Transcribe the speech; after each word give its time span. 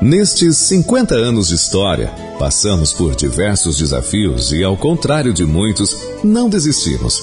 Nestes 0.00 0.56
50 0.58 1.16
anos 1.16 1.48
de 1.48 1.56
história, 1.56 2.06
passamos 2.38 2.92
por 2.92 3.16
diversos 3.16 3.78
desafios 3.78 4.52
e, 4.52 4.62
ao 4.62 4.76
contrário 4.76 5.34
de 5.34 5.44
muitos, 5.44 5.96
não 6.22 6.48
desistimos. 6.48 7.20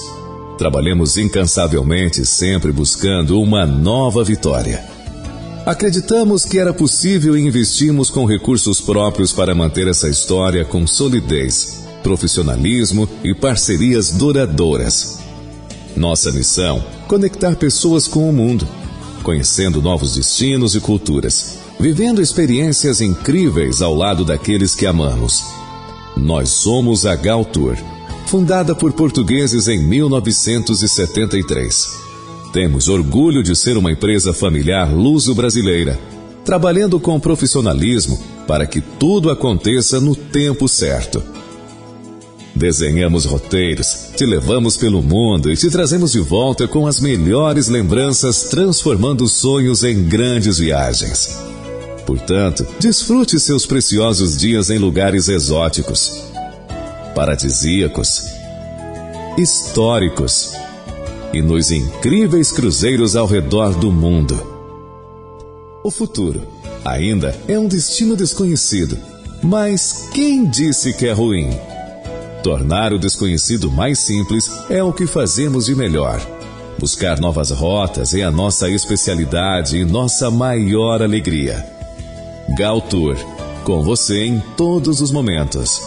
Trabalhamos 0.58 1.16
incansavelmente, 1.16 2.26
sempre 2.26 2.70
buscando 2.72 3.40
uma 3.40 3.64
nova 3.64 4.22
vitória. 4.22 4.84
Acreditamos 5.64 6.44
que 6.44 6.58
era 6.58 6.74
possível 6.74 7.34
e 7.34 7.40
investimos 7.40 8.10
com 8.10 8.26
recursos 8.26 8.78
próprios 8.78 9.32
para 9.32 9.54
manter 9.54 9.88
essa 9.88 10.06
história 10.10 10.62
com 10.62 10.86
solidez, 10.86 11.82
profissionalismo 12.02 13.08
e 13.24 13.34
parcerias 13.34 14.10
duradouras. 14.10 15.18
Nossa 15.96 16.30
missão: 16.30 16.84
conectar 17.08 17.56
pessoas 17.56 18.06
com 18.06 18.28
o 18.28 18.32
mundo, 18.34 18.68
conhecendo 19.22 19.80
novos 19.80 20.14
destinos 20.14 20.74
e 20.74 20.80
culturas 20.80 21.64
vivendo 21.78 22.22
experiências 22.22 23.00
incríveis 23.00 23.82
ao 23.82 23.94
lado 23.94 24.24
daqueles 24.24 24.74
que 24.74 24.86
amamos. 24.86 25.44
Nós 26.16 26.48
somos 26.48 27.04
a 27.04 27.14
Gal 27.14 27.44
Tour, 27.44 27.76
fundada 28.26 28.74
por 28.74 28.92
portugueses 28.92 29.68
em 29.68 29.78
1973. 29.78 32.06
Temos 32.52 32.88
orgulho 32.88 33.42
de 33.42 33.54
ser 33.54 33.76
uma 33.76 33.92
empresa 33.92 34.32
familiar 34.32 34.90
luso-brasileira, 34.90 36.00
trabalhando 36.44 36.98
com 36.98 37.20
profissionalismo 37.20 38.18
para 38.46 38.66
que 38.66 38.80
tudo 38.80 39.30
aconteça 39.30 40.00
no 40.00 40.16
tempo 40.16 40.66
certo. 40.66 41.22
Desenhamos 42.54 43.26
roteiros, 43.26 44.12
te 44.16 44.24
levamos 44.24 44.78
pelo 44.78 45.02
mundo 45.02 45.52
e 45.52 45.56
te 45.56 45.68
trazemos 45.68 46.12
de 46.12 46.20
volta 46.20 46.66
com 46.66 46.86
as 46.86 47.00
melhores 47.00 47.68
lembranças, 47.68 48.44
transformando 48.44 49.28
sonhos 49.28 49.84
em 49.84 50.04
grandes 50.04 50.56
viagens. 50.56 51.45
Portanto, 52.06 52.64
desfrute 52.78 53.40
seus 53.40 53.66
preciosos 53.66 54.36
dias 54.38 54.70
em 54.70 54.78
lugares 54.78 55.28
exóticos, 55.28 56.22
paradisíacos, 57.16 58.22
históricos 59.36 60.52
e 61.32 61.42
nos 61.42 61.72
incríveis 61.72 62.52
cruzeiros 62.52 63.16
ao 63.16 63.26
redor 63.26 63.74
do 63.74 63.90
mundo. 63.90 64.40
O 65.82 65.90
futuro 65.90 66.46
ainda 66.84 67.36
é 67.48 67.58
um 67.58 67.66
destino 67.66 68.14
desconhecido, 68.14 68.96
mas 69.42 70.08
quem 70.12 70.48
disse 70.48 70.92
que 70.92 71.08
é 71.08 71.12
ruim? 71.12 71.50
Tornar 72.42 72.92
o 72.92 72.98
desconhecido 72.98 73.68
mais 73.68 73.98
simples 73.98 74.48
é 74.70 74.80
o 74.80 74.92
que 74.92 75.08
fazemos 75.08 75.66
de 75.66 75.74
melhor. 75.74 76.24
Buscar 76.78 77.18
novas 77.18 77.50
rotas 77.50 78.14
é 78.14 78.22
a 78.22 78.30
nossa 78.30 78.70
especialidade 78.70 79.78
e 79.78 79.84
nossa 79.84 80.30
maior 80.30 81.02
alegria. 81.02 81.75
Gal 82.54 82.80
Tour, 82.80 83.16
com 83.64 83.82
você 83.82 84.24
em 84.24 84.40
todos 84.56 85.00
os 85.00 85.10
momentos. 85.10 85.82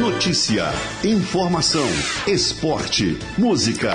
Notícia, 0.00 0.72
informação, 1.04 1.86
esporte, 2.26 3.18
música. 3.36 3.94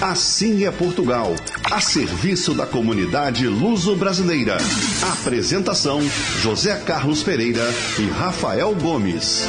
Assim 0.00 0.64
é 0.64 0.70
Portugal, 0.70 1.34
a 1.70 1.80
serviço 1.80 2.54
da 2.54 2.66
comunidade 2.66 3.46
luso-brasileira. 3.46 4.56
Apresentação: 5.20 6.00
José 6.40 6.76
Carlos 6.76 7.22
Pereira 7.22 7.68
e 7.98 8.06
Rafael 8.08 8.74
Gomes. 8.74 9.44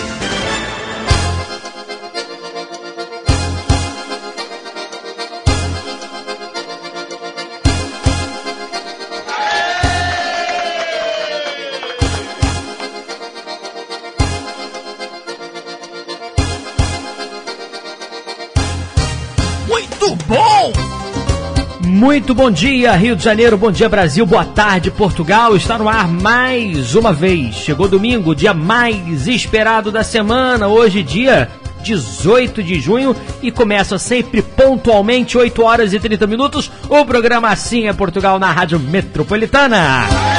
Muito 22.12 22.36
bom 22.36 22.52
dia, 22.52 22.92
Rio 22.92 23.16
de 23.16 23.24
Janeiro, 23.24 23.58
bom 23.58 23.72
dia, 23.72 23.88
Brasil, 23.88 24.26
boa 24.26 24.44
tarde, 24.44 24.92
Portugal. 24.92 25.56
Está 25.56 25.78
no 25.78 25.88
ar 25.88 26.10
mais 26.10 26.94
uma 26.94 27.14
vez. 27.14 27.56
Chegou 27.56 27.88
domingo, 27.88 28.36
dia 28.36 28.54
mais 28.54 29.28
esperado 29.28 29.90
da 29.94 30.04
semana. 30.04 30.68
Hoje, 30.68 31.04
dia 31.04 31.50
18 31.82 32.62
de 32.62 32.82
junho 32.82 33.16
e 33.42 33.50
começa 33.50 33.98
sempre 33.98 34.42
pontualmente, 34.42 35.38
8 35.38 35.64
horas 35.64 35.94
e 35.94 36.02
30 36.02 36.28
minutos. 36.28 36.70
O 36.90 37.06
programa 37.06 37.48
Assim 37.48 37.88
é 37.88 37.94
Portugal 37.94 38.38
na 38.38 38.52
Rádio 38.52 38.78
Metropolitana. 38.78 40.31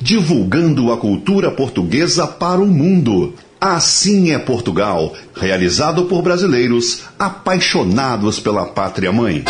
Divulgando 0.00 0.92
a 0.92 0.96
cultura 0.96 1.50
portuguesa 1.50 2.26
para 2.26 2.60
o 2.60 2.66
mundo. 2.66 3.34
Assim 3.60 4.30
é 4.30 4.38
Portugal, 4.38 5.12
realizado 5.34 6.04
por 6.04 6.22
brasileiros 6.22 7.02
apaixonados 7.18 8.38
pela 8.38 8.66
pátria 8.66 9.10
mãe. 9.10 9.44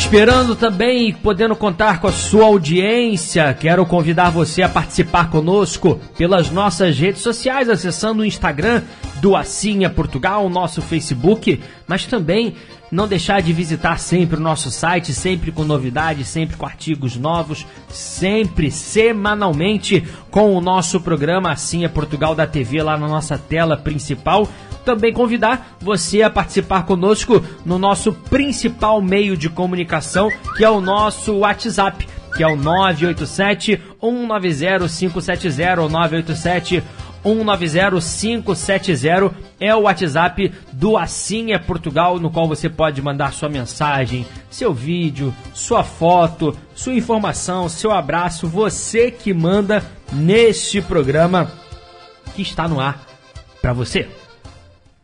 Esperando 0.00 0.56
também 0.56 1.12
podendo 1.12 1.54
contar 1.54 2.00
com 2.00 2.08
a 2.08 2.12
sua 2.12 2.46
audiência, 2.46 3.54
quero 3.54 3.84
convidar 3.84 4.30
você 4.30 4.62
a 4.62 4.68
participar 4.68 5.30
conosco 5.30 6.00
pelas 6.16 6.50
nossas 6.50 6.98
redes 6.98 7.20
sociais, 7.20 7.68
acessando 7.68 8.22
o 8.22 8.24
Instagram 8.24 8.82
do 9.20 9.36
é 9.36 9.88
Portugal, 9.88 10.46
o 10.46 10.48
nosso 10.48 10.80
Facebook, 10.80 11.60
mas 11.86 12.06
também 12.06 12.54
não 12.90 13.06
deixar 13.06 13.40
de 13.42 13.52
visitar 13.52 14.00
sempre 14.00 14.36
o 14.36 14.42
nosso 14.42 14.70
site, 14.70 15.12
sempre 15.12 15.52
com 15.52 15.64
novidades, 15.64 16.26
sempre 16.26 16.56
com 16.56 16.66
artigos 16.66 17.16
novos, 17.16 17.64
sempre 17.88 18.70
semanalmente 18.70 20.02
com 20.30 20.56
o 20.56 20.60
nosso 20.62 20.98
programa 21.00 21.54
é 21.82 21.88
Portugal 21.88 22.34
da 22.34 22.46
TV 22.46 22.82
lá 22.82 22.96
na 22.96 23.06
nossa 23.06 23.36
tela 23.38 23.76
principal 23.76 24.48
também 24.84 25.12
convidar 25.12 25.76
você 25.80 26.22
a 26.22 26.30
participar 26.30 26.84
conosco 26.84 27.42
no 27.64 27.78
nosso 27.78 28.12
principal 28.12 29.00
meio 29.00 29.36
de 29.36 29.48
comunicação, 29.48 30.30
que 30.56 30.64
é 30.64 30.70
o 30.70 30.80
nosso 30.80 31.38
WhatsApp, 31.38 32.06
que 32.36 32.42
é 32.42 32.46
o 32.46 32.56
987 32.56 33.80
190 34.00 34.88
570 34.88 35.88
987 35.88 36.82
190 37.22 39.50
é 39.60 39.74
o 39.74 39.82
WhatsApp 39.82 40.52
do 40.72 40.96
Assim 40.96 41.52
é 41.52 41.58
Portugal, 41.58 42.18
no 42.18 42.30
qual 42.30 42.48
você 42.48 42.68
pode 42.68 43.00
mandar 43.02 43.32
sua 43.32 43.48
mensagem, 43.48 44.26
seu 44.50 44.72
vídeo, 44.72 45.34
sua 45.52 45.84
foto, 45.84 46.56
sua 46.74 46.94
informação, 46.94 47.68
seu 47.68 47.92
abraço, 47.92 48.48
você 48.48 49.10
que 49.10 49.34
manda 49.34 49.84
neste 50.10 50.80
programa 50.80 51.52
que 52.34 52.42
está 52.42 52.66
no 52.66 52.80
ar 52.80 53.06
para 53.60 53.74
você. 53.74 54.08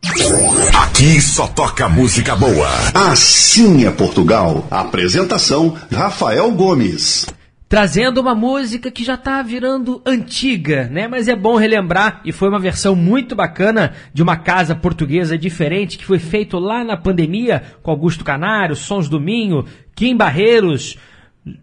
Aqui 0.06 1.20
só 1.20 1.49
toca 1.49 1.88
música 1.88 2.37
boa. 2.37 2.69
Assim 2.94 3.85
é 3.85 3.91
Portugal. 3.91 4.64
Apresentação: 4.70 5.76
Rafael 5.93 6.50
Gomes. 6.53 7.26
trazendo 7.69 8.20
uma 8.20 8.35
música 8.35 8.91
que 8.91 9.03
já 9.03 9.14
está 9.14 9.43
virando 9.43 10.00
antiga, 10.06 10.88
né? 10.88 11.08
Mas 11.08 11.26
é 11.26 11.35
bom 11.35 11.56
relembrar 11.56 12.20
e 12.25 12.31
foi 12.31 12.49
uma 12.49 12.61
versão 12.61 12.94
muito 12.94 13.35
bacana 13.35 13.94
de 14.14 14.23
uma 14.23 14.37
casa 14.37 14.76
portuguesa 14.76 15.37
diferente 15.37 15.99
que 15.99 16.05
foi 16.05 16.20
feito 16.20 16.56
lá 16.58 16.85
na 16.85 16.97
pandemia 16.97 17.62
com 17.82 17.91
Augusto 17.91 18.25
Canário, 18.25 18.76
Sons 18.76 19.08
do 19.08 19.20
Minho, 19.20 19.64
Kim 19.97 20.17
Barreiros, 20.17 20.97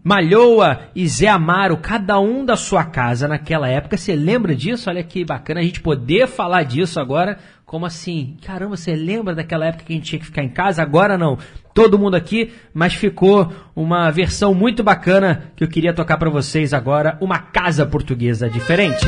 Malhoa 0.02 0.80
e 0.94 1.06
Zé 1.06 1.28
Amaro, 1.28 1.76
cada 1.76 2.18
um 2.18 2.44
da 2.44 2.56
sua 2.56 2.84
casa 2.84 3.28
naquela 3.28 3.68
época. 3.68 3.96
Você 3.96 4.16
lembra 4.16 4.54
disso? 4.54 4.88
Olha 4.88 5.02
que 5.02 5.24
bacana 5.24 5.60
a 5.60 5.62
gente 5.62 5.80
poder 5.80 6.26
falar 6.26 6.62
disso 6.62 6.98
agora. 6.98 7.38
Como 7.66 7.84
assim? 7.84 8.36
Caramba, 8.44 8.76
você 8.76 8.94
lembra 8.94 9.34
daquela 9.34 9.66
época 9.66 9.84
que 9.84 9.92
a 9.92 9.96
gente 9.96 10.06
tinha 10.06 10.18
que 10.18 10.26
ficar 10.26 10.42
em 10.42 10.48
casa? 10.48 10.82
Agora 10.82 11.18
não. 11.18 11.38
Todo 11.74 11.98
mundo 11.98 12.14
aqui, 12.14 12.52
mas 12.72 12.94
ficou 12.94 13.52
uma 13.74 14.10
versão 14.10 14.54
muito 14.54 14.82
bacana 14.82 15.52
que 15.56 15.64
eu 15.64 15.68
queria 15.68 15.92
tocar 15.92 16.16
para 16.16 16.30
vocês 16.30 16.72
agora, 16.72 17.18
uma 17.20 17.38
casa 17.38 17.84
portuguesa 17.84 18.48
diferente. 18.48 19.06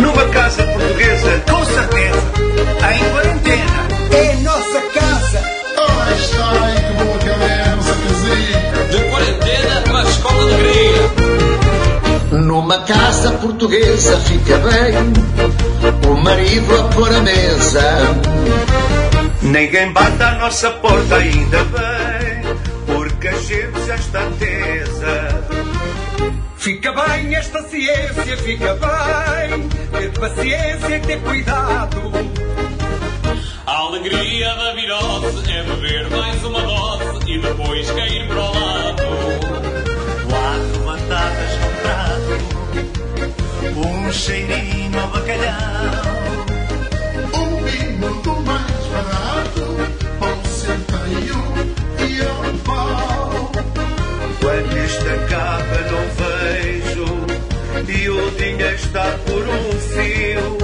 Numa 0.00 0.28
casa 0.30 0.66
portuguesa, 0.66 1.42
com 1.48 1.64
certeza, 1.64 2.18
em 2.94 3.12
quarentena. 3.12 3.89
De 10.46 10.54
cria. 10.56 12.40
Numa 12.40 12.78
casa 12.80 13.32
portuguesa 13.32 14.18
fica 14.20 14.58
bem 14.58 15.30
o 16.08 16.14
marido 16.16 16.76
a 16.78 16.84
pôr 16.88 17.12
a 17.12 17.20
mesa. 17.20 17.98
Ninguém 19.42 19.92
bate 19.92 20.22
à 20.22 20.34
nossa 20.36 20.70
porta 20.70 21.16
ainda 21.16 21.64
bem, 21.64 22.56
porque 22.86 23.28
a 23.28 23.32
gente 23.32 23.86
já 23.86 23.96
está 23.96 24.22
tesa. 24.38 25.44
Fica 26.56 26.92
bem 26.92 27.34
esta 27.34 27.62
ciência, 27.62 28.36
fica 28.36 28.74
bem. 28.74 29.68
Ter 29.68 30.12
paciência 30.18 30.96
e 30.96 31.00
ter 31.00 31.20
cuidado. 31.22 32.12
A 33.66 33.72
alegria 33.72 34.54
da 34.54 34.74
virose 34.74 35.50
é 35.50 35.62
beber 35.62 36.10
mais 36.10 36.44
uma 36.44 36.60
dose 36.60 37.32
e 37.32 37.38
depois 37.40 37.90
cair 37.92 38.26
para 38.28 38.36
o 38.36 38.52
lado. 38.52 39.79
Prato, 41.90 42.38
um 43.76 44.12
cheirinho 44.12 44.96
a 44.96 45.06
bacalhau. 45.08 46.46
Um 47.34 47.64
vinho 47.64 48.42
mais 48.46 48.86
barato, 48.92 49.64
pão 50.20 50.44
centeio 50.44 51.40
e 51.98 52.22
um 52.22 52.58
pau. 52.58 53.50
Quando 54.40 54.78
isto 54.86 55.08
acaba 55.08 55.78
não 55.90 56.04
vejo 56.20 57.08
e 57.88 58.08
o 58.08 58.30
dinheiro 58.38 58.76
está 58.76 59.06
por 59.26 59.42
um 59.48 59.72
fio. 59.80 60.59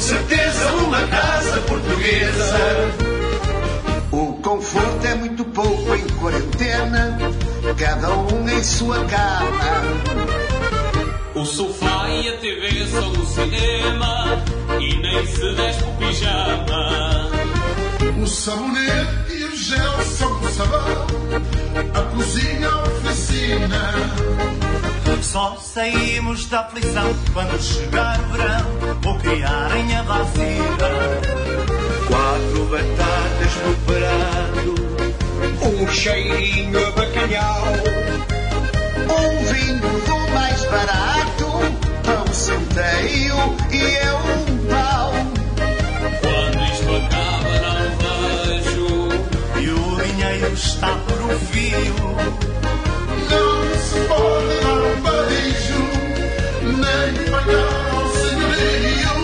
Com 0.00 0.06
certeza 0.06 0.72
uma 0.76 1.06
casa 1.08 1.60
portuguesa. 1.60 2.56
O 4.10 4.32
conforto 4.40 5.06
é 5.06 5.14
muito 5.14 5.44
pouco 5.44 5.94
em 5.94 6.08
quarentena, 6.18 7.18
cada 7.76 8.08
um 8.16 8.48
em 8.48 8.64
sua 8.64 9.04
cama. 9.04 9.82
O 11.34 11.44
sofá 11.44 12.08
e 12.08 12.30
a 12.30 12.36
TV 12.38 12.86
são 12.86 13.12
no 13.12 13.26
cinema 13.26 14.42
e 14.80 14.96
nem 14.96 15.26
se 15.26 15.54
despe 15.54 15.84
o 15.84 15.92
pijama. 15.98 17.30
O 18.22 18.26
sabonete 18.26 19.39
o 19.70 19.76
gel 19.76 20.04
são 20.04 20.40
o 20.40 20.48
sabão. 20.50 21.06
A 21.94 22.02
cozinha, 22.14 22.68
a 22.68 22.82
oficina. 22.82 23.92
Só 25.22 25.56
saímos 25.56 26.46
da 26.46 26.60
aflição 26.60 27.14
quando 27.32 27.62
chegar 27.62 28.18
o 28.20 28.32
verão 28.32 28.66
ou 29.06 29.18
criarem 29.18 29.96
a 29.96 30.02
vacina. 30.02 30.90
Quatro 32.08 32.64
batatas 32.66 33.54
no 33.64 33.76
prato, 33.86 34.74
Um 35.62 35.88
cheirinho 35.88 36.86
a 36.86 36.90
bacalhau. 36.90 37.64
Um 39.08 39.44
vinho 39.44 40.00
do 40.06 40.32
mais 40.32 40.64
barato, 40.64 41.46
pão 42.02 42.34
centeio 42.34 43.56
e 43.70 43.82
é 43.82 44.49
está 50.60 50.92
um 50.92 51.38
fio. 51.46 51.94
Não 53.30 53.64
se 53.80 53.98
pode 54.08 54.54
dar 54.60 54.82
um 54.90 55.00
beijo, 55.00 55.80
nem 56.84 57.12
pagar 57.30 57.80
ao 57.94 58.06
senhorio. 58.12 59.16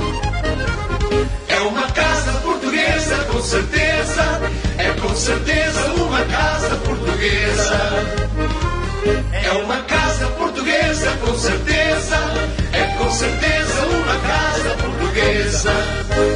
É 1.48 1.60
uma 1.60 1.86
casa 1.90 2.32
portuguesa, 2.40 3.16
com 3.30 3.42
certeza. 3.42 4.24
É 4.78 4.92
com 5.00 5.14
certeza 5.14 5.86
uma 5.94 6.24
casa 6.24 6.76
portuguesa. 6.76 7.80
É 9.32 9.52
uma 9.62 9.82
casa 9.82 10.26
portuguesa, 10.38 11.10
com 11.22 11.38
certeza. 11.38 12.16
É 12.72 12.84
com 12.96 13.10
certeza 13.10 13.86
uma 13.86 14.16
casa 14.20 14.70
portuguesa. 14.76 16.35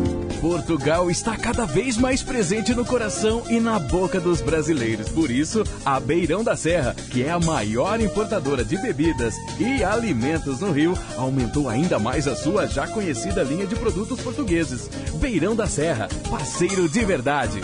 Portugal 0.41 1.09
está 1.11 1.37
cada 1.37 1.65
vez 1.65 1.97
mais 1.97 2.23
presente 2.23 2.73
no 2.73 2.83
coração 2.83 3.43
e 3.47 3.59
na 3.59 3.77
boca 3.77 4.19
dos 4.19 4.41
brasileiros. 4.41 5.07
Por 5.09 5.29
isso, 5.29 5.63
a 5.85 5.99
Beirão 5.99 6.43
da 6.43 6.55
Serra, 6.55 6.95
que 7.11 7.21
é 7.23 7.29
a 7.29 7.39
maior 7.39 8.01
importadora 8.01 8.65
de 8.65 8.75
bebidas 8.77 9.35
e 9.59 9.83
alimentos 9.83 10.59
no 10.59 10.71
Rio, 10.71 10.97
aumentou 11.15 11.69
ainda 11.69 11.99
mais 11.99 12.27
a 12.27 12.35
sua 12.35 12.65
já 12.65 12.87
conhecida 12.87 13.43
linha 13.43 13.67
de 13.67 13.75
produtos 13.75 14.19
portugueses. 14.19 14.89
Beirão 15.19 15.55
da 15.55 15.67
Serra, 15.67 16.09
parceiro 16.27 16.89
de 16.89 17.05
verdade. 17.05 17.61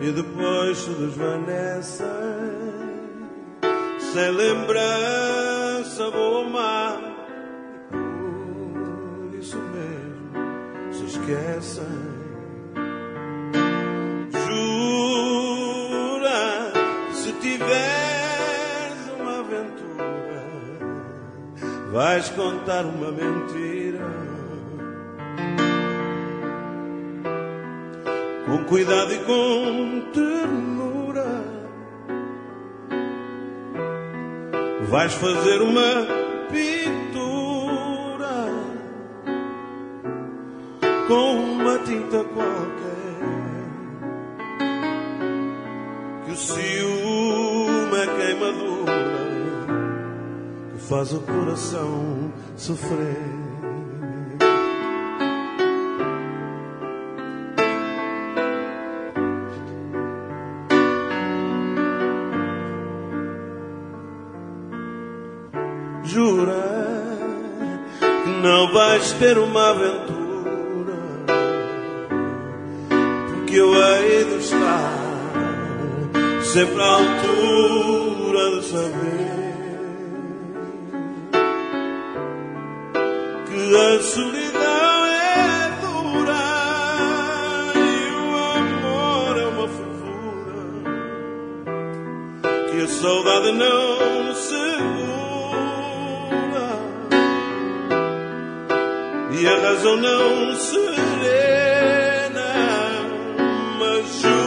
E 0.00 0.10
depois 0.12 0.78
se 0.78 0.90
desvanecem 0.90 2.06
sem 3.98 4.30
lembrança 4.30 6.10
boa 6.10 6.38
ou 6.38 6.48
má 6.50 6.98
e 7.90 9.28
por 9.30 9.38
isso 9.38 9.56
mesmo 9.56 10.92
se 10.92 11.04
esquecem. 11.04 11.84
Jura 14.32 15.52
se 17.12 17.32
vais 21.92 22.28
contar 22.30 22.84
uma 22.84 23.10
mentira. 23.10 23.85
Com 28.46 28.64
cuidado 28.64 29.12
e 29.12 29.18
com 29.24 30.00
ternura, 30.12 31.44
vais 34.88 35.12
fazer 35.14 35.62
uma 35.62 36.06
pintura 36.48 37.36
com 41.08 41.34
uma 41.34 41.78
tinta 41.80 42.22
qualquer. 42.22 42.86
Que 46.24 46.30
o 46.30 46.36
ciúme 46.36 47.96
é 47.96 48.06
queimadura 48.16 48.76
que 50.72 50.78
faz 50.88 51.12
o 51.12 51.20
coração 51.20 52.32
sofrer. 52.56 53.35
Vais 69.06 69.12
ter 69.12 69.38
uma 69.38 69.70
aventura, 69.70 70.96
porque 73.28 73.54
eu 73.56 73.72
hei 73.74 74.24
de 74.24 74.36
estar 74.36 74.92
sempre 76.42 76.82
à 76.82 76.86
altura 76.86 78.50
de 78.56 78.66
saber 78.66 79.36
que 83.46 83.76
a 83.76 84.02
solidão 84.02 85.06
é 85.06 85.70
dura 85.82 86.46
e 87.76 88.10
o 88.12 88.26
amor 88.56 89.38
é 89.38 89.46
uma 89.46 89.68
fervura 89.68 90.66
que 92.70 92.82
a 92.82 92.88
saudade 92.88 93.52
não 93.52 94.34
segura 94.34 95.05
e 99.38 99.46
a 99.46 99.58
razão 99.60 99.96
não 99.96 100.54
serena, 100.54 100.80
mas 103.78 104.20
jura 104.22 104.46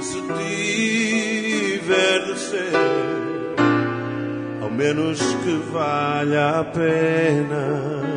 se 0.00 0.22
tiver 0.22 2.18
de 2.26 2.38
ser, 2.38 2.72
ao 4.62 4.70
menos 4.70 5.18
que 5.18 5.56
valha 5.72 6.60
a 6.60 6.64
pena. 6.64 8.15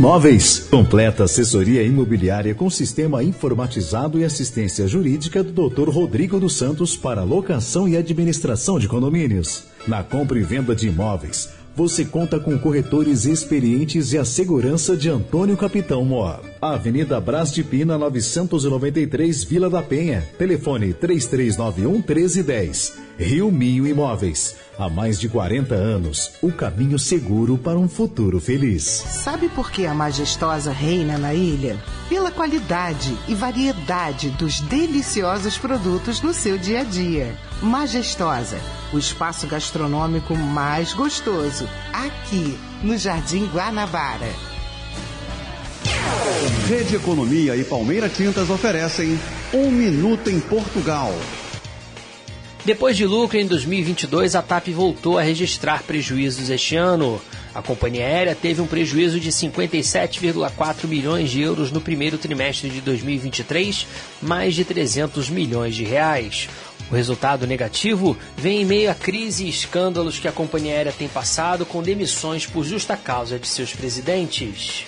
Imóveis. 0.00 0.60
Completa 0.70 1.24
assessoria 1.24 1.82
imobiliária 1.82 2.54
com 2.54 2.70
sistema 2.70 3.22
informatizado 3.22 4.18
e 4.18 4.24
assistência 4.24 4.88
jurídica 4.88 5.42
do 5.44 5.68
Dr. 5.68 5.90
Rodrigo 5.90 6.40
dos 6.40 6.54
Santos 6.54 6.96
para 6.96 7.22
locação 7.22 7.86
e 7.86 7.98
administração 7.98 8.78
de 8.78 8.88
condomínios. 8.88 9.64
Na 9.86 10.02
compra 10.02 10.38
e 10.38 10.42
venda 10.42 10.74
de 10.74 10.88
imóveis, 10.88 11.50
você 11.76 12.02
conta 12.02 12.40
com 12.40 12.58
corretores 12.58 13.26
experientes 13.26 14.14
e 14.14 14.18
a 14.18 14.24
segurança 14.24 14.96
de 14.96 15.10
Antônio 15.10 15.54
Capitão 15.54 16.02
Moa. 16.02 16.49
Avenida 16.60 17.18
Brás 17.18 17.50
de 17.52 17.64
Pina, 17.64 17.96
993, 17.96 19.44
Vila 19.44 19.70
da 19.70 19.82
Penha. 19.82 20.28
Telefone 20.36 20.92
3391 20.92 21.90
1310. 21.94 22.98
Rio 23.18 23.50
Minho 23.50 23.86
Imóveis. 23.86 24.56
Há 24.78 24.88
mais 24.88 25.18
de 25.18 25.28
40 25.28 25.74
anos, 25.74 26.32
o 26.42 26.52
caminho 26.52 26.98
seguro 26.98 27.56
para 27.56 27.78
um 27.78 27.88
futuro 27.88 28.40
feliz. 28.40 28.82
Sabe 28.82 29.48
por 29.48 29.70
que 29.70 29.86
a 29.86 29.94
majestosa 29.94 30.70
reina 30.70 31.16
na 31.16 31.32
ilha? 31.32 31.78
Pela 32.10 32.30
qualidade 32.30 33.16
e 33.26 33.34
variedade 33.34 34.28
dos 34.30 34.60
deliciosos 34.60 35.56
produtos 35.56 36.20
no 36.20 36.34
seu 36.34 36.58
dia 36.58 36.80
a 36.80 36.84
dia. 36.84 37.34
Majestosa, 37.62 38.58
o 38.92 38.98
espaço 38.98 39.46
gastronômico 39.46 40.36
mais 40.36 40.92
gostoso, 40.92 41.66
aqui 41.92 42.58
no 42.82 42.98
Jardim 42.98 43.46
Guanabara. 43.46 44.49
Rede 46.68 46.96
Economia 46.96 47.56
e 47.56 47.64
Palmeira 47.64 48.08
Tintas 48.08 48.48
oferecem 48.48 49.18
Um 49.52 49.70
Minuto 49.70 50.30
em 50.30 50.38
Portugal. 50.38 51.12
Depois 52.64 52.96
de 52.96 53.06
lucro 53.06 53.38
em 53.38 53.46
2022, 53.46 54.34
a 54.34 54.42
TAP 54.42 54.68
voltou 54.68 55.18
a 55.18 55.22
registrar 55.22 55.82
prejuízos 55.82 56.50
este 56.50 56.76
ano. 56.76 57.20
A 57.54 57.62
companhia 57.62 58.04
aérea 58.04 58.34
teve 58.34 58.60
um 58.60 58.66
prejuízo 58.66 59.18
de 59.18 59.30
57,4 59.30 60.86
milhões 60.86 61.30
de 61.30 61.40
euros 61.40 61.72
no 61.72 61.80
primeiro 61.80 62.18
trimestre 62.18 62.68
de 62.68 62.80
2023, 62.80 63.86
mais 64.20 64.54
de 64.54 64.64
300 64.64 65.30
milhões 65.30 65.74
de 65.74 65.84
reais. 65.84 66.48
O 66.90 66.94
resultado 66.94 67.46
negativo 67.46 68.16
vem 68.36 68.62
em 68.62 68.64
meio 68.64 68.90
à 68.90 68.94
crise 68.94 69.46
e 69.46 69.48
escândalos 69.48 70.18
que 70.18 70.28
a 70.28 70.32
companhia 70.32 70.74
aérea 70.74 70.92
tem 70.92 71.08
passado 71.08 71.64
com 71.64 71.82
demissões 71.82 72.46
por 72.46 72.64
justa 72.64 72.96
causa 72.96 73.38
de 73.38 73.48
seus 73.48 73.72
presidentes. 73.72 74.84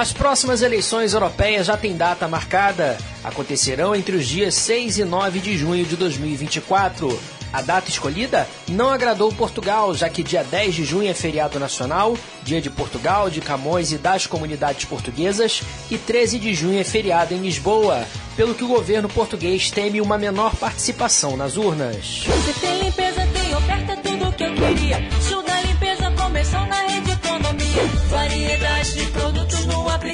As 0.00 0.14
próximas 0.14 0.62
eleições 0.62 1.12
europeias 1.12 1.66
já 1.66 1.76
têm 1.76 1.94
data 1.94 2.26
marcada. 2.26 2.96
Acontecerão 3.22 3.94
entre 3.94 4.16
os 4.16 4.26
dias 4.26 4.54
6 4.54 5.00
e 5.00 5.04
9 5.04 5.40
de 5.40 5.58
junho 5.58 5.84
de 5.84 5.94
2024. 5.94 7.20
A 7.52 7.60
data 7.60 7.90
escolhida 7.90 8.48
não 8.66 8.88
agradou 8.88 9.30
Portugal, 9.30 9.94
já 9.94 10.08
que 10.08 10.22
dia 10.22 10.42
10 10.42 10.74
de 10.74 10.84
junho 10.86 11.10
é 11.10 11.12
feriado 11.12 11.60
nacional, 11.60 12.16
dia 12.42 12.62
de 12.62 12.70
Portugal, 12.70 13.28
de 13.28 13.42
Camões 13.42 13.92
e 13.92 13.98
das 13.98 14.26
comunidades 14.26 14.86
portuguesas, 14.86 15.60
e 15.90 15.98
13 15.98 16.38
de 16.38 16.54
junho 16.54 16.80
é 16.80 16.84
feriado 16.84 17.34
em 17.34 17.38
Lisboa, 17.42 18.06
pelo 18.34 18.54
que 18.54 18.64
o 18.64 18.68
governo 18.68 19.06
português 19.06 19.70
teme 19.70 20.00
uma 20.00 20.16
menor 20.16 20.56
participação 20.56 21.36
nas 21.36 21.58
urnas. 21.58 22.24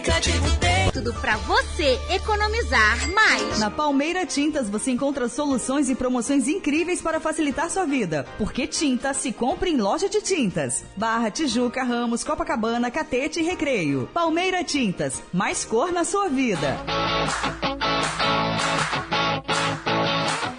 Aplicativo 0.07 0.57
tem. 0.59 0.91
Tudo 0.93 1.13
pra 1.15 1.37
você 1.39 1.99
economizar 2.11 3.11
mais. 3.13 3.59
Na 3.59 3.71
Palmeira 3.71 4.25
Tintas 4.25 4.71
você 4.71 4.93
encontra 4.93 5.29
soluções 5.29 5.91
e 5.91 5.95
promoções 5.95 6.47
incríveis 6.47 7.03
para 7.03 7.21
facilitar 7.21 7.69
sua 7.69 7.85
vida. 7.85 8.25
Porque 8.39 8.67
tinta 8.67 9.13
se 9.13 9.33
compra 9.33 9.69
em 9.69 9.77
loja 9.77 10.09
de 10.09 10.23
tintas. 10.23 10.85
Barra, 10.97 11.31
Tijuca, 11.31 11.83
Ramos, 11.83 12.23
Copacabana, 12.23 12.91
Catete 12.91 13.41
e 13.41 13.43
Recreio. 13.43 14.09
Palmeira 14.15 14.63
Tintas, 14.63 15.23
mais 15.33 15.65
cor 15.65 15.93
na 15.93 16.05
sua 16.05 16.29
vida. 16.29 16.77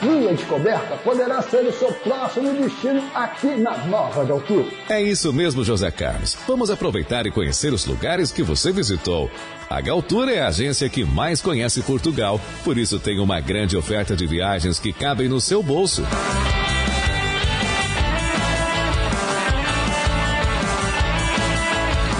Sua 0.07 0.33
descoberta 0.33 0.95
poderá 1.03 1.41
ser 1.41 1.65
o 1.65 1.73
seu 1.73 1.91
próximo 1.91 2.53
destino 2.53 3.03
aqui 3.13 3.57
na 3.57 3.77
Nova 3.87 4.23
de 4.23 4.31
Altura. 4.31 4.65
É 4.87 5.01
isso 5.01 5.33
mesmo, 5.33 5.65
José 5.65 5.91
Carlos. 5.91 6.37
Vamos 6.47 6.69
aproveitar 6.69 7.27
e 7.27 7.31
conhecer 7.31 7.73
os 7.73 7.85
lugares 7.85 8.31
que 8.31 8.41
você 8.41 8.71
visitou. 8.71 9.29
A 9.69 9.81
Galtour 9.81 10.29
é 10.29 10.39
a 10.39 10.47
agência 10.47 10.87
que 10.87 11.03
mais 11.03 11.41
conhece 11.41 11.81
Portugal, 11.81 12.39
por 12.63 12.77
isso 12.77 13.01
tem 13.01 13.19
uma 13.19 13.41
grande 13.41 13.75
oferta 13.75 14.15
de 14.15 14.25
viagens 14.25 14.79
que 14.79 14.93
cabem 14.93 15.27
no 15.27 15.41
seu 15.41 15.61
bolso. 15.61 16.03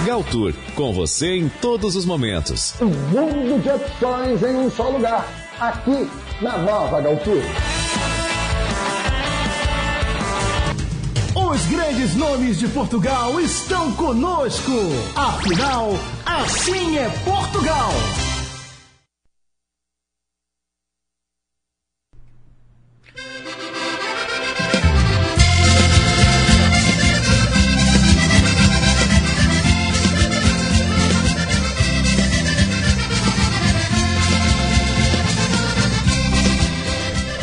Galtour, 0.04 0.52
com 0.74 0.92
você 0.92 1.36
em 1.36 1.48
todos 1.48 1.96
os 1.96 2.04
momentos. 2.04 2.74
Um 2.82 2.86
mundo 2.86 3.62
de 3.62 3.70
opções 3.70 4.42
em 4.42 4.56
um 4.56 4.70
só 4.70 4.90
lugar. 4.90 5.26
Aqui 5.58 6.06
na 6.40 6.56
Nova 6.58 7.00
Galtour. 7.00 7.42
Os 11.34 11.66
grandes 11.66 12.14
nomes 12.14 12.58
de 12.58 12.68
Portugal 12.68 13.40
estão 13.40 13.92
conosco. 13.92 14.72
Afinal, 15.16 15.98
assim 16.24 16.98
é 16.98 17.08
Portugal. 17.24 17.90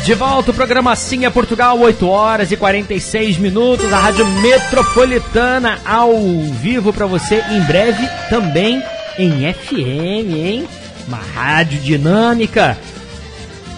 De 0.06 0.14
volta 0.14 0.52
o 0.52 0.54
programa 0.54 0.94
Sim 0.94 1.24
é 1.24 1.30
Portugal, 1.30 1.76
8 1.80 2.08
horas 2.08 2.52
e 2.52 2.56
46 2.56 3.38
minutos, 3.38 3.92
a 3.92 3.98
Rádio 3.98 4.24
Metropolitana 4.40 5.80
ao 5.84 6.16
vivo 6.62 6.92
para 6.92 7.06
você, 7.06 7.42
em 7.50 7.60
breve 7.62 8.08
também 8.30 8.80
em 9.18 9.52
FM, 9.52 10.32
hein? 10.32 10.68
Uma 11.08 11.18
rádio 11.34 11.80
dinâmica 11.80 12.78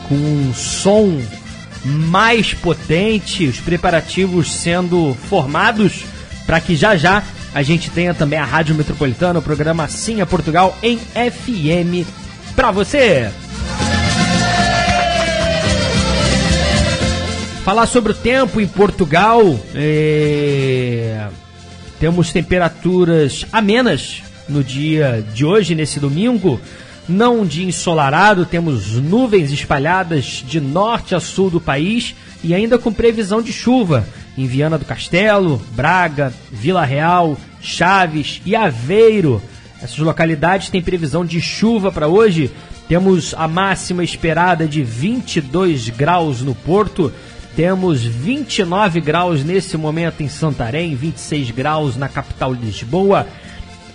com 0.07 0.17
um 0.17 0.53
som 0.53 1.19
mais 1.83 2.53
potente, 2.53 3.47
os 3.47 3.59
preparativos 3.59 4.53
sendo 4.53 5.17
formados 5.31 6.05
para 6.45 6.61
que 6.61 6.77
já 6.77 6.95
já 6.95 7.23
a 7.55 7.63
gente 7.63 7.89
tenha 7.89 8.13
também 8.13 8.39
a 8.39 8.45
Rádio 8.45 8.75
Metropolitana, 8.75 9.39
o 9.39 9.43
programa 9.43 9.89
Sim 9.89 10.21
é 10.21 10.27
Portugal 10.27 10.77
em 10.83 10.99
FM 10.99 12.07
para 12.55 12.71
você. 12.71 13.31
Falar 17.69 17.85
sobre 17.85 18.13
o 18.13 18.15
tempo 18.15 18.63
em 18.63 18.67
Portugal. 18.67 19.43
é, 19.75 21.29
Temos 22.01 22.33
temperaturas 22.33 23.45
amenas 23.53 24.23
no 24.49 24.65
dia 24.65 25.23
de 25.35 25.45
hoje, 25.45 25.75
nesse 25.75 26.01
domingo. 26.01 26.59
Não 27.07 27.41
um 27.41 27.45
dia 27.45 27.67
ensolarado, 27.69 28.47
temos 28.47 28.95
nuvens 28.95 29.53
espalhadas 29.53 30.43
de 30.47 30.59
norte 30.63 31.15
a 31.15 31.21
sul 31.21 31.51
do 31.51 31.61
país 31.61 32.15
e 32.43 32.55
ainda 32.55 32.79
com 32.79 32.91
previsão 32.91 33.43
de 33.43 33.53
chuva 33.53 34.09
em 34.39 34.47
Viana 34.47 34.79
do 34.79 34.87
Castelo, 34.87 35.61
Braga, 35.73 36.33
Vila 36.51 36.87
Real, 36.87 37.37
Chaves 37.61 38.41
e 38.47 38.57
Aveiro. 38.57 39.43
Essas 39.83 39.99
localidades 39.99 40.71
têm 40.71 40.81
previsão 40.81 41.23
de 41.23 41.39
chuva 41.39 41.93
para 41.93 42.09
hoje. 42.09 42.51
Temos 42.89 43.35
a 43.37 43.47
máxima 43.47 44.03
esperada 44.03 44.67
de 44.67 44.83
22 44.83 45.91
graus 45.91 46.41
no 46.41 46.55
Porto. 46.55 47.13
Temos 47.57 48.05
29 48.05 49.01
graus 49.01 49.43
nesse 49.45 49.77
momento 49.77 50.23
em 50.23 50.29
Santarém, 50.29 50.95
26 50.95 51.51
graus 51.51 51.97
na 51.97 52.09
capital 52.09 52.53
Lisboa. 52.53 53.27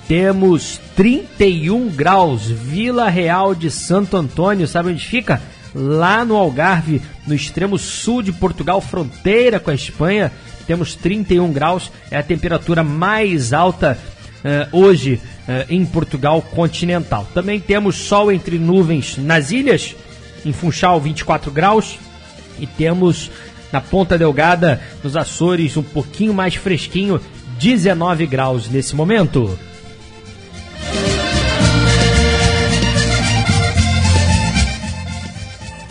Temos 0.08 0.82
31 0.96 1.88
graus, 1.90 2.44
Vila 2.44 3.10
Real 3.10 3.56
de 3.56 3.72
Santo 3.72 4.18
Antônio, 4.18 4.68
sabe 4.68 4.90
onde 4.90 5.06
fica? 5.06 5.42
Lá 5.74 6.26
no 6.26 6.36
Algarve, 6.36 7.02
no 7.26 7.34
extremo 7.34 7.78
sul 7.78 8.22
de 8.22 8.34
Portugal, 8.34 8.82
fronteira 8.82 9.60
com 9.60 9.72
a 9.72 9.76
Espanha. 9.76 10.32
Temos 10.68 10.94
31 10.96 11.52
graus, 11.52 11.92
é 12.12 12.18
a 12.18 12.24
temperatura 12.24 12.84
mais 12.84 13.54
alta 13.54 13.98
eh, 14.44 14.68
hoje 14.74 15.22
eh, 15.48 15.66
em 15.70 15.86
Portugal 15.86 16.42
continental. 16.42 17.28
Também 17.34 17.60
temos 17.60 17.96
sol 17.96 18.32
entre 18.32 18.60
nuvens 18.60 19.18
nas 19.18 19.52
ilhas, 19.52 19.96
em 20.46 20.52
Funchal 20.52 21.00
24 21.00 21.50
graus, 21.50 21.98
e 22.60 22.68
temos 22.68 23.32
na 23.74 23.82
Ponta 23.82 24.18
Delgada, 24.20 24.80
nos 25.04 25.18
Açores, 25.18 25.76
um 25.76 25.84
pouquinho 25.84 26.32
mais 26.32 26.54
fresquinho, 26.54 27.20
19 27.58 28.28
graus 28.28 28.70
nesse 28.70 28.96
momento. 28.96 29.58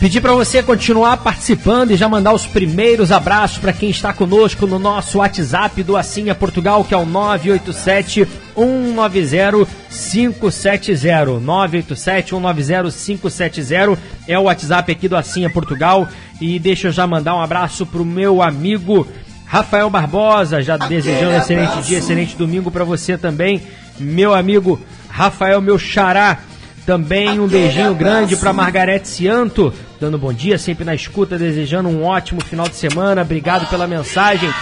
Pedir 0.03 0.19
para 0.19 0.33
você 0.33 0.61
continuar 0.61 1.15
participando 1.15 1.91
e 1.91 1.95
já 1.95 2.09
mandar 2.09 2.33
os 2.33 2.45
primeiros 2.45 3.09
abraços 3.09 3.57
para 3.57 3.71
quem 3.71 3.89
está 3.89 4.11
conosco 4.11 4.67
no 4.67 4.77
nosso 4.77 5.19
WhatsApp 5.19 5.81
do 5.81 5.95
Assinha 5.95 6.35
Portugal, 6.35 6.83
que 6.83 6.93
é 6.93 6.97
o 6.97 7.05
987 7.05 8.27
190 8.53 9.65
570. 9.89 11.39
987 11.39 12.29
190 12.31 12.91
570 12.91 13.97
é 14.27 14.37
o 14.37 14.41
WhatsApp 14.43 14.91
aqui 14.91 15.07
do 15.07 15.15
Assinha 15.15 15.49
Portugal. 15.49 16.05
E 16.41 16.59
deixa 16.59 16.89
eu 16.89 16.91
já 16.91 17.07
mandar 17.07 17.37
um 17.37 17.41
abraço 17.41 17.85
pro 17.85 18.03
meu 18.03 18.41
amigo 18.41 19.07
Rafael 19.45 19.89
Barbosa, 19.89 20.61
já 20.61 20.75
desejando 20.75 21.31
um 21.31 21.37
excelente 21.37 21.81
dia, 21.81 21.99
excelente 21.99 22.35
domingo 22.35 22.69
para 22.69 22.83
você 22.83 23.17
também, 23.17 23.61
meu 23.97 24.33
amigo 24.33 24.81
Rafael, 25.07 25.61
meu 25.61 25.79
xará. 25.79 26.39
Também 26.85 27.39
um 27.39 27.47
beijinho 27.47 27.95
grande 27.95 28.35
para 28.35 28.51
Margarete 28.51 29.07
Cianto, 29.07 29.73
dando 30.03 30.17
bom 30.17 30.33
dia, 30.33 30.57
sempre 30.57 30.83
na 30.83 30.93
escuta, 30.93 31.37
desejando 31.37 31.87
um 31.87 32.03
ótimo 32.03 32.43
final 32.43 32.67
de 32.67 32.75
semana. 32.75 33.21
Obrigado 33.21 33.69
pela 33.69 33.87
mensagem. 33.87 34.53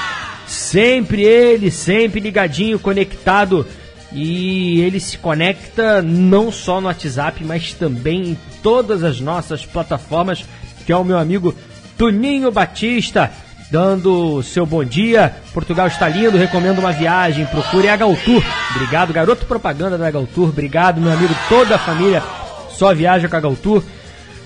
Sempre 0.45 1.23
ele, 1.23 1.71
sempre 1.71 2.19
ligadinho, 2.19 2.77
conectado. 2.77 3.65
E 4.13 4.81
ele 4.81 4.99
se 4.99 5.17
conecta 5.17 5.99
não 5.99 6.51
só 6.51 6.79
no 6.79 6.85
WhatsApp, 6.85 7.43
mas 7.43 7.73
também 7.73 8.21
em 8.21 8.37
todas 8.61 9.03
as 9.03 9.19
nossas 9.19 9.65
plataformas, 9.65 10.45
que 10.85 10.91
é 10.91 10.95
o 10.95 11.03
meu 11.03 11.17
amigo 11.17 11.55
Tuninho 11.97 12.51
Batista, 12.51 13.31
dando 13.71 14.43
seu 14.43 14.63
bom 14.63 14.83
dia. 14.83 15.35
Portugal 15.55 15.87
está 15.87 16.07
lindo, 16.07 16.37
recomendo 16.37 16.77
uma 16.77 16.91
viagem. 16.91 17.47
Procure 17.47 17.89
a 17.89 17.95
Galtour. 17.95 18.43
Obrigado, 18.75 19.11
garoto 19.11 19.47
propaganda 19.47 19.97
da 19.97 20.11
Galtour. 20.11 20.49
Obrigado, 20.49 21.01
meu 21.01 21.11
amigo, 21.11 21.33
toda 21.49 21.75
a 21.77 21.79
família. 21.79 22.21
Só 22.69 22.93
viaja 22.93 23.27
com 23.27 23.35
a 23.35 23.39
Galtour. 23.39 23.81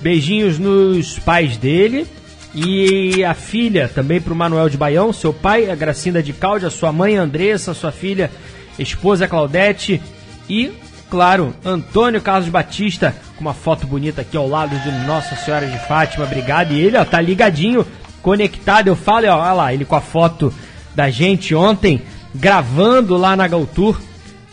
Beijinhos 0.05 0.59
nos 0.59 1.17
pais 1.17 1.57
dele. 1.57 2.05
E 2.53 3.25
a 3.25 3.33
filha 3.33 3.89
também 3.89 4.21
para 4.21 4.31
o 4.31 4.35
Manuel 4.35 4.69
de 4.69 4.77
Baião, 4.77 5.11
seu 5.11 5.33
pai, 5.33 5.67
a 5.67 5.73
Gracinda 5.73 6.21
de 6.21 6.31
Cláudia, 6.31 6.69
sua 6.69 6.91
mãe 6.91 7.15
Andressa, 7.15 7.73
sua 7.73 7.91
filha, 7.91 8.29
esposa 8.77 9.27
Claudete 9.27 9.99
e, 10.47 10.71
claro, 11.09 11.55
Antônio 11.65 12.21
Carlos 12.21 12.47
Batista, 12.49 13.15
com 13.35 13.41
uma 13.41 13.55
foto 13.55 13.87
bonita 13.87 14.21
aqui 14.21 14.37
ao 14.37 14.47
lado 14.47 14.77
de 14.77 14.91
Nossa 15.07 15.35
Senhora 15.35 15.65
de 15.65 15.79
Fátima. 15.87 16.25
Obrigado. 16.25 16.71
E 16.71 16.79
ele, 16.79 16.97
ó, 16.97 17.03
tá 17.03 17.19
ligadinho 17.19 17.83
conectado. 18.21 18.87
Eu 18.87 18.95
falo, 18.95 19.25
ó, 19.27 19.39
olha 19.39 19.53
lá, 19.53 19.73
ele 19.73 19.85
com 19.85 19.95
a 19.95 20.01
foto 20.01 20.53
da 20.93 21.09
gente 21.09 21.55
ontem, 21.55 22.03
gravando 22.33 23.17
lá 23.17 23.35
na 23.35 23.47
Galtour. 23.47 23.99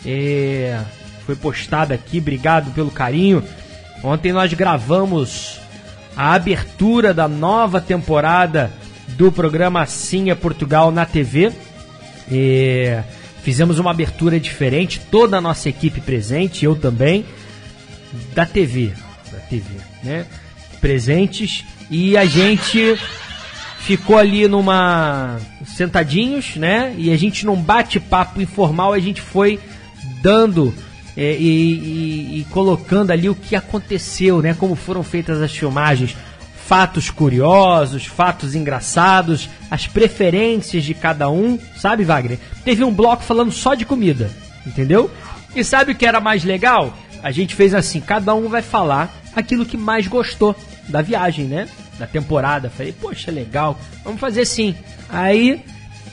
É, 0.04 0.80
foi 1.26 1.36
postado 1.36 1.92
aqui, 1.92 2.18
obrigado 2.18 2.72
pelo 2.72 2.90
carinho. 2.90 3.44
Ontem 4.02 4.32
nós 4.32 4.52
gravamos 4.52 5.60
a 6.16 6.34
abertura 6.34 7.14
da 7.14 7.28
nova 7.28 7.80
temporada 7.80 8.72
do 9.08 9.30
programa 9.30 9.82
Assim 9.82 10.30
é 10.30 10.34
Portugal 10.34 10.90
na 10.90 11.06
TV. 11.06 11.52
É, 12.30 13.04
fizemos 13.42 13.78
uma 13.78 13.90
abertura 13.90 14.40
diferente, 14.40 15.00
toda 15.10 15.38
a 15.38 15.40
nossa 15.40 15.68
equipe 15.68 16.00
presente, 16.00 16.64
eu 16.64 16.74
também, 16.74 17.24
da 18.34 18.44
TV, 18.44 18.92
da 19.30 19.38
TV, 19.38 19.76
né? 20.02 20.26
Presentes 20.80 21.64
e 21.88 22.16
a 22.16 22.24
gente 22.24 22.98
ficou 23.78 24.18
ali 24.18 24.48
numa 24.48 25.38
sentadinhos, 25.64 26.56
né? 26.56 26.94
E 26.98 27.12
a 27.12 27.16
gente 27.16 27.46
num 27.46 27.60
bate-papo 27.60 28.40
informal 28.40 28.92
a 28.92 28.98
gente 28.98 29.20
foi 29.20 29.60
dando 30.20 30.74
é, 31.16 31.36
e, 31.36 31.74
e- 31.74 32.40
e 32.40 32.44
colocando 32.50 33.10
ali 33.10 33.28
o 33.28 33.34
que 33.34 33.54
aconteceu, 33.56 34.40
né? 34.40 34.54
Como 34.54 34.74
foram 34.74 35.02
feitas 35.02 35.40
as 35.40 35.52
filmagens, 35.52 36.16
fatos 36.66 37.10
curiosos, 37.10 38.06
fatos 38.06 38.54
engraçados, 38.54 39.48
as 39.70 39.86
preferências 39.86 40.84
de 40.84 40.94
cada 40.94 41.28
um, 41.30 41.58
sabe, 41.76 42.04
Wagner? 42.04 42.38
Teve 42.64 42.82
um 42.84 42.92
bloco 42.92 43.22
falando 43.22 43.52
só 43.52 43.74
de 43.74 43.84
comida, 43.84 44.30
entendeu? 44.66 45.10
E 45.54 45.62
sabe 45.62 45.92
o 45.92 45.94
que 45.94 46.06
era 46.06 46.20
mais 46.20 46.44
legal? 46.44 46.96
A 47.22 47.30
gente 47.30 47.54
fez 47.54 47.74
assim, 47.74 48.00
cada 48.00 48.34
um 48.34 48.48
vai 48.48 48.62
falar 48.62 49.14
aquilo 49.36 49.66
que 49.66 49.76
mais 49.76 50.06
gostou 50.06 50.56
da 50.88 51.02
viagem, 51.02 51.44
né? 51.44 51.68
Da 51.98 52.06
temporada. 52.06 52.70
Falei, 52.70 52.92
poxa, 52.92 53.30
legal, 53.30 53.78
vamos 54.02 54.18
fazer 54.20 54.40
assim. 54.42 54.74
Aí, 55.10 55.60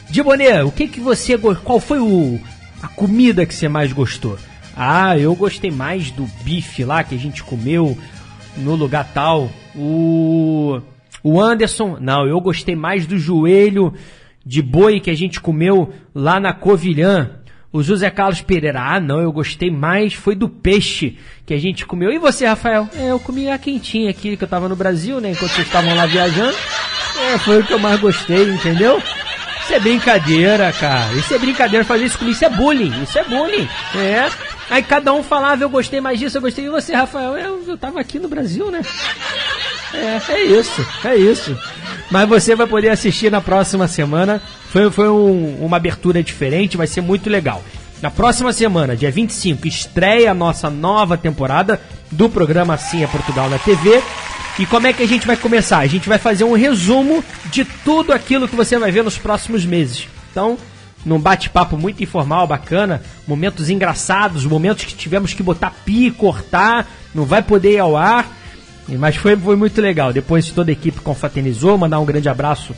de 0.09 0.21
Boné, 0.21 0.61
o 0.63 0.71
que 0.71 0.87
que 0.87 0.99
você 0.99 1.37
qual 1.37 1.79
foi 1.79 1.99
o 1.99 2.39
a 2.81 2.87
comida 2.89 3.45
que 3.45 3.53
você 3.55 3.67
mais 3.69 3.91
gostou? 3.93 4.37
Ah, 4.81 5.17
eu 5.17 5.35
gostei 5.35 5.69
mais 5.69 6.09
do 6.09 6.23
bife 6.41 6.85
lá 6.85 7.03
que 7.03 7.13
a 7.13 7.17
gente 7.17 7.43
comeu 7.43 7.97
no 8.55 8.75
lugar 8.75 9.11
tal. 9.13 9.49
O 9.75 10.81
o 11.21 11.41
Anderson, 11.41 11.97
não, 11.99 12.25
eu 12.25 12.39
gostei 12.39 12.77
mais 12.77 13.05
do 13.05 13.17
joelho 13.17 13.93
de 14.45 14.61
boi 14.61 15.01
que 15.01 15.09
a 15.09 15.15
gente 15.15 15.41
comeu 15.41 15.93
lá 16.15 16.39
na 16.39 16.53
Covilhã. 16.53 17.31
O 17.73 17.83
José 17.83 18.09
Carlos 18.09 18.41
Pereira, 18.41 18.81
ah 18.81 18.99
não, 19.01 19.19
eu 19.19 19.31
gostei 19.31 19.69
mais, 19.69 20.13
foi 20.13 20.33
do 20.33 20.47
peixe 20.49 21.17
que 21.45 21.53
a 21.53 21.59
gente 21.59 21.85
comeu. 21.85 22.09
E 22.09 22.17
você, 22.17 22.47
Rafael? 22.47 22.87
É, 22.95 23.11
eu 23.11 23.19
comi 23.19 23.49
a 23.49 23.59
quentinha 23.59 24.09
aqui, 24.09 24.37
que 24.37 24.43
eu 24.43 24.47
tava 24.47 24.69
no 24.69 24.77
Brasil, 24.77 25.19
né, 25.19 25.31
enquanto 25.31 25.51
vocês 25.51 25.67
estavam 25.67 25.93
lá 25.93 26.05
viajando. 26.05 26.55
É, 27.21 27.37
foi 27.37 27.59
o 27.59 27.63
que 27.65 27.73
eu 27.73 27.79
mais 27.79 27.99
gostei, 27.99 28.49
entendeu? 28.49 28.97
Isso 29.61 29.73
é 29.73 29.79
brincadeira, 29.79 30.71
cara. 30.71 31.13
Isso 31.13 31.31
é 31.31 31.37
brincadeira, 31.37 31.85
fazer 31.85 32.05
isso 32.05 32.17
comigo, 32.17 32.35
isso 32.35 32.45
é 32.45 32.49
bullying, 32.49 33.03
isso 33.03 33.19
é 33.19 33.23
bullying. 33.25 33.67
É. 33.93 34.29
Aí 34.69 34.83
cada 34.83 35.13
um 35.13 35.23
falava, 35.23 35.63
eu 35.63 35.69
gostei 35.69 35.99
mais 35.99 36.19
disso, 36.19 36.37
eu 36.37 36.41
gostei 36.41 36.63
de 36.65 36.69
você, 36.69 36.93
Rafael. 36.93 37.35
Eu, 37.37 37.63
eu 37.67 37.77
tava 37.77 37.99
aqui 37.99 38.19
no 38.19 38.27
Brasil, 38.27 38.69
né? 38.69 38.81
É, 39.93 40.21
é 40.33 40.43
isso, 40.45 40.85
é 41.03 41.15
isso. 41.15 41.57
Mas 42.11 42.27
você 42.29 42.55
vai 42.55 42.67
poder 42.67 42.89
assistir 42.89 43.31
na 43.31 43.41
próxima 43.41 43.87
semana. 43.87 44.41
Foi, 44.69 44.89
foi 44.91 45.09
um- 45.09 45.57
uma 45.65 45.77
abertura 45.77 46.21
diferente, 46.21 46.77
vai 46.77 46.85
ser 46.87 47.01
muito 47.01 47.29
legal. 47.29 47.63
Na 48.01 48.11
próxima 48.11 48.53
semana, 48.53 48.95
dia 48.95 49.11
25, 49.11 49.67
estreia 49.67 50.31
a 50.31 50.33
nossa 50.33 50.69
nova 50.69 51.17
temporada 51.17 51.81
do 52.11 52.29
programa 52.29 52.75
Assim 52.75 53.03
é 53.03 53.07
Portugal 53.07 53.49
na 53.49 53.57
TV. 53.59 54.01
E 54.59 54.65
como 54.65 54.87
é 54.87 54.93
que 54.93 55.01
a 55.03 55.07
gente 55.07 55.25
vai 55.25 55.35
começar? 55.35 55.79
A 55.79 55.87
gente 55.87 56.07
vai 56.07 56.17
fazer 56.17 56.43
um 56.43 56.53
resumo 56.53 57.23
de 57.45 57.65
tudo 57.65 58.13
aquilo 58.13 58.47
que 58.47 58.55
você 58.55 58.77
vai 58.77 58.91
ver 58.91 59.03
nos 59.03 59.17
próximos 59.17 59.65
meses. 59.65 60.07
Então, 60.31 60.57
num 61.05 61.19
bate-papo 61.19 61.77
muito 61.77 62.03
informal, 62.03 62.45
bacana, 62.45 63.01
momentos 63.27 63.69
engraçados, 63.69 64.45
momentos 64.45 64.83
que 64.83 64.95
tivemos 64.95 65.33
que 65.33 65.43
botar 65.43 65.73
pi 65.85 66.11
cortar, 66.11 66.87
não 67.13 67.25
vai 67.25 67.41
poder 67.41 67.73
ir 67.73 67.79
ao 67.79 67.95
ar. 67.95 68.27
Mas 68.87 69.15
foi, 69.15 69.35
foi 69.37 69.55
muito 69.55 69.79
legal. 69.79 70.11
Depois 70.11 70.49
toda 70.49 70.71
a 70.71 70.73
equipe 70.73 70.99
confraternizou, 71.01 71.77
mandar 71.77 71.99
um 71.99 72.05
grande 72.05 72.27
abraço 72.27 72.73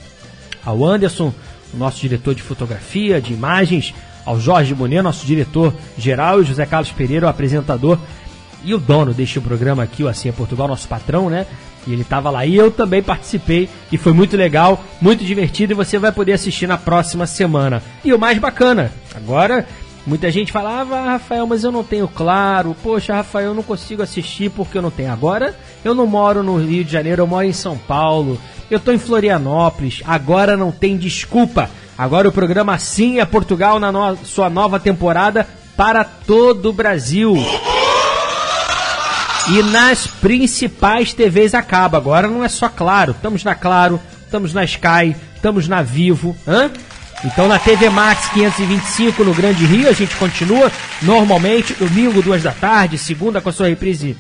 ao 0.64 0.86
Anderson, 0.86 1.34
nosso 1.74 2.02
diretor 2.02 2.36
de 2.36 2.42
fotografia, 2.42 3.22
de 3.22 3.34
imagens, 3.34 3.94
ao 4.26 4.40
Jorge 4.40 4.74
Bonet, 4.74 5.02
nosso 5.02 5.26
diretor 5.26 5.74
geral, 5.98 6.42
e 6.42 6.46
José 6.46 6.66
Carlos 6.66 6.92
Pereira, 6.92 7.26
o 7.26 7.30
apresentador 7.30 7.98
e 8.64 8.74
o 8.74 8.78
dono 8.78 9.14
deste 9.14 9.40
programa 9.40 9.84
aqui, 9.84 10.04
o 10.04 10.08
Assim 10.08 10.30
é 10.30 10.32
Portugal, 10.32 10.68
nosso 10.68 10.88
patrão, 10.88 11.30
né? 11.30 11.48
E 11.88 11.94
ele 11.94 12.04
estava 12.04 12.30
lá 12.30 12.46
e 12.46 12.56
eu 12.56 12.70
também 12.70 13.02
participei 13.02 13.68
e 13.92 13.98
foi 13.98 14.14
muito 14.14 14.38
legal, 14.38 14.84
muito 15.02 15.24
divertido 15.26 15.74
e 15.74 15.76
você 15.76 15.98
vai 15.98 16.12
poder 16.12 16.34
assistir 16.34 16.68
na 16.68 16.78
próxima 16.78 17.26
semana. 17.26 17.82
E 18.06 18.14
o 18.14 18.20
mais 18.20 18.38
bacana, 18.38 18.92
agora 19.16 19.66
muita 20.06 20.30
gente 20.32 20.52
falava, 20.52 20.96
ah, 20.98 21.12
Rafael, 21.14 21.46
mas 21.48 21.64
eu 21.64 21.72
não 21.72 21.84
tenho 21.84 22.08
claro, 22.08 22.76
poxa, 22.84 23.16
Rafael, 23.16 23.48
eu 23.48 23.54
não 23.56 23.64
consigo 23.64 24.02
assistir 24.04 24.50
porque 24.52 24.78
eu 24.78 24.82
não 24.82 24.92
tenho. 24.92 25.12
Agora 25.12 25.56
eu 25.84 25.96
não 25.96 26.06
moro 26.06 26.44
no 26.44 26.58
Rio 26.58 26.84
de 26.84 26.92
Janeiro, 26.92 27.24
eu 27.24 27.28
moro 27.28 27.46
em 27.48 27.54
São 27.54 27.76
Paulo, 27.78 28.40
eu 28.70 28.80
tô 28.80 28.92
em 28.92 29.00
Florianópolis, 29.00 30.04
agora 30.06 30.56
não 30.56 30.72
tem 30.72 30.96
desculpa. 30.98 31.68
Agora 31.98 32.28
o 32.30 32.32
programa 32.32 32.74
Assim 32.76 33.20
é 33.20 33.26
Portugal 33.26 33.80
na 33.80 33.92
no- 33.92 34.18
sua 34.24 34.50
nova 34.52 34.80
temporada 34.80 35.48
para 35.76 36.04
todo 36.04 36.70
o 36.70 36.74
Brasil. 36.74 37.36
E 39.52 39.62
nas 39.64 40.08
principais 40.08 41.14
TVs 41.14 41.54
acaba. 41.54 41.98
Agora 41.98 42.30
não 42.30 42.42
é 42.42 42.48
só 42.48 42.70
Claro. 42.70 43.12
Estamos 43.12 43.44
na 43.44 43.54
Claro, 43.54 44.00
estamos 44.24 44.54
na 44.54 44.64
Sky, 44.64 45.14
estamos 45.36 45.68
na 45.68 45.82
Vivo. 45.82 46.34
Hã? 46.48 46.72
Então 47.26 47.50
na 47.50 47.60
TV 47.60 47.90
Max 47.90 48.30
525 48.30 49.26
no 49.26 49.34
Grande 49.34 49.66
Rio 49.66 49.90
a 49.90 49.92
gente 49.92 50.16
continua 50.16 50.72
normalmente, 51.02 51.74
domingo, 51.74 52.22
duas 52.22 52.42
da 52.42 52.54
tarde, 52.54 52.98
segunda 52.98 53.42
com 53.42 53.50
a 53.50 53.52
sua 53.52 53.68
reprise 53.68 54.16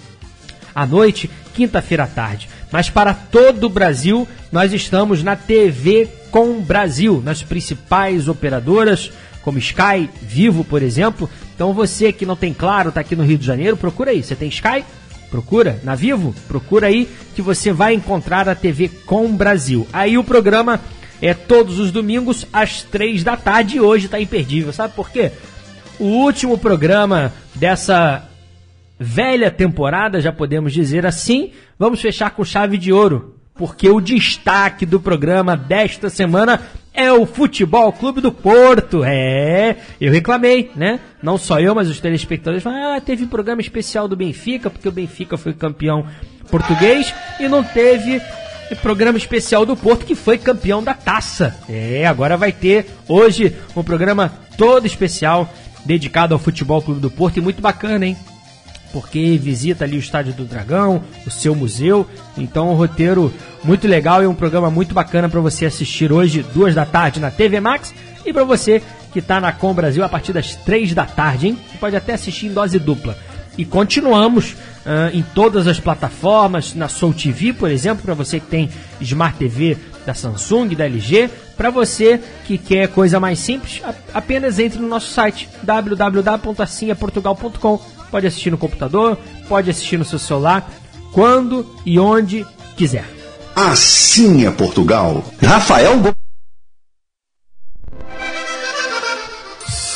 à 0.75 0.85
noite, 0.85 1.31
quinta-feira 1.53 2.03
à 2.03 2.07
tarde. 2.07 2.49
Mas 2.69 2.89
para 2.89 3.13
todo 3.13 3.67
o 3.67 3.69
Brasil, 3.69 4.27
nós 4.51 4.73
estamos 4.73 5.23
na 5.23 5.37
TV 5.37 6.09
com 6.29 6.59
Brasil, 6.59 7.21
nas 7.23 7.41
principais 7.41 8.27
operadoras, 8.27 9.13
como 9.41 9.57
Sky, 9.59 10.09
Vivo, 10.21 10.65
por 10.65 10.83
exemplo. 10.83 11.29
Então 11.55 11.73
você 11.73 12.11
que 12.11 12.25
não 12.25 12.35
tem 12.35 12.53
claro, 12.53 12.89
está 12.89 12.99
aqui 12.99 13.15
no 13.15 13.23
Rio 13.23 13.37
de 13.37 13.45
Janeiro, 13.45 13.77
procura 13.77 14.11
aí. 14.11 14.21
Você 14.21 14.35
tem 14.35 14.49
Sky? 14.49 14.83
Procura 15.31 15.79
na 15.81 15.95
Vivo, 15.95 16.35
procura 16.45 16.87
aí 16.87 17.09
que 17.33 17.41
você 17.41 17.71
vai 17.71 17.93
encontrar 17.93 18.49
a 18.49 18.53
TV 18.53 18.89
com 19.05 19.33
Brasil. 19.33 19.87
Aí 19.93 20.17
o 20.17 20.25
programa 20.25 20.81
é 21.21 21.33
todos 21.33 21.79
os 21.79 21.89
domingos 21.89 22.45
às 22.51 22.83
três 22.83 23.23
da 23.23 23.37
tarde 23.37 23.77
e 23.77 23.81
hoje 23.81 24.05
está 24.05 24.19
imperdível. 24.19 24.73
Sabe 24.73 24.93
por 24.93 25.09
quê? 25.09 25.31
O 25.97 26.05
último 26.05 26.57
programa 26.57 27.31
dessa 27.55 28.27
velha 28.99 29.49
temporada, 29.49 30.19
já 30.19 30.33
podemos 30.33 30.73
dizer 30.73 31.05
assim, 31.05 31.51
vamos 31.79 32.01
fechar 32.01 32.31
com 32.31 32.43
chave 32.43 32.77
de 32.77 32.91
ouro, 32.91 33.35
porque 33.55 33.89
o 33.89 34.01
destaque 34.01 34.85
do 34.85 34.99
programa 34.99 35.55
desta 35.55 36.09
semana 36.09 36.61
é 36.93 37.11
o 37.11 37.25
Futebol 37.25 37.91
Clube 37.93 38.21
do 38.21 38.31
Porto. 38.31 39.03
É, 39.03 39.77
eu 39.99 40.11
reclamei, 40.11 40.71
né? 40.75 40.99
Não 41.21 41.37
só 41.37 41.59
eu, 41.59 41.73
mas 41.73 41.89
os 41.89 41.99
telespectadores 41.99 42.63
falaram, 42.63 42.95
ah, 42.95 43.01
teve 43.01 43.25
programa 43.25 43.61
especial 43.61 44.07
do 44.07 44.15
Benfica, 44.15 44.69
porque 44.69 44.87
o 44.87 44.91
Benfica 44.91 45.37
foi 45.37 45.53
campeão 45.53 46.05
português 46.49 47.13
e 47.39 47.47
não 47.47 47.63
teve 47.63 48.21
programa 48.81 49.17
especial 49.17 49.65
do 49.65 49.75
Porto 49.75 50.05
que 50.05 50.15
foi 50.15 50.37
campeão 50.37 50.83
da 50.83 50.93
taça. 50.93 51.57
É, 51.67 52.05
agora 52.05 52.37
vai 52.37 52.51
ter 52.51 52.87
hoje 53.07 53.55
um 53.75 53.83
programa 53.83 54.31
todo 54.57 54.85
especial 54.85 55.51
dedicado 55.85 56.33
ao 56.33 56.39
Futebol 56.39 56.81
Clube 56.81 57.01
do 57.01 57.11
Porto 57.11 57.37
e 57.37 57.41
muito 57.41 57.61
bacana, 57.61 58.05
hein? 58.05 58.17
Porque 58.91 59.37
visita 59.37 59.85
ali 59.85 59.97
o 59.97 59.99
Estádio 59.99 60.33
do 60.33 60.45
Dragão, 60.45 61.03
o 61.25 61.31
seu 61.31 61.55
museu. 61.55 62.07
Então, 62.37 62.71
um 62.71 62.75
roteiro 62.75 63.33
muito 63.63 63.87
legal 63.87 64.23
e 64.23 64.27
um 64.27 64.35
programa 64.35 64.69
muito 64.69 64.93
bacana 64.93 65.29
para 65.29 65.39
você 65.39 65.65
assistir 65.65 66.11
hoje, 66.11 66.45
duas 66.53 66.75
da 66.75 66.85
tarde 66.85 67.19
na 67.19 67.31
TV 67.31 67.59
Max, 67.59 67.93
e 68.25 68.33
para 68.33 68.43
você 68.43 68.81
que 69.11 69.19
está 69.19 69.39
na 69.39 69.51
Com 69.51 69.73
Brasil 69.73 70.03
a 70.03 70.09
partir 70.09 70.33
das 70.33 70.55
três 70.55 70.93
da 70.93 71.05
tarde, 71.05 71.47
hein? 71.47 71.57
Você 71.69 71.77
pode 71.77 71.95
até 71.95 72.13
assistir 72.13 72.47
em 72.47 72.53
dose 72.53 72.79
dupla. 72.79 73.17
E 73.57 73.65
continuamos 73.65 74.55
ah, 74.85 75.09
em 75.13 75.21
todas 75.21 75.67
as 75.67 75.79
plataformas, 75.79 76.73
na 76.73 76.87
Soul 76.87 77.13
TV, 77.13 77.53
por 77.53 77.69
exemplo, 77.69 78.03
para 78.03 78.13
você 78.13 78.39
que 78.39 78.47
tem 78.47 78.69
Smart 78.99 79.37
TV 79.37 79.77
da 80.05 80.13
Samsung, 80.13 80.69
da 80.69 80.85
LG, 80.85 81.29
para 81.55 81.69
você 81.69 82.19
que 82.45 82.57
quer 82.57 82.87
coisa 82.87 83.19
mais 83.19 83.37
simples, 83.39 83.81
apenas 84.13 84.57
entre 84.57 84.79
no 84.79 84.87
nosso 84.87 85.11
site 85.11 85.49
www.assinhaportugal.com. 85.63 88.00
Pode 88.11 88.27
assistir 88.27 88.51
no 88.51 88.57
computador, 88.57 89.17
pode 89.47 89.69
assistir 89.69 89.97
no 89.97 90.05
seu 90.05 90.19
celular, 90.19 90.69
quando 91.13 91.65
e 91.85 91.97
onde 91.97 92.45
quiser. 92.75 93.05
Assim 93.55 94.45
é 94.45 94.51
Portugal. 94.51 95.23
Rafael 95.41 96.13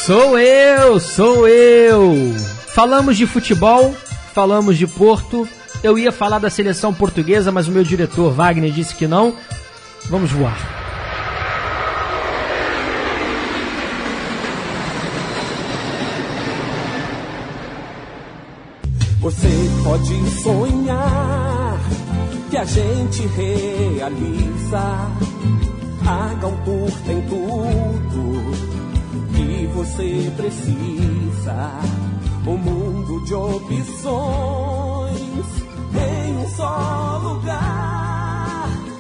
Sou 0.06 0.38
eu, 0.38 1.00
sou 1.00 1.48
eu. 1.48 2.14
Falamos 2.68 3.18
de 3.18 3.26
futebol, 3.26 3.96
falamos 4.34 4.78
de 4.78 4.86
Porto. 4.86 5.48
Eu 5.82 5.98
ia 5.98 6.12
falar 6.12 6.38
da 6.38 6.50
seleção 6.50 6.94
portuguesa, 6.94 7.52
mas 7.52 7.68
o 7.68 7.72
meu 7.72 7.84
diretor 7.84 8.32
Wagner 8.32 8.72
disse 8.72 8.94
que 8.94 9.08
não. 9.08 9.36
Vamos 10.08 10.32
voar. 10.32 10.85
Você 19.26 19.50
pode 19.84 20.30
sonhar 20.44 21.80
que 22.52 22.58
a 22.58 22.64
gente 22.64 23.26
realiza. 23.26 25.10
A 26.06 26.32
Galtour 26.40 26.92
tem 27.08 27.24
tudo 27.24 28.52
que 29.36 29.66
você 29.74 30.32
precisa. 30.38 31.72
Um 32.46 32.56
mundo 32.56 33.26
de 33.26 33.34
opções 33.34 35.16
em 35.96 36.38
um 36.38 36.48
só 36.56 37.20
lugar. 37.24 37.95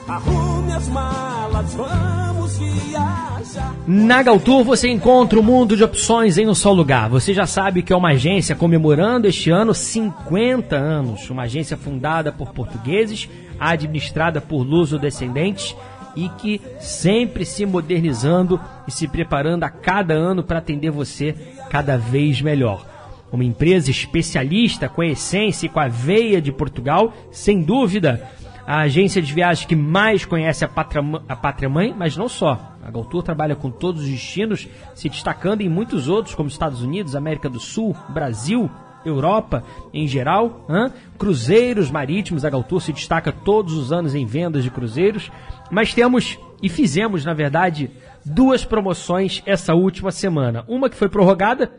Arrume 0.07 0.71
as 0.71 0.87
malas, 0.87 1.73
vamos 1.73 2.59
viajar. 2.59 3.73
Na 3.87 4.21
Galtour 4.21 4.63
você 4.63 4.87
encontra 4.87 5.39
o 5.39 5.43
mundo 5.43 5.75
de 5.75 5.83
opções 5.83 6.37
em 6.37 6.47
um 6.47 6.53
só 6.53 6.71
lugar. 6.71 7.09
Você 7.09 7.33
já 7.33 7.47
sabe 7.47 7.81
que 7.81 7.91
é 7.91 7.95
uma 7.95 8.09
agência 8.09 8.55
comemorando 8.55 9.27
este 9.27 9.49
ano 9.49 9.73
50 9.73 10.75
anos. 10.75 11.27
Uma 11.31 11.43
agência 11.43 11.75
fundada 11.75 12.31
por 12.31 12.51
portugueses, 12.53 13.27
administrada 13.59 14.39
por 14.39 14.61
luso-descendentes 14.61 15.75
e 16.15 16.29
que 16.29 16.61
sempre 16.79 17.43
se 17.43 17.65
modernizando 17.65 18.59
e 18.87 18.91
se 18.91 19.07
preparando 19.07 19.63
a 19.63 19.69
cada 19.69 20.13
ano 20.13 20.43
para 20.43 20.59
atender 20.59 20.91
você 20.91 21.33
cada 21.71 21.97
vez 21.97 22.41
melhor. 22.41 22.85
Uma 23.31 23.43
empresa 23.43 23.89
especialista 23.89 24.87
com 24.87 25.01
a 25.01 25.07
essência 25.07 25.65
e 25.65 25.69
com 25.69 25.79
a 25.79 25.87
veia 25.87 26.39
de 26.39 26.51
Portugal, 26.51 27.11
sem 27.31 27.61
dúvida, 27.61 28.29
a 28.65 28.79
agência 28.79 29.21
de 29.21 29.33
viagens 29.33 29.65
que 29.65 29.75
mais 29.75 30.25
conhece 30.25 30.65
a 30.65 30.67
pátria, 30.67 31.03
a 31.27 31.35
pátria 31.35 31.69
mãe, 31.69 31.93
mas 31.95 32.17
não 32.17 32.27
só. 32.27 32.73
A 32.83 32.91
Galtour 32.91 33.23
trabalha 33.23 33.55
com 33.55 33.69
todos 33.69 34.03
os 34.03 34.09
destinos, 34.09 34.67
se 34.93 35.09
destacando 35.09 35.61
em 35.61 35.69
muitos 35.69 36.07
outros, 36.07 36.35
como 36.35 36.49
Estados 36.49 36.81
Unidos, 36.81 37.15
América 37.15 37.49
do 37.49 37.59
Sul, 37.59 37.95
Brasil, 38.09 38.69
Europa 39.05 39.63
em 39.93 40.07
geral. 40.07 40.65
hã? 40.69 40.91
Cruzeiros 41.17 41.91
marítimos, 41.91 42.43
a 42.43 42.49
Galtour 42.49 42.81
se 42.81 42.91
destaca 42.91 43.31
todos 43.31 43.73
os 43.73 43.91
anos 43.91 44.15
em 44.15 44.25
vendas 44.25 44.63
de 44.63 44.71
cruzeiros. 44.71 45.31
Mas 45.69 45.93
temos, 45.93 46.39
e 46.61 46.69
fizemos, 46.69 47.23
na 47.23 47.33
verdade, 47.33 47.91
duas 48.25 48.65
promoções 48.65 49.41
essa 49.45 49.73
última 49.73 50.11
semana. 50.11 50.65
Uma 50.67 50.89
que 50.89 50.97
foi 50.97 51.09
prorrogada, 51.09 51.71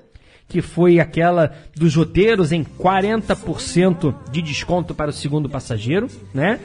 que 0.49 0.63
foi 0.63 1.01
aquela 1.01 1.53
dos 1.75 1.95
roteiros 1.95 2.53
em 2.53 2.65
40% 2.65 4.15
de 4.31 4.43
desconto 4.43 4.95
para 4.95 5.11
o 5.11 5.15
segundo 5.15 5.49
passageiro, 5.49 6.09
né? 6.33 6.61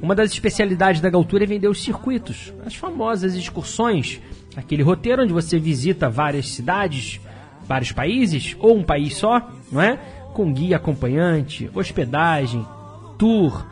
Uma 0.00 0.14
das 0.14 0.30
especialidades 0.30 1.00
da 1.00 1.10
Galtura 1.10 1.44
é 1.44 1.46
vender 1.46 1.68
os 1.68 1.82
circuitos, 1.82 2.52
as 2.64 2.74
famosas 2.74 3.34
excursões, 3.34 4.20
aquele 4.56 4.82
roteiro 4.82 5.22
onde 5.22 5.32
você 5.32 5.58
visita 5.58 6.08
várias 6.08 6.48
cidades, 6.48 7.20
vários 7.66 7.92
países 7.92 8.56
ou 8.60 8.76
um 8.76 8.84
país 8.84 9.16
só, 9.16 9.50
não 9.70 9.82
é? 9.82 9.98
Com 10.32 10.52
guia 10.52 10.76
acompanhante, 10.76 11.68
hospedagem, 11.74 12.64
tour, 13.18 13.66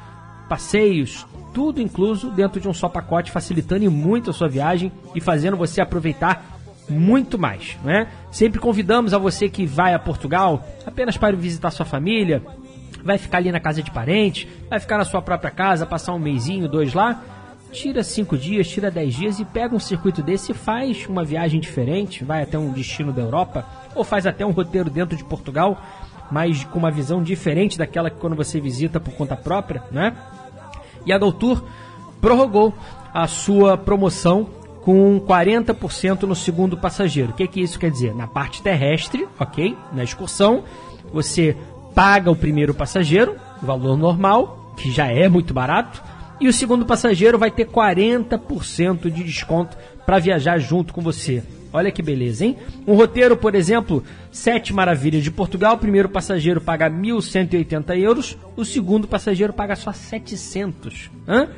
passeios, 0.48 1.24
tudo 1.54 1.80
incluso 1.80 2.30
dentro 2.30 2.60
de 2.60 2.68
um 2.68 2.74
só 2.74 2.88
pacote, 2.88 3.30
facilitando 3.30 3.90
muito 3.90 4.30
a 4.30 4.32
sua 4.32 4.48
viagem 4.48 4.92
e 5.14 5.20
fazendo 5.20 5.56
você 5.56 5.80
aproveitar 5.80 6.55
muito 6.88 7.38
mais, 7.38 7.76
né? 7.82 8.08
Sempre 8.30 8.60
convidamos 8.60 9.12
a 9.12 9.18
você 9.18 9.48
que 9.48 9.66
vai 9.66 9.94
a 9.94 9.98
Portugal 9.98 10.66
apenas 10.86 11.16
para 11.16 11.36
visitar 11.36 11.70
sua 11.70 11.86
família, 11.86 12.42
vai 13.02 13.18
ficar 13.18 13.38
ali 13.38 13.52
na 13.52 13.60
casa 13.60 13.82
de 13.82 13.90
parentes, 13.90 14.48
vai 14.68 14.80
ficar 14.80 14.98
na 14.98 15.04
sua 15.04 15.22
própria 15.22 15.50
casa, 15.50 15.86
passar 15.86 16.12
um 16.12 16.18
mêsinho, 16.18 16.68
dois 16.68 16.92
lá, 16.92 17.22
tira 17.72 18.02
cinco 18.02 18.36
dias, 18.36 18.68
tira 18.68 18.90
dez 18.90 19.14
dias 19.14 19.38
e 19.38 19.44
pega 19.44 19.74
um 19.74 19.78
circuito 19.78 20.22
desse 20.22 20.52
e 20.52 20.54
faz 20.54 21.06
uma 21.06 21.24
viagem 21.24 21.60
diferente, 21.60 22.24
vai 22.24 22.42
até 22.42 22.58
um 22.58 22.72
destino 22.72 23.12
da 23.12 23.22
Europa 23.22 23.64
ou 23.94 24.02
faz 24.04 24.26
até 24.26 24.44
um 24.44 24.50
roteiro 24.50 24.90
dentro 24.90 25.16
de 25.16 25.24
Portugal, 25.24 25.80
mas 26.30 26.64
com 26.64 26.78
uma 26.78 26.90
visão 26.90 27.22
diferente 27.22 27.78
daquela 27.78 28.10
que 28.10 28.18
quando 28.18 28.34
você 28.34 28.60
visita 28.60 28.98
por 28.98 29.14
conta 29.14 29.36
própria, 29.36 29.82
né? 29.90 30.14
E 31.04 31.12
a 31.12 31.18
Galtour 31.18 31.62
prorrogou 32.20 32.74
a 33.14 33.26
sua 33.26 33.76
promoção 33.76 34.48
com 34.86 35.20
40% 35.20 36.22
no 36.22 36.36
segundo 36.36 36.76
passageiro. 36.76 37.30
O 37.30 37.32
que, 37.32 37.48
que 37.48 37.60
isso 37.60 37.76
quer 37.76 37.90
dizer? 37.90 38.14
Na 38.14 38.28
parte 38.28 38.62
terrestre, 38.62 39.26
ok? 39.36 39.76
Na 39.92 40.04
excursão, 40.04 40.62
você 41.12 41.56
paga 41.92 42.30
o 42.30 42.36
primeiro 42.36 42.72
passageiro, 42.72 43.34
valor 43.60 43.96
normal, 43.96 44.72
que 44.76 44.88
já 44.92 45.08
é 45.08 45.28
muito 45.28 45.52
barato, 45.52 46.00
e 46.40 46.46
o 46.46 46.52
segundo 46.52 46.86
passageiro 46.86 47.36
vai 47.36 47.50
ter 47.50 47.66
40% 47.66 49.10
de 49.10 49.24
desconto 49.24 49.76
para 50.06 50.20
viajar 50.20 50.56
junto 50.60 50.94
com 50.94 51.00
você. 51.00 51.42
Olha 51.72 51.90
que 51.90 52.00
beleza, 52.00 52.44
hein? 52.44 52.56
Um 52.86 52.94
roteiro, 52.94 53.36
por 53.36 53.56
exemplo, 53.56 54.04
Sete 54.30 54.72
Maravilhas 54.72 55.24
de 55.24 55.32
Portugal, 55.32 55.74
o 55.74 55.78
primeiro 55.78 56.08
passageiro 56.08 56.60
paga 56.60 56.88
1.180 56.88 57.98
euros, 57.98 58.38
o 58.56 58.64
segundo 58.64 59.08
passageiro 59.08 59.52
paga 59.52 59.74
só 59.74 59.92
700. 59.92 61.10
Hã? 61.26 61.48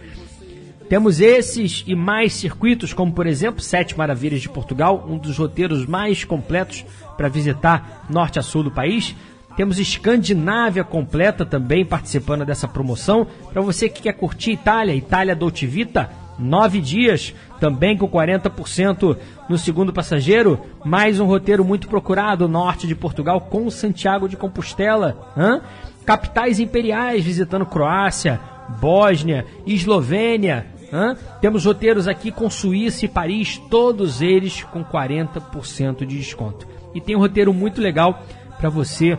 Temos 0.89 1.21
esses 1.21 1.85
e 1.87 1.95
mais 1.95 2.33
circuitos, 2.33 2.95
como 2.95 3.13
por 3.13 3.27
exemplo 3.27 3.61
Sete 3.61 3.97
Maravilhas 3.97 4.41
de 4.41 4.49
Portugal, 4.49 5.07
um 5.07 5.19
dos 5.19 5.37
roteiros 5.37 5.85
mais 5.85 6.25
completos 6.25 6.85
para 7.17 7.29
visitar 7.29 8.07
norte 8.09 8.39
a 8.39 8.43
sul 8.43 8.63
do 8.63 8.71
país. 8.71 9.15
Temos 9.55 9.79
Escandinávia 9.79 10.85
completa 10.85 11.45
também 11.45 11.85
participando 11.85 12.47
dessa 12.47 12.67
promoção. 12.67 13.27
Para 13.53 13.61
você 13.61 13.89
que 13.89 14.03
quer 14.03 14.15
curtir 14.15 14.53
Itália, 14.53 14.95
Itália 14.95 15.37
Dolce 15.37 15.67
Vita, 15.67 16.11
nove 16.39 16.81
dias, 16.81 17.35
também 17.61 17.97
com 17.99 18.09
40% 18.09 19.19
no 19.49 19.59
segundo 19.59 19.93
passageiro. 19.93 20.59
Mais 20.85 21.21
um 21.21 21.27
roteiro 21.27 21.65
muito 21.65 21.87
procurado, 21.89 22.49
norte 22.49 22.87
de 22.87 22.95
Portugal, 22.95 23.43
com 23.43 23.69
Santiago 23.69 24.29
de 24.29 24.37
Compostela. 24.37 25.33
Hã? 25.37 25.61
Capitais 26.07 26.61
imperiais 26.61 27.25
visitando 27.25 27.67
Croácia, 27.67 28.41
Bósnia, 28.81 29.45
Eslovênia. 29.67 30.78
Hã? 30.93 31.17
Temos 31.41 31.65
roteiros 31.65 32.09
aqui 32.09 32.31
com 32.31 32.49
Suíça 32.49 33.05
e 33.05 33.09
Paris, 33.09 33.59
todos 33.71 34.23
eles 34.23 34.63
com 34.63 34.85
40% 34.85 36.07
de 36.07 36.17
desconto. 36.17 36.67
E 36.95 37.01
tem 37.01 37.15
um 37.15 37.21
roteiro 37.21 37.53
muito 37.53 37.81
legal 37.81 38.23
para 38.59 38.71
você 38.71 39.19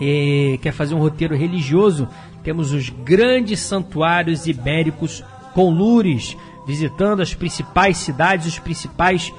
eh, 0.00 0.58
quer 0.60 0.72
fazer 0.72 0.94
um 0.94 0.98
roteiro 0.98 1.36
religioso. 1.36 2.08
Temos 2.42 2.72
os 2.72 2.88
grandes 2.88 3.60
santuários 3.60 4.46
ibéricos 4.46 5.24
com 5.54 5.70
Lures, 5.70 6.36
visitando 6.66 7.20
as 7.20 7.34
principais 7.34 7.98
cidades, 7.98 8.46
os 8.46 8.58
principais 8.58 9.32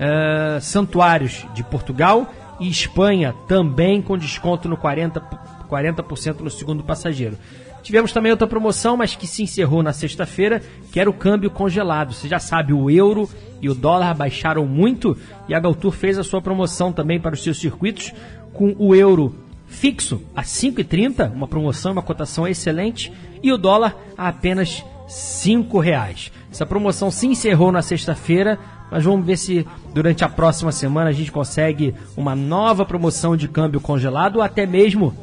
uh, 0.00 0.60
santuários 0.60 1.46
de 1.54 1.62
Portugal 1.62 2.32
e 2.58 2.68
Espanha, 2.68 3.34
também 3.46 4.02
com 4.02 4.18
desconto 4.18 4.68
no 4.68 4.76
40%, 4.76 5.22
40 5.68 6.04
no 6.42 6.50
segundo 6.50 6.82
passageiro. 6.82 7.38
Tivemos 7.82 8.12
também 8.12 8.30
outra 8.30 8.46
promoção, 8.46 8.96
mas 8.96 9.16
que 9.16 9.26
se 9.26 9.42
encerrou 9.42 9.82
na 9.82 9.92
sexta-feira, 9.92 10.62
que 10.92 11.00
era 11.00 11.08
o 11.08 11.14
câmbio 11.14 11.50
congelado. 11.50 12.12
Você 12.12 12.28
já 12.28 12.38
sabe, 12.38 12.72
o 12.72 12.90
euro 12.90 13.28
e 13.60 13.68
o 13.68 13.74
dólar 13.74 14.14
baixaram 14.14 14.66
muito 14.66 15.16
e 15.48 15.54
a 15.54 15.60
Galtour 15.60 15.92
fez 15.92 16.18
a 16.18 16.24
sua 16.24 16.40
promoção 16.40 16.92
também 16.92 17.20
para 17.20 17.34
os 17.34 17.42
seus 17.42 17.58
circuitos 17.58 18.12
com 18.52 18.74
o 18.78 18.94
euro 18.94 19.34
fixo 19.66 20.20
a 20.34 20.42
5,30, 20.42 21.32
uma 21.32 21.46
promoção, 21.46 21.92
uma 21.92 22.02
cotação 22.02 22.46
excelente, 22.46 23.12
e 23.42 23.52
o 23.52 23.56
dólar 23.56 23.96
a 24.18 24.28
apenas 24.28 24.84
cinco 25.08 25.78
reais. 25.78 26.30
Essa 26.50 26.66
promoção 26.66 27.10
se 27.10 27.26
encerrou 27.26 27.70
na 27.70 27.80
sexta-feira, 27.80 28.58
mas 28.90 29.04
vamos 29.04 29.24
ver 29.24 29.36
se 29.36 29.66
durante 29.94 30.24
a 30.24 30.28
próxima 30.28 30.72
semana 30.72 31.10
a 31.10 31.12
gente 31.12 31.30
consegue 31.30 31.94
uma 32.16 32.34
nova 32.34 32.84
promoção 32.84 33.36
de 33.36 33.48
câmbio 33.48 33.80
congelado 33.80 34.36
ou 34.36 34.42
até 34.42 34.66
mesmo 34.66 35.14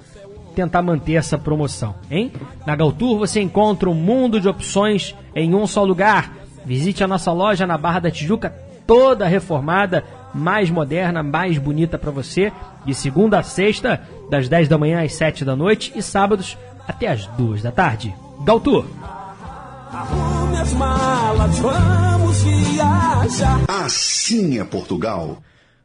tentar 0.57 0.81
manter 0.81 1.13
essa 1.13 1.37
promoção, 1.37 1.93
hein? 2.09 2.31
Na 2.65 2.75
Galtour 2.75 3.19
você 3.19 3.39
encontra 3.39 3.87
um 3.87 3.93
mundo 3.93 4.41
de 4.41 4.49
opções 4.49 5.15
em 5.35 5.53
um 5.53 5.67
só 5.67 5.83
lugar. 5.83 6.33
Visite 6.65 7.03
a 7.03 7.07
nossa 7.07 7.31
loja 7.31 7.67
na 7.67 7.77
Barra 7.77 7.99
da 7.99 8.09
Tijuca, 8.09 8.49
toda 8.87 9.27
reformada, 9.27 10.03
mais 10.33 10.71
moderna, 10.71 11.21
mais 11.21 11.59
bonita 11.59 11.99
para 11.99 12.09
você, 12.09 12.51
de 12.83 12.95
segunda 12.95 13.37
a 13.37 13.43
sexta, 13.43 14.01
das 14.31 14.49
10 14.49 14.67
da 14.67 14.79
manhã 14.79 15.03
às 15.03 15.13
7 15.13 15.45
da 15.45 15.55
noite 15.55 15.93
e 15.95 16.01
sábados 16.01 16.57
até 16.87 17.07
às 17.07 17.27
2 17.27 17.61
da 17.61 17.71
tarde. 17.71 18.15
Galtour. 18.43 18.85
Arrume 19.93 20.57
as 20.57 20.73
malas, 20.73 21.59
vamos 21.59 22.43
viajar. 22.43 23.59
Assim 23.67 24.59
é 24.59 24.63
Portugal. 24.63 25.37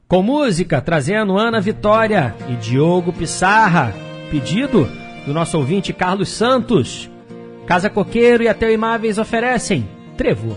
Com 0.08 0.22
música, 0.22 0.80
trazendo 0.80 1.36
Ana 1.36 1.60
Vitória 1.60 2.34
e 2.48 2.56
Diogo 2.56 3.12
Pissarra. 3.12 4.11
Pedido 4.32 4.88
do 5.26 5.34
nosso 5.34 5.58
ouvinte 5.58 5.92
Carlos 5.92 6.30
Santos. 6.30 7.10
Casa 7.66 7.90
Coqueiro 7.90 8.42
e 8.42 8.48
Até 8.48 8.72
Imáveis 8.72 9.18
oferecem 9.18 9.86
Trevo. 10.16 10.56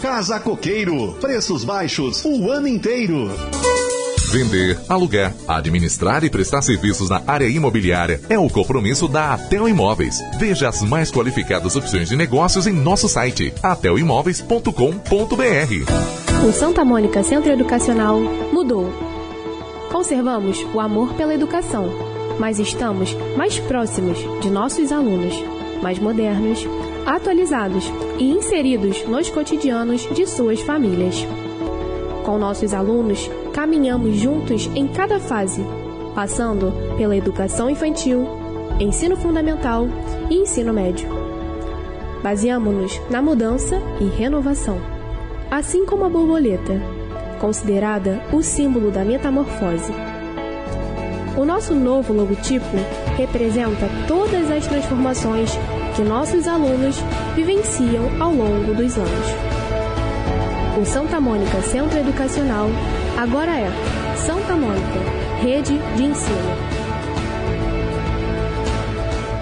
Casa 0.00 0.38
Coqueiro. 0.38 1.14
Preços 1.20 1.64
baixos 1.64 2.24
o 2.24 2.50
ano 2.50 2.68
inteiro. 2.68 3.28
Vender, 4.30 4.78
alugar, 4.88 5.34
administrar 5.46 6.22
e 6.22 6.28
prestar 6.28 6.60
serviços 6.60 7.08
na 7.08 7.22
área 7.26 7.48
imobiliária 7.48 8.20
é 8.28 8.38
o 8.38 8.50
compromisso 8.50 9.08
da 9.08 9.32
Atel 9.32 9.66
Imóveis. 9.66 10.18
Veja 10.38 10.68
as 10.68 10.82
mais 10.82 11.10
qualificadas 11.10 11.76
opções 11.76 12.10
de 12.10 12.16
negócios 12.16 12.66
em 12.66 12.72
nosso 12.72 13.08
site 13.08 13.54
atelimóveis.com.br. 13.62 16.46
O 16.46 16.52
Santa 16.52 16.84
Mônica 16.84 17.22
Centro 17.22 17.50
Educacional 17.50 18.20
mudou. 18.52 18.92
Conservamos 19.90 20.62
o 20.74 20.78
amor 20.78 21.14
pela 21.14 21.34
educação, 21.34 21.90
mas 22.38 22.58
estamos 22.58 23.16
mais 23.34 23.58
próximos 23.58 24.18
de 24.42 24.50
nossos 24.50 24.92
alunos, 24.92 25.42
mais 25.82 25.98
modernos, 25.98 26.66
atualizados 27.08 27.90
e 28.18 28.30
inseridos 28.30 29.02
nos 29.06 29.30
cotidianos 29.30 30.06
de 30.14 30.26
suas 30.26 30.60
famílias. 30.60 31.26
Com 32.22 32.36
nossos 32.36 32.74
alunos, 32.74 33.30
caminhamos 33.54 34.16
juntos 34.16 34.68
em 34.74 34.86
cada 34.86 35.18
fase, 35.18 35.64
passando 36.14 36.70
pela 36.98 37.16
educação 37.16 37.70
infantil, 37.70 38.28
ensino 38.78 39.16
fundamental 39.16 39.88
e 40.28 40.34
ensino 40.34 40.70
médio. 40.74 41.08
Baseamos-nos 42.22 43.00
na 43.08 43.22
mudança 43.22 43.80
e 43.98 44.04
renovação, 44.04 44.78
assim 45.50 45.86
como 45.86 46.04
a 46.04 46.10
borboleta, 46.10 46.78
considerada 47.40 48.20
o 48.34 48.42
símbolo 48.42 48.90
da 48.90 49.02
metamorfose. 49.02 49.94
O 51.38 51.44
nosso 51.46 51.74
novo 51.74 52.12
logotipo 52.12 52.66
representa 53.16 53.88
todas 54.06 54.50
as 54.50 54.66
transformações 54.66 55.58
que 55.98 56.04
nossos 56.04 56.46
alunos 56.46 56.94
vivenciam 57.34 58.08
ao 58.22 58.30
longo 58.32 58.72
dos 58.72 58.96
anos. 58.96 59.26
O 60.80 60.86
Santa 60.86 61.20
Mônica 61.20 61.60
Centro 61.62 61.98
Educacional 61.98 62.68
agora 63.16 63.50
é 63.50 63.68
Santa 64.16 64.54
Mônica, 64.54 65.00
Rede 65.42 65.76
de 65.96 66.04
Ensino. 66.04 66.56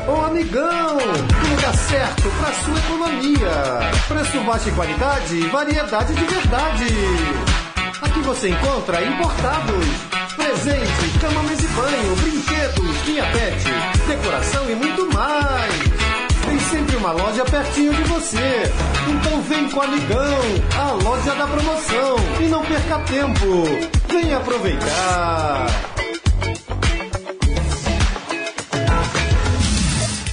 Ô 0.08 0.24
amigão, 0.24 0.96
o 0.96 1.56
lugar 1.56 1.74
certo 1.74 2.22
para 2.40 2.52
sua 2.54 2.78
economia. 2.78 3.90
Preço 4.08 4.40
baixo 4.46 4.68
e 4.70 4.72
qualidade, 4.72 5.40
variedade 5.48 6.14
de 6.14 6.24
verdade. 6.24 6.86
Aqui 8.00 8.20
você 8.20 8.48
encontra 8.48 9.04
importados, 9.04 9.86
presentes, 10.34 11.20
cama, 11.20 11.52
e 11.52 11.66
banho, 11.66 12.16
brinquedos, 12.16 13.06
linha 13.06 13.24
pet, 13.30 14.08
decoração 14.08 14.70
e 14.70 14.74
muito 14.74 15.12
mais. 15.12 16.05
Sempre 16.70 16.96
uma 16.96 17.12
loja 17.12 17.44
pertinho 17.44 17.94
de 17.94 18.02
você. 18.04 18.62
Então 19.08 19.40
vem 19.42 19.70
com 19.70 19.78
o 19.78 19.82
Amigão, 19.82 20.40
a 20.78 20.92
loja 20.92 21.34
da 21.34 21.46
promoção. 21.46 22.16
E 22.40 22.48
não 22.48 22.64
perca 22.64 22.98
tempo. 23.00 23.64
Vem 24.08 24.34
aproveitar. 24.34 25.66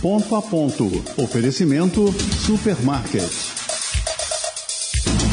Ponto 0.01 0.36
a 0.36 0.41
ponto. 0.41 1.03
Oferecimento 1.18 2.12
Supermarket. 2.45 3.62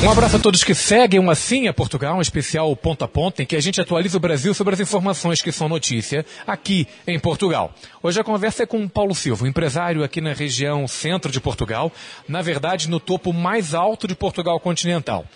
Um 0.03 0.11
abraço 0.11 0.36
a 0.36 0.38
todos 0.38 0.64
que 0.64 0.74
seguem 0.74 1.20
o 1.20 1.30
Assim 1.30 1.68
é 1.68 1.72
Portugal, 1.72 2.16
um 2.16 2.22
especial 2.22 2.74
ponto 2.74 3.05
a 3.05 3.09
ponto, 3.09 3.42
em 3.42 3.46
que 3.46 3.55
a 3.55 3.61
gente 3.61 3.82
atualiza 3.82 4.16
o 4.16 4.20
Brasil 4.20 4.55
sobre 4.55 4.72
as 4.72 4.80
informações 4.80 5.42
que 5.42 5.53
são 5.53 5.68
notícia 5.68 6.24
aqui 6.46 6.88
em 7.07 7.18
Portugal. 7.18 7.74
Hoje 8.03 8.18
a 8.18 8.24
conversa 8.24 8.62
é 8.62 8.66
com 8.66 8.88
Paulo 8.88 9.14
Silva, 9.14 9.46
empresário 9.46 10.03
aqui 10.03 10.22
na 10.22 10.32
região 10.32 10.88
centro 10.88 11.30
de 11.30 11.38
Portugal, 11.38 11.92
na 12.26 12.40
verdade 12.40 12.88
no 12.88 12.98
topo 12.98 13.30
mais 13.30 13.74
alto 13.74 14.09
de 14.09 14.14
Portugal 14.14 14.59
continental. 14.59 15.26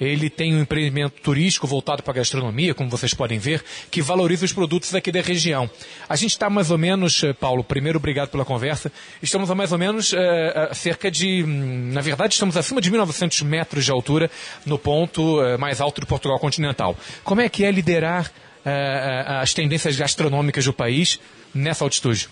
Ele 0.00 0.28
tem 0.28 0.54
um 0.54 0.60
empreendimento 0.60 1.20
turístico 1.22 1.66
voltado 1.66 2.02
para 2.02 2.12
a 2.12 2.16
gastronomia, 2.16 2.74
como 2.74 2.90
vocês 2.90 3.14
podem 3.14 3.38
ver, 3.38 3.64
que 3.90 4.02
valoriza 4.02 4.44
os 4.44 4.52
produtos 4.52 4.94
aqui 4.94 5.12
da 5.12 5.20
região. 5.20 5.70
A 6.08 6.16
gente 6.16 6.30
está 6.30 6.50
mais 6.50 6.70
ou 6.70 6.78
menos, 6.78 7.22
eh, 7.22 7.32
Paulo, 7.32 7.62
primeiro 7.62 7.98
obrigado 7.98 8.30
pela 8.30 8.44
conversa, 8.44 8.90
estamos 9.22 9.50
a 9.50 9.54
mais 9.54 9.72
ou 9.72 9.78
menos 9.78 10.12
a 10.14 10.74
cerca 10.74 11.10
de, 11.10 11.42
hum, 11.44 11.92
na 11.92 12.00
verdade 12.00 12.34
estamos 12.34 12.56
acima 12.56 12.80
de 12.80 12.90
1.900 12.90 13.44
metros 13.44 13.84
de 13.84 13.90
altura 13.90 14.30
no 14.66 14.78
ponto 14.78 15.38
mais 15.58 15.80
alto 15.80 16.00
de 16.00 16.06
Portugal 16.06 16.38
continental. 16.38 16.96
Como 17.22 17.40
é 17.40 17.48
que 17.48 17.64
é 17.64 17.70
liderar 17.70 18.30
eh, 18.64 19.24
as 19.26 19.52
tendências 19.52 19.96
gastronômicas 19.96 20.64
do 20.64 20.72
país 20.72 21.20
nessa 21.54 21.84
altitude? 21.84 22.28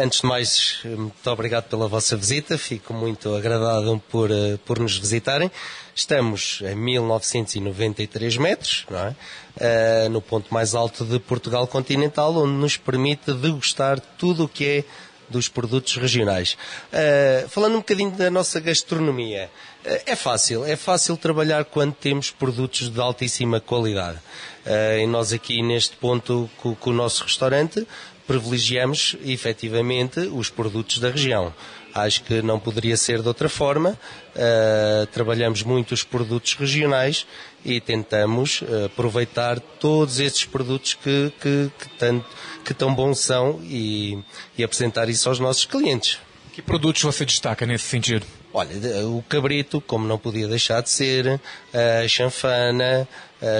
Antes 0.00 0.22
de 0.22 0.26
mais, 0.26 0.80
muito 0.82 1.30
obrigado 1.30 1.64
pela 1.68 1.86
vossa 1.86 2.16
visita, 2.16 2.56
fico 2.56 2.94
muito 2.94 3.34
agradado 3.34 4.02
por, 4.08 4.30
por 4.64 4.78
nos 4.78 4.96
visitarem. 4.96 5.50
Estamos 5.98 6.62
a 6.64 6.76
1993 6.76 8.36
metros, 8.36 8.86
é? 8.88 9.14
Eh, 9.58 10.08
no 10.08 10.22
ponto 10.22 10.54
mais 10.54 10.72
alto 10.72 11.04
de 11.04 11.18
Portugal 11.18 11.66
continental, 11.66 12.36
onde 12.36 12.52
nos 12.52 12.76
permite 12.76 13.32
degustar 13.32 13.98
tudo 14.16 14.44
o 14.44 14.48
que 14.48 14.64
é 14.64 14.84
dos 15.28 15.48
produtos 15.48 15.96
regionais. 15.96 16.56
Uh, 16.92 17.48
falando 17.48 17.74
um 17.74 17.78
bocadinho 17.78 18.12
da 18.12 18.30
nossa 18.30 18.60
gastronomia, 18.60 19.50
uh, 19.84 20.02
é 20.06 20.14
fácil, 20.14 20.64
é 20.64 20.76
fácil 20.76 21.16
trabalhar 21.16 21.64
quando 21.64 21.92
temos 21.92 22.30
produtos 22.30 22.88
de 22.88 23.00
altíssima 23.00 23.60
qualidade. 23.60 24.18
Uh, 24.64 25.00
e 25.00 25.06
nós 25.06 25.32
aqui 25.32 25.62
neste 25.62 25.96
ponto, 25.96 26.48
com, 26.58 26.76
com 26.76 26.90
o 26.90 26.94
nosso 26.94 27.24
restaurante, 27.24 27.86
privilegiamos 28.28 29.16
efetivamente 29.24 30.20
os 30.20 30.50
produtos 30.50 30.98
da 30.98 31.10
região. 31.10 31.52
Acho 31.94 32.22
que 32.22 32.42
não 32.42 32.60
poderia 32.60 32.96
ser 32.96 33.22
de 33.22 33.26
outra 33.26 33.48
forma. 33.48 33.98
Uh, 34.36 35.06
trabalhamos 35.06 35.62
muito 35.62 35.92
os 35.92 36.04
produtos 36.04 36.52
regionais 36.54 37.26
e 37.64 37.80
tentamos 37.80 38.60
uh, 38.60 38.84
aproveitar 38.84 39.58
todos 39.58 40.20
esses 40.20 40.44
produtos 40.44 40.92
que, 40.92 41.32
que, 41.40 41.70
que, 41.78 41.88
tanto, 41.98 42.26
que 42.62 42.74
tão 42.74 42.94
bons 42.94 43.18
são 43.18 43.60
e, 43.64 44.18
e 44.56 44.62
apresentar 44.62 45.08
isso 45.08 45.28
aos 45.30 45.40
nossos 45.40 45.64
clientes. 45.64 46.18
Que 46.52 46.60
produtos 46.60 47.02
você 47.02 47.24
destaca 47.24 47.64
nesse 47.64 47.86
sentido? 47.86 48.26
Olha, 48.52 48.70
o 49.06 49.22
cabrito, 49.28 49.80
como 49.80 50.06
não 50.06 50.18
podia 50.18 50.46
deixar 50.46 50.82
de 50.82 50.90
ser, 50.90 51.40
a 51.72 52.08
chanfana, 52.08 53.06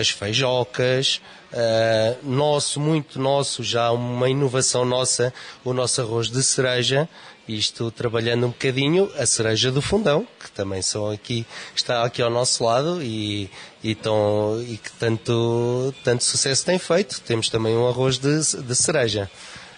as 0.01 0.11
feijocas, 0.11 1.21
uh, 1.53 2.29
nosso, 2.29 2.81
muito 2.81 3.19
nosso, 3.19 3.63
já 3.63 3.91
uma 3.91 4.29
inovação 4.29 4.85
nossa, 4.85 5.33
o 5.65 5.73
nosso 5.73 6.01
arroz 6.01 6.29
de 6.29 6.43
cereja, 6.43 7.09
isto 7.49 7.91
trabalhando 7.91 8.47
um 8.47 8.51
bocadinho 8.51 9.11
a 9.17 9.25
cereja 9.25 9.73
do 9.73 9.81
fundão, 9.81 10.27
que 10.39 10.51
também 10.51 10.83
são 10.83 11.11
aqui, 11.11 11.47
está 11.75 12.05
aqui 12.05 12.21
ao 12.21 12.31
nosso 12.31 12.63
lado 12.63 13.03
e, 13.03 13.51
e, 13.83 13.95
tão, 13.95 14.63
e 14.69 14.77
que 14.77 14.93
tanto, 14.93 15.95
tanto 16.05 16.25
sucesso 16.25 16.67
tem 16.67 16.79
feito. 16.79 17.21
Temos 17.23 17.49
também 17.49 17.75
um 17.75 17.89
arroz 17.89 18.19
de, 18.19 18.63
de 18.63 18.75
cereja. 18.75 19.31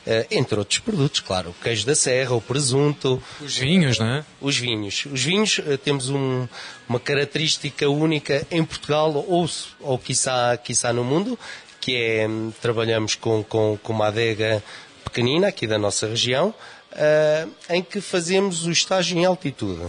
Uh, 0.07 0.25
entre 0.31 0.59
outros 0.59 0.79
produtos, 0.79 1.21
claro, 1.21 1.51
o 1.51 1.55
queijo 1.63 1.85
da 1.85 1.95
serra, 1.95 2.35
o 2.35 2.41
presunto. 2.41 3.23
Os 3.39 3.59
vinhos, 3.59 3.99
não 3.99 4.07
é? 4.07 4.25
Os 4.41 4.57
vinhos. 4.57 5.05
Os 5.05 5.23
vinhos, 5.23 5.59
uh, 5.59 5.77
temos 5.77 6.09
um, 6.09 6.49
uma 6.89 6.99
característica 6.99 7.87
única 7.87 8.47
em 8.51 8.65
Portugal 8.65 9.13
ou, 9.29 9.49
ou 9.79 9.99
quiçá, 9.99 10.57
quiçá 10.57 10.91
no 10.91 11.05
mundo, 11.05 11.39
que 11.83 11.97
é, 11.97 12.27
um, 12.27 12.51
trabalhamos 12.63 13.15
com, 13.15 13.45
com, 13.45 13.79
com 13.83 13.93
uma 13.93 14.07
adega 14.07 14.65
pequenina 15.05 15.49
aqui 15.49 15.67
da 15.67 15.79
nossa 15.79 16.07
região, 16.07 16.55
uh, 16.93 17.51
em 17.69 17.83
que 17.83 18.01
fazemos 18.01 18.65
o 18.65 18.71
estágio 18.71 19.19
em 19.19 19.27
altitude. 19.27 19.85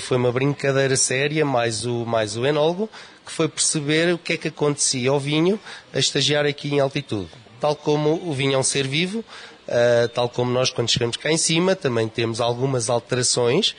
foi 0.00 0.16
uma 0.16 0.32
brincadeira 0.32 0.96
séria, 0.96 1.44
mais 1.44 1.84
o, 1.84 2.06
mais 2.06 2.34
o 2.34 2.46
enólogo, 2.46 2.88
que 3.26 3.30
foi 3.30 3.46
perceber 3.46 4.14
o 4.14 4.18
que 4.18 4.32
é 4.32 4.36
que 4.38 4.48
acontecia 4.48 5.10
ao 5.10 5.20
vinho 5.20 5.60
a 5.92 5.98
estagiar 5.98 6.46
aqui 6.46 6.68
em 6.74 6.80
altitude 6.80 7.28
tal 7.60 7.76
como 7.76 8.14
o 8.28 8.32
vinho 8.32 8.54
é 8.54 8.58
um 8.58 8.62
ser 8.62 8.86
vivo, 8.86 9.20
uh, 9.20 10.08
tal 10.14 10.28
como 10.28 10.50
nós 10.50 10.70
quando 10.70 10.90
chegamos 10.90 11.16
cá 11.16 11.30
em 11.30 11.36
cima 11.36 11.74
também 11.74 12.08
temos 12.08 12.40
algumas 12.40 12.88
alterações 12.88 13.70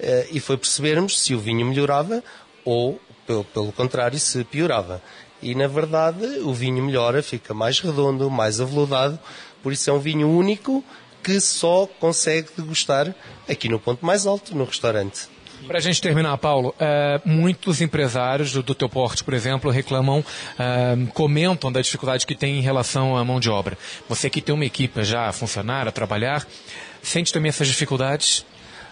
uh, 0.00 0.28
e 0.30 0.40
foi 0.40 0.56
percebermos 0.56 1.20
se 1.20 1.34
o 1.34 1.38
vinho 1.38 1.66
melhorava 1.66 2.22
ou, 2.64 3.00
pelo, 3.26 3.44
pelo 3.44 3.72
contrário, 3.72 4.18
se 4.18 4.42
piorava. 4.44 5.02
E 5.42 5.54
na 5.54 5.66
verdade 5.66 6.24
o 6.40 6.52
vinho 6.52 6.82
melhora, 6.82 7.22
fica 7.22 7.52
mais 7.52 7.80
redondo, 7.80 8.30
mais 8.30 8.60
aveludado, 8.60 9.18
por 9.62 9.72
isso 9.72 9.90
é 9.90 9.92
um 9.92 9.98
vinho 9.98 10.28
único 10.28 10.84
que 11.22 11.40
só 11.40 11.88
consegue 11.98 12.48
degustar 12.56 13.14
aqui 13.48 13.68
no 13.68 13.80
ponto 13.80 14.04
mais 14.06 14.26
alto, 14.26 14.56
no 14.56 14.64
restaurante. 14.64 15.35
Para 15.66 15.78
a 15.78 15.80
gente 15.80 16.00
terminar, 16.00 16.36
Paulo, 16.38 16.74
é, 16.78 17.20
muitos 17.24 17.80
empresários 17.80 18.52
do, 18.52 18.62
do 18.62 18.74
teu 18.74 18.88
porte, 18.88 19.24
por 19.24 19.34
exemplo, 19.34 19.70
reclamam, 19.70 20.24
é, 20.58 20.96
comentam 21.12 21.72
da 21.72 21.80
dificuldade 21.80 22.24
que 22.26 22.34
tem 22.34 22.58
em 22.58 22.62
relação 22.62 23.16
à 23.16 23.24
mão 23.24 23.40
de 23.40 23.50
obra. 23.50 23.76
Você 24.08 24.30
que 24.30 24.40
tem 24.40 24.54
uma 24.54 24.64
equipe 24.64 25.02
já 25.04 25.26
a 25.28 25.32
funcionar, 25.32 25.88
a 25.88 25.92
trabalhar, 25.92 26.46
sente 27.02 27.32
também 27.32 27.48
essas 27.48 27.66
dificuldades? 27.66 28.44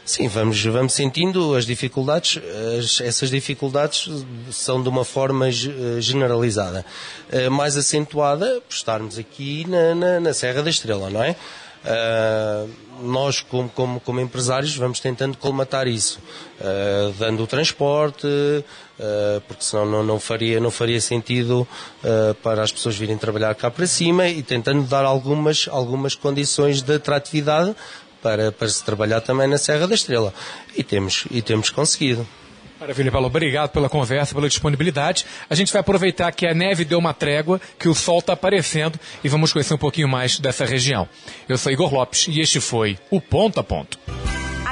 Sim, 0.05 0.29
vamos, 0.29 0.62
vamos 0.62 0.93
sentindo 0.93 1.55
as 1.55 1.64
dificuldades. 1.64 2.39
As, 2.79 3.01
essas 3.01 3.31
dificuldades 3.31 4.11
são 4.51 4.83
de 4.83 4.89
uma 4.89 5.05
forma 5.05 5.51
ge- 5.51 5.72
generalizada. 6.01 6.85
Eh, 7.33 7.49
mais 7.49 7.75
acentuada 7.75 8.61
por 8.68 8.75
estarmos 8.75 9.16
aqui 9.18 9.64
na, 9.66 9.95
na, 9.95 10.20
na 10.20 10.35
Serra 10.35 10.62
da 10.62 10.68
Estrela, 10.68 11.09
não 11.09 11.22
é? 11.22 11.35
Ah, 11.85 12.66
nós, 13.03 13.41
como, 13.41 13.68
como, 13.68 14.01
como 14.01 14.20
empresários, 14.20 14.76
vamos 14.76 15.01
tentando 15.01 15.37
colmatar 15.37 15.87
isso, 15.87 16.18
ah, 16.61 17.12
dando 17.18 17.43
o 17.43 17.47
transporte, 17.47 18.26
ah, 18.99 19.43
porque 19.47 19.64
senão 19.64 19.85
não, 19.85 20.03
não, 20.03 20.20
faria, 20.20 20.61
não 20.61 20.70
faria 20.70 21.01
sentido 21.01 21.66
para 22.43 22.62
as 22.62 22.72
pessoas 22.72 22.97
virem 22.97 23.18
trabalhar 23.18 23.55
cá 23.55 23.70
para 23.70 23.87
cima 23.87 24.28
e 24.28 24.43
tentando 24.43 24.82
dar 24.82 25.05
algumas, 25.05 25.68
algumas 25.70 26.14
condições 26.14 26.82
de 26.82 26.95
atratividade 26.95 27.74
para, 28.22 28.51
para 28.51 28.68
se 28.68 28.82
trabalhar 28.82 29.20
também 29.20 29.47
na 29.47 29.59
Serra 29.59 29.87
da 29.87 29.95
Estrela. 29.95 30.32
E 30.74 30.82
temos, 30.82 31.26
e 31.30 31.43
temos 31.43 31.68
conseguido. 31.68 32.26
Maravilha, 32.81 33.11
Paulo. 33.11 33.27
Obrigado 33.27 33.70
pela 33.70 33.89
conversa, 33.89 34.35
pela 34.35 34.49
disponibilidade. 34.49 35.25
A 35.49 35.55
gente 35.55 35.72
vai 35.72 35.81
aproveitar 35.81 36.31
que 36.33 36.47
a 36.47 36.55
neve 36.55 36.85
deu 36.85 36.99
uma 36.99 37.14
trégua, 37.14 37.61
que 37.79 37.89
o 37.89 37.95
sol 37.95 38.18
está 38.18 38.33
aparecendo 38.33 38.99
e 39.22 39.29
vamos 39.29 39.53
conhecer 39.53 39.75
um 39.75 39.79
pouquinho 39.79 40.09
mais 40.09 40.39
dessa 40.39 40.64
região. 40.64 41.09
Eu 41.49 41.57
sou 41.57 41.72
Igor 41.72 41.93
Lopes 41.93 42.27
e 42.29 42.41
este 42.41 42.61
foi 42.61 42.99
o 43.11 43.20
Ponto 43.20 43.61
a 43.61 43.64
Ponto. 43.64 43.99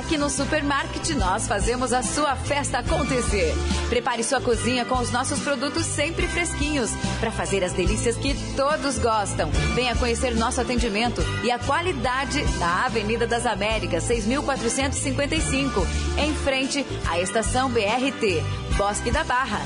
Aqui 0.05 0.19
no 0.19 0.29
Supermarket 0.29 1.11
nós 1.11 1.47
fazemos 1.47 1.93
a 1.93 2.03
sua 2.03 2.35
festa 2.35 2.79
acontecer. 2.79 3.55
Prepare 3.89 4.25
sua 4.25 4.41
cozinha 4.41 4.85
com 4.85 4.99
os 4.99 5.13
nossos 5.13 5.39
produtos 5.39 5.87
sempre 5.87 6.27
fresquinhos 6.27 6.91
para 7.21 7.31
fazer 7.31 7.63
as 7.63 7.73
delícias 7.73 8.17
que 8.17 8.35
todos 8.57 8.99
gostam. 8.99 9.49
Venha 9.75 9.95
conhecer 9.95 10.35
nosso 10.35 10.61
atendimento 10.61 11.23
e 11.45 11.51
a 11.53 11.59
qualidade 11.59 12.43
na 12.59 12.85
Avenida 12.85 13.29
das 13.29 13.47
Américas, 13.47 14.03
6455, 14.03 15.87
em 16.19 16.35
frente 16.35 16.85
à 17.09 17.21
estação 17.21 17.71
BRT, 17.71 18.43
Bosque 18.77 19.11
da 19.11 19.23
Barra. 19.23 19.61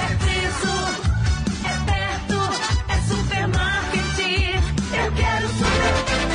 É 0.00 0.14
preço, 0.16 0.66
é 1.64 1.76
perto, 1.92 2.40
é 2.88 3.00
supermarket. 3.08 4.18
Eu 4.92 5.12
quero 5.12 5.48
super. 5.48 6.29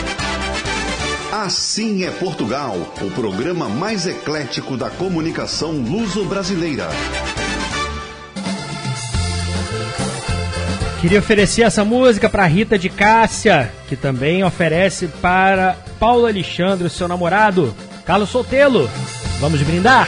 Assim 1.43 2.05
é 2.05 2.11
Portugal, 2.11 2.77
o 3.01 3.11
programa 3.11 3.67
mais 3.67 4.07
eclético 4.07 4.77
da 4.77 4.89
comunicação 4.89 5.73
luso-brasileira. 5.73 6.87
Queria 11.01 11.19
oferecer 11.19 11.63
essa 11.63 11.83
música 11.83 12.29
para 12.29 12.45
Rita 12.45 12.79
de 12.79 12.87
Cássia, 12.87 13.69
que 13.89 13.97
também 13.97 14.45
oferece 14.45 15.09
para 15.09 15.75
Paulo 15.99 16.25
Alexandre, 16.25 16.89
seu 16.89 17.05
namorado, 17.05 17.75
Carlos 18.05 18.29
Soltelo. 18.29 18.89
Vamos 19.41 19.61
brindar? 19.61 20.07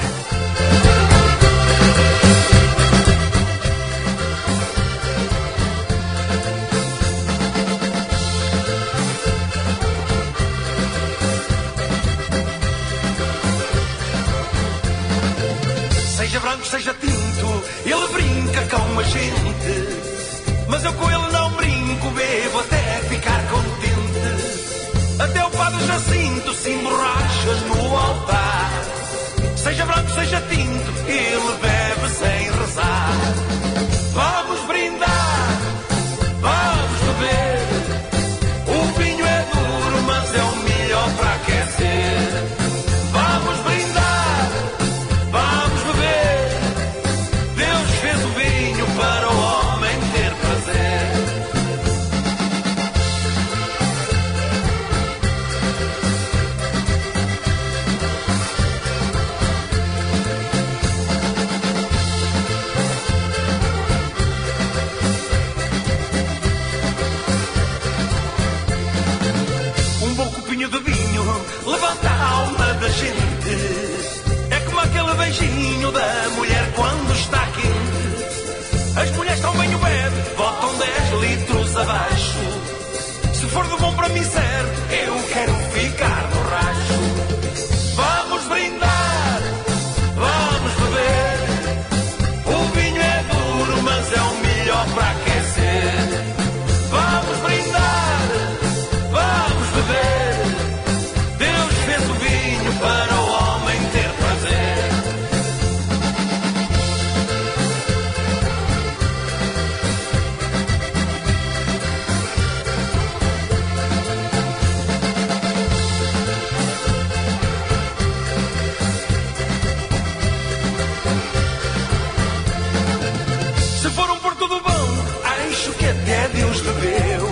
Se 124.37 124.39
for 124.39 124.45
um 124.45 124.47
porto 124.47 124.47
do 124.47 124.59
bom, 124.61 124.87
acho 125.23 125.71
que 125.73 125.85
até 125.85 126.27
Deus 126.29 126.61
bebeu. 126.61 127.27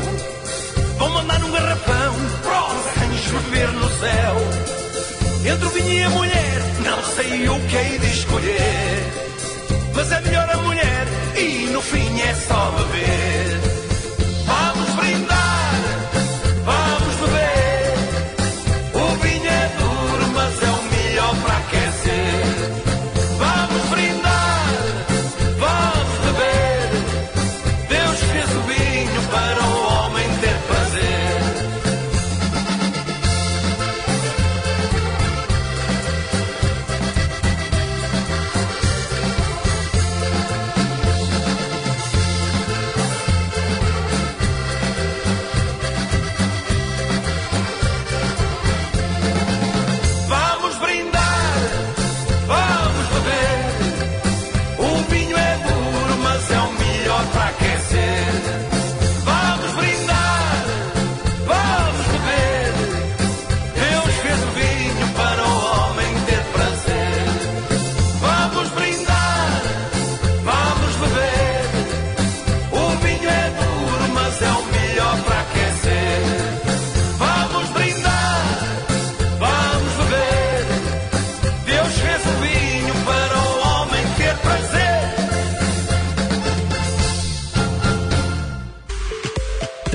Vou 0.97 1.09
mandar 1.09 1.43
um 1.43 1.51
garrafão 1.51 2.15
os 2.15 3.03
anjos 3.03 3.41
beber 3.43 3.71
no 3.73 3.89
céu. 3.99 4.35
Entre 5.53 5.65
o 5.65 5.69
vinho 5.69 5.93
e 5.93 6.03
a 6.03 6.09
mulher, 6.09 6.61
não 6.83 7.03
sei 7.03 7.49
o 7.49 7.59
que 7.67 7.75
hei 7.75 7.99
de 7.99 8.07
escolher. 8.07 9.13
Mas 9.93 10.11
é 10.11 10.21
melhor 10.21 10.49
a 10.49 10.57
mulher 10.57 11.07
e 11.37 11.69
no 11.71 11.81
fim 11.81 12.21
é 12.21 12.33
só 12.33 12.71
beber. 12.71 13.54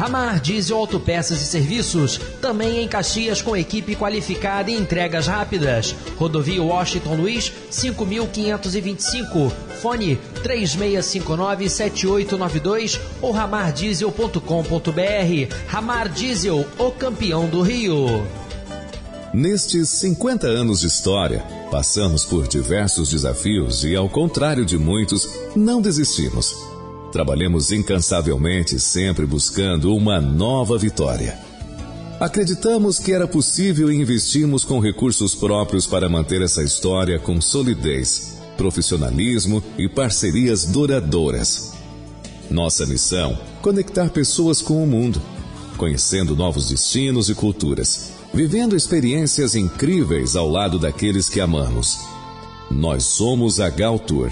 Ramar 0.00 0.40
Diesel 0.40 0.76
Autopeças 0.78 1.42
e 1.42 1.44
Serviços, 1.44 2.18
também 2.40 2.82
em 2.82 2.88
Caxias 2.88 3.42
com 3.42 3.54
equipe 3.54 3.94
qualificada 3.94 4.70
e 4.70 4.74
entregas 4.74 5.26
rápidas. 5.26 5.94
Rodovia 6.16 6.62
Washington 6.62 7.16
Luiz, 7.16 7.52
5525. 7.68 9.52
Fone 9.82 10.18
36597892 10.42 12.98
ou 13.20 13.30
ramardiesel.com.br. 13.30 15.54
Ramar 15.68 16.08
Diesel, 16.08 16.66
o 16.78 16.90
campeão 16.92 17.46
do 17.46 17.60
Rio. 17.60 18.26
Nestes 19.34 19.90
50 19.90 20.46
anos 20.46 20.80
de 20.80 20.86
história, 20.86 21.44
passamos 21.70 22.24
por 22.24 22.48
diversos 22.48 23.10
desafios 23.10 23.84
e, 23.84 23.94
ao 23.94 24.08
contrário 24.08 24.64
de 24.64 24.78
muitos, 24.78 25.28
não 25.54 25.82
desistimos. 25.82 26.69
Trabalhamos 27.12 27.72
incansavelmente, 27.72 28.78
sempre 28.78 29.26
buscando 29.26 29.94
uma 29.94 30.20
nova 30.20 30.78
vitória. 30.78 31.38
Acreditamos 32.20 32.98
que 32.98 33.12
era 33.12 33.26
possível 33.26 33.90
e 33.90 33.96
investimos 33.96 34.62
com 34.62 34.78
recursos 34.78 35.34
próprios 35.34 35.86
para 35.86 36.08
manter 36.08 36.40
essa 36.40 36.62
história 36.62 37.18
com 37.18 37.40
solidez, 37.40 38.36
profissionalismo 38.56 39.62
e 39.76 39.88
parcerias 39.88 40.66
duradouras. 40.66 41.72
Nossa 42.48 42.86
missão: 42.86 43.36
conectar 43.60 44.10
pessoas 44.10 44.62
com 44.62 44.82
o 44.82 44.86
mundo, 44.86 45.20
conhecendo 45.76 46.36
novos 46.36 46.68
destinos 46.68 47.28
e 47.28 47.34
culturas, 47.34 48.12
vivendo 48.32 48.76
experiências 48.76 49.56
incríveis 49.56 50.36
ao 50.36 50.48
lado 50.48 50.78
daqueles 50.78 51.28
que 51.28 51.40
amamos. 51.40 51.98
Nós 52.70 53.04
somos 53.04 53.58
a 53.58 53.68
Gal 53.68 53.98
Tour 53.98 54.30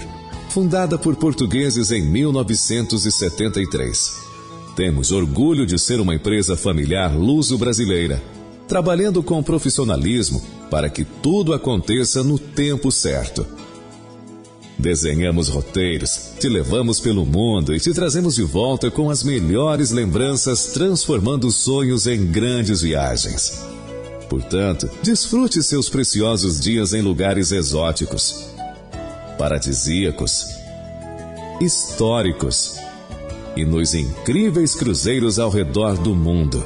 fundada 0.49 0.97
por 0.97 1.15
portugueses 1.15 1.91
em 1.91 2.01
1973. 2.01 4.27
Temos 4.75 5.11
orgulho 5.11 5.65
de 5.65 5.77
ser 5.77 5.99
uma 5.99 6.15
empresa 6.15 6.57
familiar 6.57 7.15
luso-brasileira, 7.15 8.21
trabalhando 8.67 9.21
com 9.21 9.43
profissionalismo 9.43 10.41
para 10.69 10.89
que 10.89 11.03
tudo 11.03 11.53
aconteça 11.53 12.23
no 12.23 12.39
tempo 12.39 12.91
certo. 12.91 13.45
Desenhamos 14.77 15.49
roteiros, 15.49 16.31
te 16.39 16.47
levamos 16.47 16.99
pelo 16.99 17.25
mundo 17.25 17.75
e 17.75 17.79
te 17.79 17.93
trazemos 17.93 18.35
de 18.35 18.43
volta 18.43 18.89
com 18.89 19.09
as 19.09 19.23
melhores 19.23 19.91
lembranças, 19.91 20.67
transformando 20.67 21.51
sonhos 21.51 22.07
em 22.07 22.25
grandes 22.25 22.81
viagens. 22.81 23.61
Portanto, 24.29 24.89
desfrute 25.03 25.61
seus 25.61 25.89
preciosos 25.89 26.59
dias 26.59 26.93
em 26.93 27.01
lugares 27.01 27.51
exóticos 27.51 28.48
paradisíacos, 29.39 30.59
históricos 31.61 32.77
e 33.55 33.63
nos 33.63 33.93
incríveis 33.93 34.75
cruzeiros 34.75 35.39
ao 35.39 35.49
redor 35.49 35.97
do 35.97 36.13
mundo. 36.13 36.63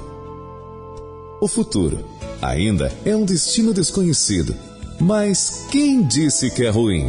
O 1.40 1.48
futuro 1.48 2.04
ainda 2.42 2.92
é 3.06 3.16
um 3.16 3.24
destino 3.24 3.76
desconhecido, 3.76 4.56
mas 5.00 5.68
quem 5.70 6.02
disse 6.04 6.50
que 6.50 6.66
é 6.66 6.70
ruim? 6.70 7.08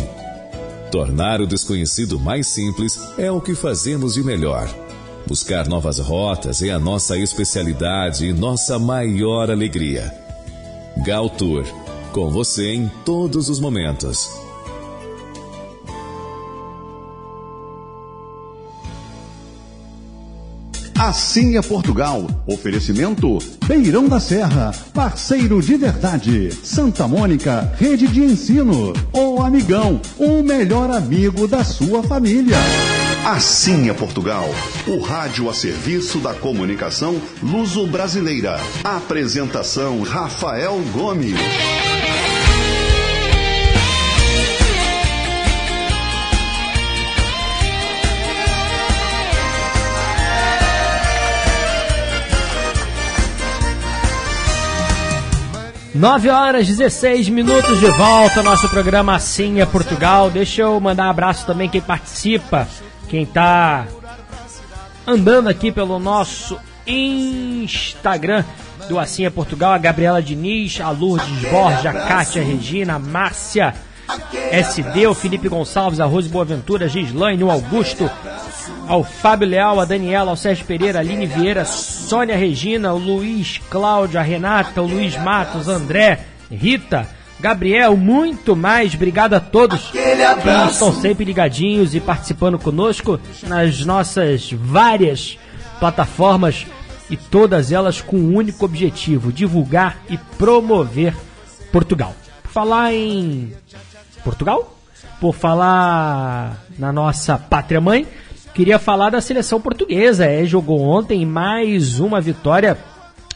Tornar 0.93 1.41
o 1.41 1.47
desconhecido 1.47 2.21
mais 2.21 2.47
simples 2.47 3.01
é 3.17 3.33
o 3.33 3.41
que 3.41 3.55
fazemos 3.55 4.15
de 4.15 4.23
melhor. 4.23 4.69
Buscar 5.27 5.67
novas 5.67 5.99
rotas 5.99 6.63
é 6.63 6.71
a 6.71 6.79
nossa 6.79 7.17
especialidade 7.17 8.27
e 8.27 8.33
nossa 8.35 8.79
maior 8.79 9.51
alegria. 9.51 10.15
Gal 11.05 11.31
Tour, 11.31 11.65
com 12.13 12.31
você 12.31 12.75
em 12.75 12.89
todos 13.05 13.49
os 13.49 13.59
momentos. 13.59 14.44
Assim 21.07 21.59
é 21.59 21.61
Portugal. 21.61 22.27
Oferecimento 22.47 23.37
Beirão 23.67 24.09
da 24.09 24.19
Serra, 24.19 24.73
parceiro 24.95 25.61
de 25.61 25.77
verdade. 25.77 26.51
Santa 26.65 27.07
Mônica, 27.07 27.71
rede 27.79 28.09
de 28.09 28.25
ensino. 28.25 28.95
O 29.13 29.43
Amigão, 29.43 30.01
o 30.17 30.43
melhor 30.43 30.91
amigo 30.91 31.47
da 31.47 31.63
sua 31.63 32.03
família. 32.03 32.57
Assim 33.23 33.91
é 33.91 33.93
Portugal. 33.93 34.49
O 34.87 34.99
rádio 34.99 35.51
a 35.51 35.53
serviço 35.53 36.21
da 36.21 36.33
comunicação 36.33 37.21
luso-brasileira. 37.43 38.59
Apresentação 38.83 40.01
Rafael 40.01 40.81
Gomes. 40.95 41.35
Nove 55.95 56.29
horas 56.29 56.67
16 56.67 57.29
minutos 57.29 57.79
de 57.79 57.87
volta 57.87 58.41
ao 58.41 58.45
nosso 58.45 58.69
programa 58.69 59.15
Assim 59.15 59.61
é 59.61 59.67
Portugal. 59.67 60.29
Deixa 60.29 60.63
eu 60.63 60.81
mandar 60.81 61.07
um 61.07 61.11
abraço 61.11 61.47
também 61.47 61.69
quem 61.69 61.81
participa, 61.81 62.67
quem 63.09 63.25
tá 63.25 63.87
andando 65.07 65.49
aqui 65.49 65.71
pelo 65.71 66.01
nosso 66.01 66.59
Instagram 66.85 68.45
do 68.89 68.99
Assim 68.99 69.25
é 69.25 69.31
Portugal, 69.31 69.73
a 69.73 69.79
Gabriela 69.79 70.21
Diniz, 70.21 70.81
a 70.81 70.91
Lourdes 70.91 71.49
Borges, 71.49 71.87
a 71.87 71.93
Kátia 71.93 72.43
Regina, 72.43 72.97
a 72.97 72.99
Márcia 72.99 73.73
SD, 74.51 75.07
o 75.07 75.15
Felipe 75.15 75.49
Gonçalves, 75.49 76.01
a 76.01 76.05
Rose 76.05 76.29
Boaventura, 76.29 76.89
Gislaine, 76.89 77.43
o 77.43 77.51
Augusto, 77.51 78.11
ao 78.87 79.03
Fábio 79.03 79.49
Leal, 79.49 79.81
a 79.81 79.85
Daniela, 79.85 80.31
ao 80.31 80.37
Sérgio 80.37 80.65
Pereira, 80.65 80.99
a 80.99 81.03
Aline 81.03 81.27
Vieira, 81.27 81.65
Sônia 81.65 82.37
Regina, 82.37 82.93
o 82.93 82.99
Luiz 82.99 83.61
Cláudio, 83.71 84.19
a 84.19 84.23
Renata, 84.23 84.83
o 84.83 84.87
Luiz 84.87 85.17
Matos, 85.17 85.69
André, 85.69 86.21
Rita, 86.51 87.09
Gabriel, 87.41 87.97
muito 87.97 88.55
mais. 88.55 88.95
Obrigado 88.95 89.35
a 89.35 89.41
todos 89.41 89.91
que 89.91 90.71
estão 90.71 90.93
sempre 90.93 91.25
ligadinhos 91.25 91.95
e 91.95 92.01
participando 92.01 92.59
conosco 92.59 93.21
nas 93.47 93.85
nossas 93.85 94.51
várias 94.53 95.39
plataformas 95.79 96.67
e 97.11 97.17
todas 97.17 97.71
elas 97.71 98.01
com 98.01 98.17
um 98.17 98.35
único 98.35 98.65
objetivo: 98.65 99.33
divulgar 99.33 99.99
e 100.09 100.17
promover 100.39 101.15
Portugal. 101.71 102.15
Por 102.43 102.51
falar 102.51 102.95
em 102.95 103.53
Portugal, 104.25 104.77
por 105.21 105.35
falar 105.35 106.65
na 106.79 106.93
nossa 106.93 107.39
pátria 107.39 107.81
mãe, 107.81 108.07
Queria 108.55 108.79
falar 108.79 109.11
da 109.11 109.21
seleção 109.21 109.61
portuguesa. 109.61 110.27
É, 110.27 110.45
jogou 110.45 110.81
ontem 110.81 111.27
mais 111.27 111.99
uma 111.99 112.21
vitória 112.21 112.79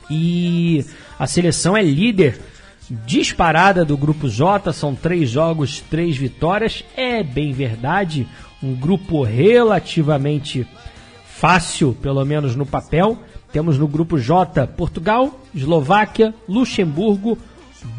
e 0.09 0.84
a 1.18 1.26
seleção 1.26 1.76
é 1.76 1.82
líder 1.82 2.41
disparada 3.05 3.84
do 3.84 3.97
grupo 3.97 4.28
J. 4.28 4.72
São 4.72 4.95
três 4.95 5.28
jogos, 5.28 5.80
três 5.91 6.16
vitórias. 6.16 6.84
É 6.97 7.24
bem 7.24 7.53
verdade, 7.53 8.28
um 8.62 8.76
grupo 8.76 9.24
relativamente 9.24 10.64
fácil, 11.26 11.97
pelo 12.01 12.24
menos 12.24 12.55
no 12.55 12.64
papel. 12.64 13.18
Temos 13.53 13.76
no 13.76 13.89
grupo 13.89 14.20
J 14.20 14.68
Portugal, 14.68 15.41
Eslováquia, 15.53 16.32
Luxemburgo, 16.49 17.36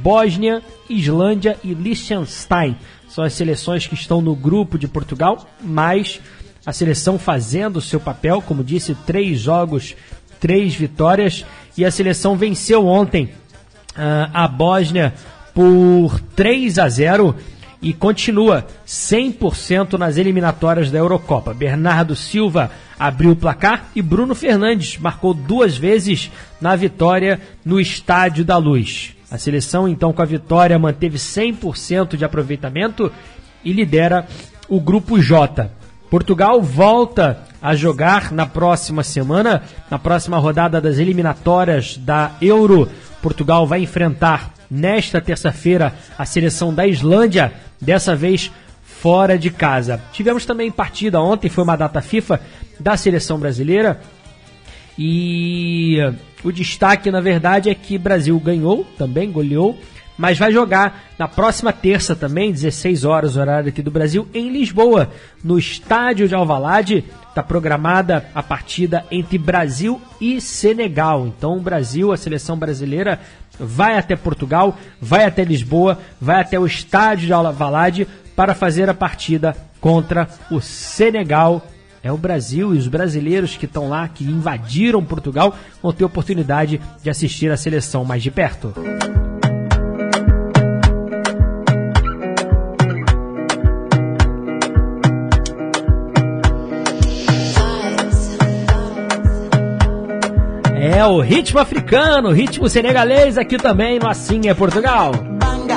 Bósnia, 0.01 0.61
Islândia 0.89 1.57
e 1.63 1.73
Liechtenstein. 1.73 2.75
São 3.07 3.23
as 3.23 3.33
seleções 3.33 3.87
que 3.87 3.95
estão 3.95 4.21
no 4.21 4.35
grupo 4.35 4.77
de 4.77 4.87
Portugal, 4.87 5.47
mas 5.61 6.21
a 6.65 6.71
seleção 6.71 7.17
fazendo 7.17 7.77
o 7.77 7.81
seu 7.81 7.99
papel, 7.99 8.41
como 8.41 8.63
disse, 8.63 8.95
três 9.05 9.39
jogos, 9.39 9.95
três 10.39 10.75
vitórias, 10.75 11.45
e 11.77 11.83
a 11.83 11.91
seleção 11.91 12.35
venceu 12.35 12.85
ontem 12.85 13.25
uh, 13.25 14.29
a 14.33 14.47
Bósnia 14.47 15.13
por 15.53 16.19
3 16.35 16.77
a 16.79 16.87
0 16.87 17.35
e 17.81 17.93
continua 17.93 18.67
100% 18.85 19.97
nas 19.97 20.17
eliminatórias 20.17 20.91
da 20.91 20.99
Eurocopa. 20.99 21.53
Bernardo 21.53 22.15
Silva 22.15 22.71
abriu 22.99 23.31
o 23.31 23.35
placar 23.35 23.85
e 23.95 24.01
Bruno 24.01 24.35
Fernandes 24.35 24.97
marcou 24.97 25.33
duas 25.33 25.77
vezes 25.77 26.29
na 26.59 26.75
vitória 26.75 27.39
no 27.63 27.79
Estádio 27.79 28.43
da 28.43 28.57
Luz. 28.57 29.15
A 29.31 29.37
seleção, 29.37 29.87
então, 29.87 30.11
com 30.11 30.21
a 30.21 30.25
vitória, 30.25 30.77
manteve 30.79 31.17
100% 31.17 32.17
de 32.17 32.25
aproveitamento 32.25 33.11
e 33.63 33.71
lidera 33.71 34.27
o 34.67 34.79
grupo 34.79 35.21
J. 35.21 35.69
Portugal 36.09 36.61
volta 36.61 37.43
a 37.61 37.75
jogar 37.75 38.31
na 38.31 38.45
próxima 38.45 39.03
semana, 39.03 39.61
na 39.91 39.99
próxima 39.99 40.37
rodada 40.39 40.81
das 40.81 40.97
eliminatórias 40.97 41.97
da 41.97 42.31
Euro. 42.41 42.89
Portugal 43.21 43.67
vai 43.67 43.81
enfrentar 43.81 44.53
nesta 44.69 45.21
terça-feira 45.21 45.93
a 46.17 46.25
seleção 46.25 46.73
da 46.73 46.87
Islândia, 46.87 47.53
dessa 47.79 48.15
vez 48.15 48.51
fora 48.81 49.37
de 49.37 49.51
casa. 49.51 50.01
Tivemos 50.11 50.45
também 50.45 50.71
partida 50.71 51.21
ontem, 51.21 51.49
foi 51.49 51.63
uma 51.63 51.75
data 51.75 52.01
FIFA 52.01 52.41
da 52.79 52.97
seleção 52.97 53.37
brasileira. 53.37 53.99
E 54.97 55.97
o 56.43 56.51
destaque, 56.51 57.11
na 57.11 57.21
verdade, 57.21 57.69
é 57.69 57.75
que 57.75 57.97
Brasil 57.97 58.39
ganhou, 58.39 58.85
também 58.97 59.31
goleou, 59.31 59.77
mas 60.17 60.37
vai 60.37 60.51
jogar 60.51 61.05
na 61.17 61.29
próxima 61.29 61.71
terça 61.71 62.13
também, 62.13 62.51
16 62.51 63.05
horas, 63.05 63.37
horário 63.37 63.69
aqui 63.69 63.81
do 63.81 63.89
Brasil, 63.89 64.27
em 64.33 64.49
Lisboa, 64.49 65.09
no 65.41 65.57
estádio 65.57 66.27
de 66.27 66.35
Alvalade. 66.35 67.05
Está 67.29 67.41
programada 67.41 68.25
a 68.35 68.43
partida 68.43 69.05
entre 69.09 69.37
Brasil 69.37 70.01
e 70.19 70.41
Senegal. 70.41 71.25
Então, 71.25 71.57
o 71.57 71.61
Brasil, 71.61 72.11
a 72.11 72.17
seleção 72.17 72.57
brasileira, 72.57 73.17
vai 73.57 73.97
até 73.97 74.15
Portugal, 74.15 74.77
vai 74.99 75.23
até 75.23 75.45
Lisboa, 75.45 75.97
vai 76.19 76.41
até 76.41 76.59
o 76.59 76.65
estádio 76.65 77.27
de 77.27 77.33
Alvalade 77.33 78.05
para 78.35 78.53
fazer 78.53 78.89
a 78.89 78.93
partida 78.93 79.55
contra 79.79 80.27
o 80.51 80.59
Senegal 80.59 81.65
é 82.03 82.11
o 82.11 82.17
Brasil 82.17 82.73
e 82.73 82.77
os 82.77 82.87
brasileiros 82.87 83.57
que 83.57 83.65
estão 83.65 83.89
lá, 83.89 84.07
que 84.07 84.23
invadiram 84.23 85.03
Portugal, 85.03 85.55
vão 85.81 85.91
ter 85.91 86.05
oportunidade 86.05 86.79
de 87.03 87.09
assistir 87.09 87.51
a 87.51 87.57
seleção 87.57 88.05
mais 88.05 88.23
de 88.23 88.31
perto. 88.31 88.73
É 100.81 101.05
o 101.05 101.21
ritmo 101.21 101.59
africano, 101.59 102.31
ritmo 102.31 102.67
senegalês 102.67 103.37
aqui 103.37 103.57
também 103.57 103.99
no 103.99 104.07
Assim 104.07 104.47
é 104.49 104.53
Portugal. 104.53 105.11
Calm 105.39 105.67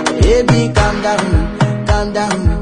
down, 1.03 1.85
calm 1.87 2.13
down. 2.13 2.62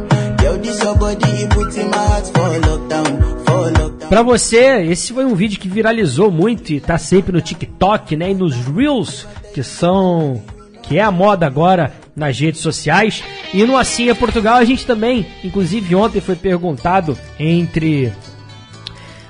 Pra 4.08 4.22
você, 4.22 4.82
esse 4.82 5.12
foi 5.12 5.24
um 5.24 5.34
vídeo 5.34 5.60
que 5.60 5.68
viralizou 5.68 6.30
muito 6.30 6.72
e 6.72 6.80
tá 6.80 6.98
sempre 6.98 7.32
no 7.32 7.40
TikTok, 7.40 8.16
né? 8.16 8.30
E 8.30 8.34
nos 8.34 8.56
Reels, 8.56 9.26
que 9.54 9.62
são. 9.62 10.42
que 10.82 10.98
é 10.98 11.02
a 11.02 11.12
moda 11.12 11.46
agora 11.46 11.92
nas 12.16 12.38
redes 12.38 12.60
sociais. 12.60 13.22
E 13.54 13.64
no 13.64 13.76
Assim 13.76 14.08
é 14.08 14.14
Portugal 14.14 14.56
a 14.56 14.64
gente 14.64 14.84
também, 14.86 15.26
inclusive 15.44 15.94
ontem 15.94 16.20
foi 16.20 16.36
perguntado 16.36 17.16
entre. 17.38 18.12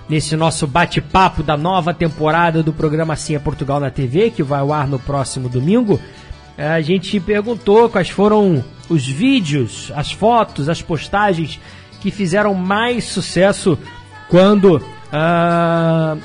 Nesse 0.08 0.34
nosso 0.34 0.66
bate-papo 0.66 1.40
da 1.40 1.56
nova 1.56 1.94
temporada 1.94 2.64
do 2.64 2.72
programa 2.72 3.14
Assim 3.14 3.36
é 3.36 3.38
Portugal 3.38 3.78
na 3.78 3.90
TV, 3.90 4.30
que 4.30 4.42
vai 4.42 4.58
ao 4.58 4.72
ar 4.72 4.88
no 4.88 4.98
próximo 4.98 5.48
domingo, 5.48 6.00
a 6.56 6.80
gente 6.80 7.18
perguntou 7.20 7.88
quais 7.88 8.10
foram 8.10 8.64
os 8.88 9.06
vídeos, 9.06 9.92
as 9.94 10.12
fotos, 10.12 10.68
as 10.68 10.82
postagens 10.82 11.60
que 12.00 12.10
fizeram 12.10 12.54
mais 12.54 13.04
sucesso 13.04 13.78
quando 14.28 14.82
ah, 15.12 16.16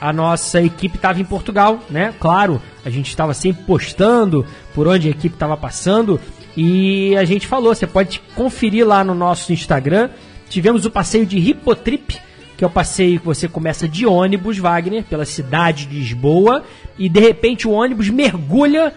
a 0.00 0.12
nossa 0.12 0.60
equipe 0.60 0.96
estava 0.96 1.20
em 1.20 1.24
Portugal, 1.24 1.80
né? 1.88 2.12
Claro, 2.18 2.60
a 2.84 2.90
gente 2.90 3.08
estava 3.08 3.32
sempre 3.34 3.62
postando 3.64 4.44
por 4.74 4.88
onde 4.88 5.08
a 5.08 5.10
equipe 5.10 5.34
estava 5.34 5.56
passando 5.56 6.20
e 6.56 7.16
a 7.16 7.24
gente 7.24 7.46
falou, 7.46 7.74
você 7.74 7.86
pode 7.86 8.20
conferir 8.34 8.86
lá 8.86 9.02
no 9.02 9.14
nosso 9.14 9.52
Instagram. 9.52 10.10
Tivemos 10.48 10.84
o 10.84 10.90
passeio 10.90 11.24
de 11.24 11.38
Ripotrip, 11.38 12.18
que 12.56 12.64
é 12.64 12.66
o 12.66 12.70
passeio 12.70 13.20
que 13.20 13.26
você 13.26 13.48
começa 13.48 13.88
de 13.88 14.04
ônibus, 14.04 14.58
Wagner, 14.58 15.04
pela 15.04 15.24
cidade 15.24 15.86
de 15.86 15.98
Lisboa, 15.98 16.62
e 16.98 17.08
de 17.08 17.20
repente 17.20 17.66
o 17.66 17.70
ônibus 17.70 18.10
mergulha 18.10 18.92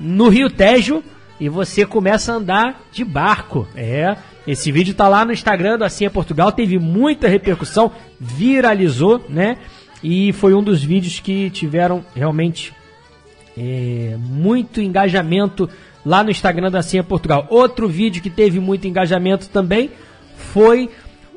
no 0.00 0.28
Rio 0.28 0.48
Tejo 0.48 1.04
e 1.38 1.48
você 1.48 1.84
começa 1.84 2.32
a 2.32 2.36
andar 2.36 2.80
de 2.90 3.04
barco. 3.04 3.68
É, 3.76 4.16
esse 4.46 4.72
vídeo 4.72 4.94
tá 4.94 5.06
lá 5.06 5.24
no 5.24 5.32
Instagram 5.32 5.78
do 5.78 5.84
Assim 5.84 6.06
é 6.06 6.10
Portugal, 6.10 6.50
teve 6.50 6.78
muita 6.78 7.28
repercussão, 7.28 7.92
viralizou, 8.18 9.24
né? 9.28 9.58
E 10.02 10.32
foi 10.32 10.54
um 10.54 10.62
dos 10.62 10.82
vídeos 10.82 11.20
que 11.20 11.50
tiveram 11.50 12.02
realmente 12.16 12.72
é, 13.56 14.16
muito 14.18 14.80
engajamento 14.80 15.68
lá 16.04 16.24
no 16.24 16.30
Instagram 16.30 16.70
da 16.70 16.78
Assim 16.78 16.98
é 16.98 17.02
Portugal. 17.02 17.46
Outro 17.50 17.86
vídeo 17.86 18.22
que 18.22 18.30
teve 18.30 18.58
muito 18.58 18.88
engajamento 18.88 19.48
também 19.50 19.90
foi 20.34 20.88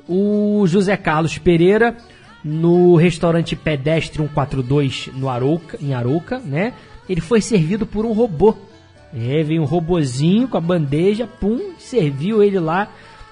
o 0.08 0.66
José 0.66 0.96
Carlos 0.96 1.38
Pereira 1.38 1.98
no 2.44 2.96
restaurante 2.96 3.56
Pedestre 3.56 4.18
142 4.18 5.10
no 5.14 5.30
Arouca, 5.30 5.78
em 5.82 5.94
Arouca, 5.94 6.40
né? 6.40 6.74
Ele 7.08 7.22
foi 7.22 7.42
servido 7.42 7.86
por 7.86 8.06
um 8.06 8.14
robô. 8.14 8.56
É, 9.14 9.44
veio 9.44 9.62
um 9.62 9.66
robozinho 9.66 10.48
com 10.48 10.58
a 10.58 10.62
bandeja, 10.62 11.28
pum, 11.28 11.74
serviu 11.78 12.42
ele 12.42 12.60
lá 12.60 12.90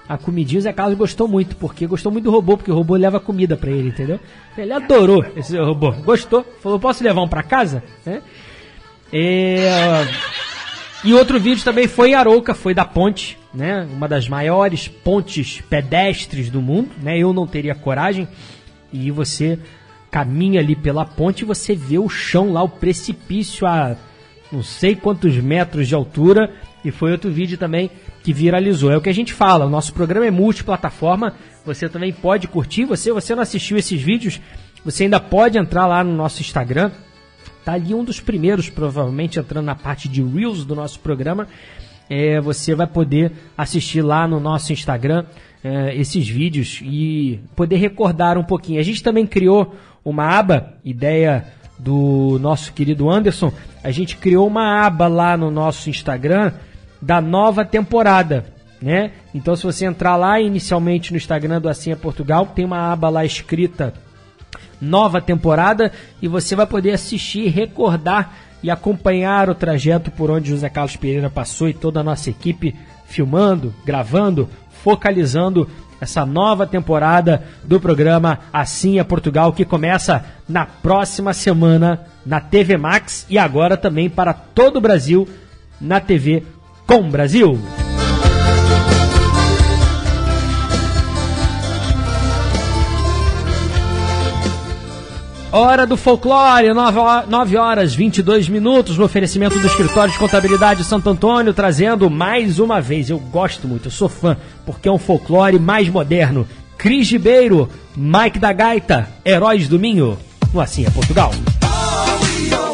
a 0.08 0.16
comidinha. 0.16 0.58
O 0.58 0.62
Zé 0.62 0.72
Carlos 0.72 0.96
gostou 0.96 1.26
muito, 1.26 1.56
porque 1.56 1.86
gostou 1.86 2.12
muito 2.12 2.24
do 2.24 2.30
robô, 2.30 2.56
porque 2.56 2.70
o 2.70 2.74
robô 2.74 2.94
leva 2.96 3.18
comida 3.18 3.56
para 3.56 3.70
ele, 3.70 3.88
entendeu? 3.88 4.20
Ele 4.56 4.72
adorou 4.72 5.24
esse 5.36 5.58
robô, 5.58 5.90
gostou, 6.04 6.44
falou: 6.60 6.78
posso 6.78 7.02
levar 7.02 7.22
um 7.22 7.28
para 7.28 7.42
casa? 7.42 7.82
Né? 8.04 8.22
É, 9.12 10.06
e 11.04 11.12
outro 11.12 11.40
vídeo 11.40 11.64
também 11.64 11.88
foi 11.88 12.10
em 12.10 12.14
Arouca, 12.14 12.54
foi 12.54 12.74
da 12.74 12.84
ponte, 12.84 13.36
né? 13.52 13.86
Uma 13.92 14.06
das 14.08 14.28
maiores 14.28 14.86
pontes 14.86 15.60
pedestres 15.68 16.48
do 16.48 16.62
mundo, 16.62 16.90
né? 17.02 17.18
Eu 17.18 17.32
não 17.32 17.46
teria 17.46 17.74
coragem. 17.74 18.28
E 18.92 19.10
você 19.10 19.58
caminha 20.12 20.60
ali 20.60 20.76
pela 20.76 21.06
ponte 21.06 21.40
e 21.40 21.46
você 21.46 21.74
vê 21.74 21.98
o 21.98 22.08
chão 22.08 22.52
lá, 22.52 22.62
o 22.62 22.68
precipício 22.68 23.66
a 23.66 23.96
não 24.52 24.62
sei 24.62 24.94
quantos 24.94 25.34
metros 25.38 25.88
de 25.88 25.94
altura. 25.94 26.52
E 26.84 26.90
foi 26.90 27.12
outro 27.12 27.30
vídeo 27.30 27.56
também 27.56 27.90
que 28.22 28.32
viralizou. 28.32 28.92
É 28.92 28.96
o 28.96 29.00
que 29.00 29.08
a 29.08 29.14
gente 29.14 29.32
fala, 29.32 29.64
o 29.64 29.70
nosso 29.70 29.94
programa 29.94 30.26
é 30.26 30.30
multiplataforma. 30.30 31.34
Você 31.64 31.88
também 31.88 32.12
pode 32.12 32.46
curtir. 32.46 32.84
Você, 32.84 33.10
você 33.10 33.34
não 33.34 33.42
assistiu 33.42 33.78
esses 33.78 34.00
vídeos, 34.00 34.38
você 34.84 35.04
ainda 35.04 35.18
pode 35.18 35.56
entrar 35.56 35.86
lá 35.86 36.04
no 36.04 36.14
nosso 36.14 36.42
Instagram. 36.42 36.90
Tá 37.64 37.72
ali 37.72 37.94
um 37.94 38.04
dos 38.04 38.20
primeiros, 38.20 38.68
provavelmente, 38.68 39.38
entrando 39.38 39.64
na 39.64 39.76
parte 39.76 40.08
de 40.08 40.22
Reels 40.22 40.64
do 40.64 40.74
nosso 40.74 41.00
programa. 41.00 41.48
É, 42.10 42.40
você 42.40 42.74
vai 42.74 42.86
poder 42.86 43.32
assistir 43.56 44.02
lá 44.02 44.26
no 44.28 44.38
nosso 44.38 44.72
Instagram 44.72 45.24
é, 45.64 45.94
esses 45.96 46.28
vídeos 46.28 46.80
e 46.82 47.40
poder 47.54 47.76
recordar 47.76 48.36
um 48.36 48.44
pouquinho. 48.44 48.80
A 48.80 48.82
gente 48.82 49.02
também 49.02 49.26
criou 49.26 49.74
uma 50.04 50.26
aba, 50.26 50.74
ideia 50.84 51.44
do 51.78 52.38
nosso 52.40 52.72
querido 52.72 53.10
Anderson. 53.10 53.52
A 53.82 53.90
gente 53.90 54.16
criou 54.16 54.46
uma 54.46 54.84
aba 54.84 55.08
lá 55.08 55.36
no 55.36 55.50
nosso 55.50 55.90
Instagram 55.90 56.52
da 57.00 57.20
nova 57.20 57.64
temporada, 57.64 58.44
né? 58.80 59.12
Então, 59.34 59.56
se 59.56 59.64
você 59.64 59.84
entrar 59.84 60.16
lá 60.16 60.40
inicialmente 60.40 61.10
no 61.10 61.16
Instagram 61.16 61.60
do 61.60 61.68
Assim 61.68 61.90
é 61.90 61.96
Portugal, 61.96 62.46
tem 62.46 62.64
uma 62.64 62.92
aba 62.92 63.08
lá 63.08 63.24
escrita 63.24 63.92
nova 64.80 65.20
temporada 65.20 65.92
e 66.20 66.26
você 66.26 66.56
vai 66.56 66.66
poder 66.66 66.92
assistir, 66.92 67.48
recordar 67.48 68.36
e 68.62 68.70
acompanhar 68.70 69.48
o 69.50 69.54
trajeto 69.54 70.10
por 70.10 70.30
onde 70.30 70.50
José 70.50 70.68
Carlos 70.68 70.96
Pereira 70.96 71.30
passou 71.30 71.68
e 71.68 71.74
toda 71.74 72.00
a 72.00 72.04
nossa 72.04 72.30
equipe 72.30 72.74
filmando, 73.06 73.74
gravando, 73.84 74.48
focalizando 74.82 75.68
essa 76.02 76.26
nova 76.26 76.66
temporada 76.66 77.44
do 77.62 77.78
programa 77.78 78.40
Assim 78.52 78.98
é 78.98 79.04
Portugal, 79.04 79.52
que 79.52 79.64
começa 79.64 80.24
na 80.48 80.66
próxima 80.66 81.32
semana 81.32 82.00
na 82.26 82.40
TV 82.40 82.76
Max 82.76 83.24
e 83.30 83.38
agora 83.38 83.76
também 83.76 84.10
para 84.10 84.32
todo 84.32 84.78
o 84.78 84.80
Brasil 84.80 85.28
na 85.80 86.00
TV 86.00 86.42
Com 86.88 87.08
Brasil. 87.08 87.56
Hora 95.52 95.86
do 95.86 95.98
folclore, 95.98 96.72
9 96.72 97.56
horas 97.58 97.94
22 97.94 98.48
minutos, 98.48 98.96
no 98.96 99.04
oferecimento 99.04 99.58
do 99.60 99.66
Escritório 99.66 100.10
de 100.10 100.18
Contabilidade 100.18 100.82
Santo 100.82 101.10
Antônio, 101.10 101.52
trazendo 101.52 102.08
mais 102.08 102.58
uma 102.58 102.80
vez, 102.80 103.10
eu 103.10 103.18
gosto 103.18 103.68
muito, 103.68 103.88
eu 103.88 103.90
sou 103.90 104.08
fã, 104.08 104.34
porque 104.64 104.88
é 104.88 104.92
um 104.92 104.96
folclore 104.96 105.58
mais 105.58 105.90
moderno. 105.90 106.48
Cris 106.78 107.10
Ribeiro, 107.10 107.68
Mike 107.94 108.38
da 108.38 108.50
Gaita, 108.50 109.06
Heróis 109.26 109.68
do 109.68 109.78
Minho, 109.78 110.18
no 110.54 110.60
Assim 110.60 110.86
é 110.86 110.90
Portugal. 110.90 111.30
Mais 111.60 112.71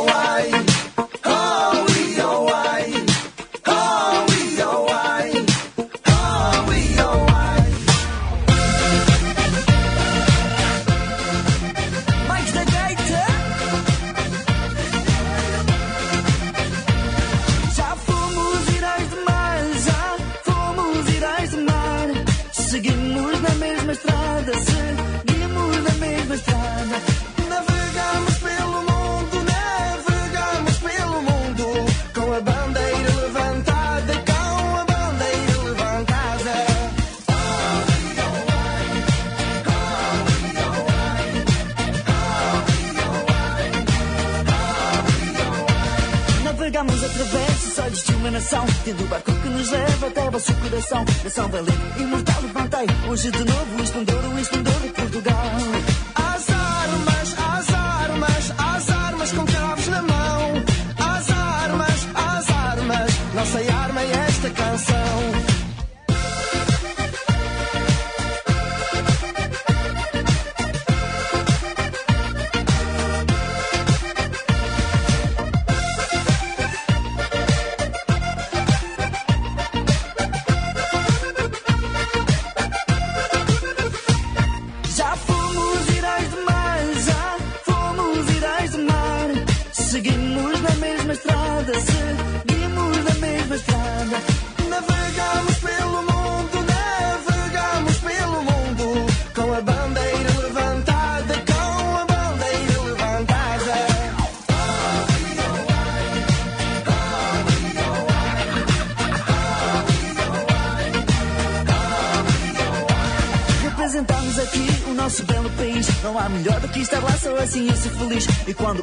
melhor 116.29 116.61
do 116.61 116.69
que 116.69 116.81
estar 116.81 117.03
lá 117.03 117.13
só 117.13 117.35
assim 117.37 117.69
eu 117.69 117.77
sou 117.77 117.93
feliz. 117.93 118.27
E 118.47 118.55
quando 118.55 118.83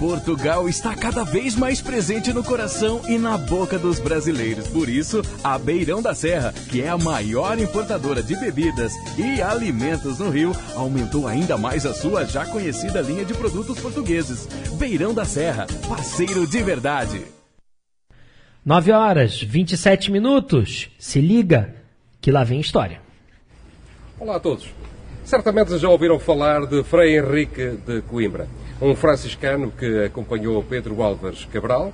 Portugal 0.00 0.66
está 0.66 0.96
cada 0.96 1.24
vez 1.24 1.54
mais 1.54 1.82
presente 1.82 2.32
no 2.32 2.42
coração 2.42 3.02
e 3.06 3.18
na 3.18 3.36
boca 3.36 3.78
dos 3.78 4.00
brasileiros. 4.00 4.66
Por 4.66 4.88
isso, 4.88 5.20
a 5.44 5.58
Beirão 5.58 6.00
da 6.00 6.14
Serra, 6.14 6.54
que 6.70 6.80
é 6.80 6.88
a 6.88 6.96
maior 6.96 7.58
importadora 7.58 8.22
de 8.22 8.34
bebidas 8.34 8.94
e 9.18 9.42
alimentos 9.42 10.18
no 10.18 10.30
Rio, 10.30 10.52
aumentou 10.74 11.28
ainda 11.28 11.58
mais 11.58 11.84
a 11.84 11.92
sua 11.92 12.24
já 12.24 12.46
conhecida 12.46 13.02
linha 13.02 13.26
de 13.26 13.34
produtos 13.34 13.78
portugueses. 13.78 14.46
Beirão 14.78 15.12
da 15.12 15.26
Serra, 15.26 15.66
parceiro 15.86 16.46
de 16.46 16.62
verdade. 16.62 17.20
9 18.64 18.92
horas 18.92 19.42
27 19.42 20.10
minutos. 20.10 20.88
Se 20.98 21.20
liga 21.20 21.74
que 22.22 22.32
lá 22.32 22.42
vem 22.42 22.58
história. 22.58 23.02
Olá 24.18 24.36
a 24.36 24.40
todos. 24.40 24.66
Certamente 25.24 25.76
já 25.76 25.90
ouviram 25.90 26.18
falar 26.18 26.66
de 26.66 26.82
Frei 26.84 27.18
Henrique 27.18 27.78
de 27.86 28.00
Coimbra, 28.02 28.48
um 28.80 28.96
franciscano 28.96 29.70
que 29.70 30.04
acompanhou 30.04 30.62
Pedro 30.64 31.02
Álvares 31.02 31.44
Cabral, 31.52 31.92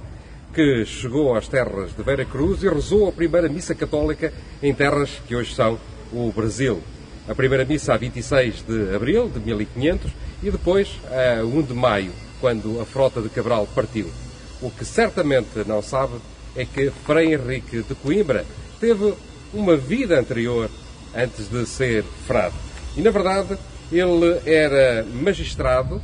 que 0.55 0.85
chegou 0.85 1.35
às 1.35 1.49
terras 1.49 1.95
de 1.95 2.03
Vera 2.03 2.25
Cruz 2.25 2.63
e 2.63 2.69
rezou 2.69 3.09
a 3.09 3.13
primeira 3.13 3.49
missa 3.49 3.75
católica 3.75 4.33
em 4.63 4.73
terras 4.73 5.11
que 5.27 5.35
hoje 5.35 5.55
são 5.55 5.79
o 6.13 6.31
Brasil. 6.31 6.81
A 7.29 7.35
primeira 7.35 7.65
missa 7.65 7.93
a 7.93 7.97
26 7.97 8.63
de 8.63 8.95
abril 8.95 9.29
de 9.29 9.41
1500 9.41 10.13
e 10.45 10.51
depois 10.51 10.89
a 11.11 11.45
1 11.45 11.63
de 11.63 11.75
maio, 11.75 12.13
quando 12.41 12.81
a 12.81 12.85
frota 12.85 13.21
de 13.21 13.29
Cabral 13.29 13.67
partiu. 13.75 14.09
O 14.63 14.71
que 14.71 14.85
certamente 14.85 15.67
não 15.67 15.83
sabe 15.83 16.15
é 16.55 16.65
que 16.65 16.91
Frei 17.05 17.35
Henrique 17.35 17.83
de 17.83 17.95
Coimbra 17.97 18.47
teve 18.79 19.13
uma 19.53 19.77
vida 19.77 20.19
anterior 20.19 20.71
antes 21.15 21.49
de 21.49 21.67
ser 21.67 22.05
frade. 22.27 22.55
E, 22.97 23.01
na 23.01 23.11
verdade, 23.11 23.59
ele 23.91 24.41
era 24.47 25.05
magistrado 25.05 26.01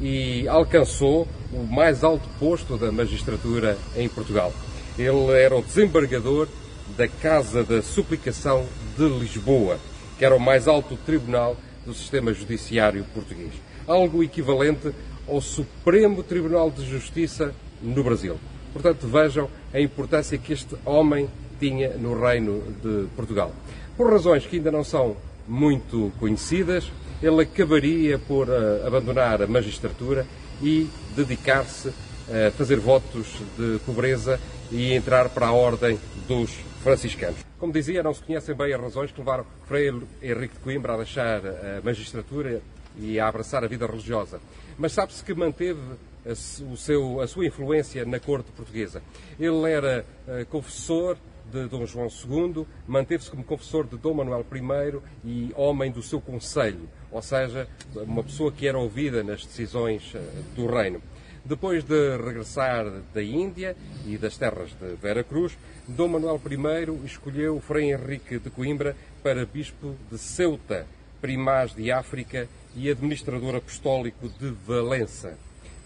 e 0.00 0.46
alcançou 0.48 1.26
o 1.52 1.64
mais 1.64 2.04
alto 2.04 2.28
posto 2.38 2.76
da 2.76 2.92
magistratura 2.92 3.76
em 3.96 4.08
Portugal. 4.08 4.52
Ele 4.98 5.32
era 5.32 5.56
o 5.56 5.62
desembargador 5.62 6.48
da 6.96 7.08
Casa 7.08 7.64
da 7.64 7.82
Suplicação 7.82 8.66
de 8.96 9.08
Lisboa, 9.08 9.78
que 10.18 10.24
era 10.24 10.34
o 10.34 10.40
mais 10.40 10.66
alto 10.66 10.96
tribunal 10.96 11.56
do 11.84 11.94
sistema 11.94 12.32
judiciário 12.32 13.04
português. 13.14 13.52
Algo 13.86 14.22
equivalente 14.22 14.92
ao 15.26 15.40
Supremo 15.40 16.22
Tribunal 16.22 16.70
de 16.70 16.84
Justiça 16.84 17.54
no 17.82 18.02
Brasil. 18.02 18.36
Portanto, 18.72 19.06
vejam 19.06 19.48
a 19.72 19.80
importância 19.80 20.38
que 20.38 20.52
este 20.52 20.76
homem 20.84 21.28
tinha 21.58 21.90
no 21.90 22.18
Reino 22.18 22.62
de 22.82 23.06
Portugal. 23.16 23.52
Por 23.96 24.10
razões 24.10 24.46
que 24.46 24.56
ainda 24.56 24.70
não 24.70 24.84
são 24.84 25.16
muito 25.46 26.12
conhecidas, 26.20 26.90
ele 27.22 27.42
acabaria 27.42 28.18
por 28.18 28.48
uh, 28.48 28.86
abandonar 28.86 29.42
a 29.42 29.46
magistratura 29.46 30.26
e 30.62 30.88
dedicar-se 31.16 31.92
a 32.28 32.50
fazer 32.50 32.78
votos 32.78 33.26
de 33.56 33.78
pobreza 33.86 34.38
e 34.70 34.92
entrar 34.92 35.28
para 35.30 35.46
a 35.46 35.52
ordem 35.52 35.98
dos 36.26 36.50
franciscanos. 36.82 37.38
Como 37.58 37.72
dizia, 37.72 38.02
não 38.02 38.14
se 38.14 38.22
conhecem 38.22 38.54
bem 38.54 38.72
as 38.72 38.80
razões 38.80 39.10
que 39.10 39.18
levaram 39.18 39.44
Frei 39.66 39.88
Henrique 40.22 40.54
de 40.54 40.60
Coimbra 40.60 40.94
a 40.94 40.96
deixar 40.98 41.40
a 41.44 41.80
magistratura 41.82 42.60
e 42.98 43.18
a 43.18 43.28
abraçar 43.28 43.64
a 43.64 43.66
vida 43.66 43.86
religiosa. 43.86 44.40
Mas 44.76 44.92
sabe-se 44.92 45.24
que 45.24 45.34
manteve 45.34 45.80
a, 46.26 46.32
o 46.70 46.76
seu, 46.76 47.20
a 47.20 47.26
sua 47.26 47.46
influência 47.46 48.04
na 48.04 48.20
corte 48.20 48.50
portuguesa. 48.52 49.02
Ele 49.40 49.70
era 49.70 50.04
uh, 50.26 50.46
confessor 50.46 51.16
de 51.50 51.66
Dom 51.68 51.86
João 51.86 52.08
II, 52.08 52.66
manteve-se 52.86 53.30
como 53.30 53.44
confessor 53.44 53.86
de 53.86 53.96
Dom 53.96 54.14
Manuel 54.14 54.44
I 54.52 54.98
e 55.24 55.52
homem 55.56 55.90
do 55.90 56.02
seu 56.02 56.20
conselho, 56.20 56.88
ou 57.10 57.22
seja, 57.22 57.68
uma 57.94 58.22
pessoa 58.22 58.52
que 58.52 58.66
era 58.66 58.78
ouvida 58.78 59.22
nas 59.22 59.44
decisões 59.44 60.12
eh, 60.14 60.20
do 60.54 60.66
reino. 60.66 61.02
Depois 61.44 61.82
de 61.82 62.16
regressar 62.16 62.84
da 63.14 63.22
Índia 63.22 63.74
e 64.06 64.18
das 64.18 64.36
terras 64.36 64.70
de 64.78 64.96
Vera 64.96 65.24
Cruz, 65.24 65.56
Dom 65.86 66.08
Manuel 66.08 66.40
I 66.50 67.06
escolheu 67.06 67.60
Frei 67.60 67.90
Henrique 67.92 68.38
de 68.38 68.50
Coimbra 68.50 68.94
para 69.22 69.46
bispo 69.46 69.94
de 70.10 70.18
Ceuta, 70.18 70.86
primaz 71.20 71.74
de 71.74 71.90
África 71.90 72.46
e 72.76 72.90
administrador 72.90 73.56
apostólico 73.56 74.28
de 74.28 74.50
Valença, 74.66 75.38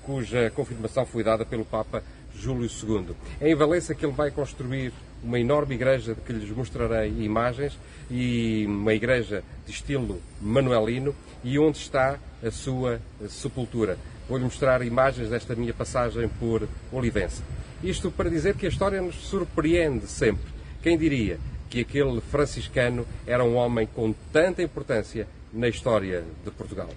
cuja 0.02 0.50
confirmação 0.50 1.06
foi 1.06 1.22
dada 1.22 1.46
pelo 1.46 1.64
Papa 1.64 2.02
Júlio 2.34 2.68
II. 2.68 3.14
É 3.40 3.50
em 3.50 3.54
Valença 3.54 3.94
que 3.94 4.04
ele 4.04 4.12
vai 4.12 4.30
construir 4.30 4.92
uma 5.22 5.38
enorme 5.38 5.74
igreja 5.74 6.14
de 6.14 6.20
que 6.20 6.32
lhes 6.32 6.50
mostrarei 6.50 7.12
imagens 7.20 7.78
e 8.10 8.64
uma 8.66 8.92
igreja 8.92 9.42
de 9.66 9.72
estilo 9.72 10.20
manuelino 10.40 11.14
e 11.44 11.58
onde 11.58 11.78
está 11.78 12.18
a 12.44 12.50
sua 12.50 13.00
sepultura. 13.28 13.96
Vou-lhe 14.28 14.44
mostrar 14.44 14.82
imagens 14.82 15.30
desta 15.30 15.54
minha 15.54 15.74
passagem 15.74 16.28
por 16.40 16.68
Olivença. 16.92 17.42
Isto 17.82 18.10
para 18.10 18.30
dizer 18.30 18.54
que 18.54 18.66
a 18.66 18.68
história 18.68 19.00
nos 19.00 19.16
surpreende 19.16 20.06
sempre. 20.06 20.52
Quem 20.82 20.96
diria 20.96 21.38
que 21.68 21.80
aquele 21.80 22.20
franciscano 22.20 23.06
era 23.26 23.44
um 23.44 23.56
homem 23.56 23.86
com 23.86 24.14
tanta 24.32 24.62
importância 24.62 25.26
na 25.52 25.68
história 25.68 26.24
de 26.44 26.50
Portugal? 26.50 26.88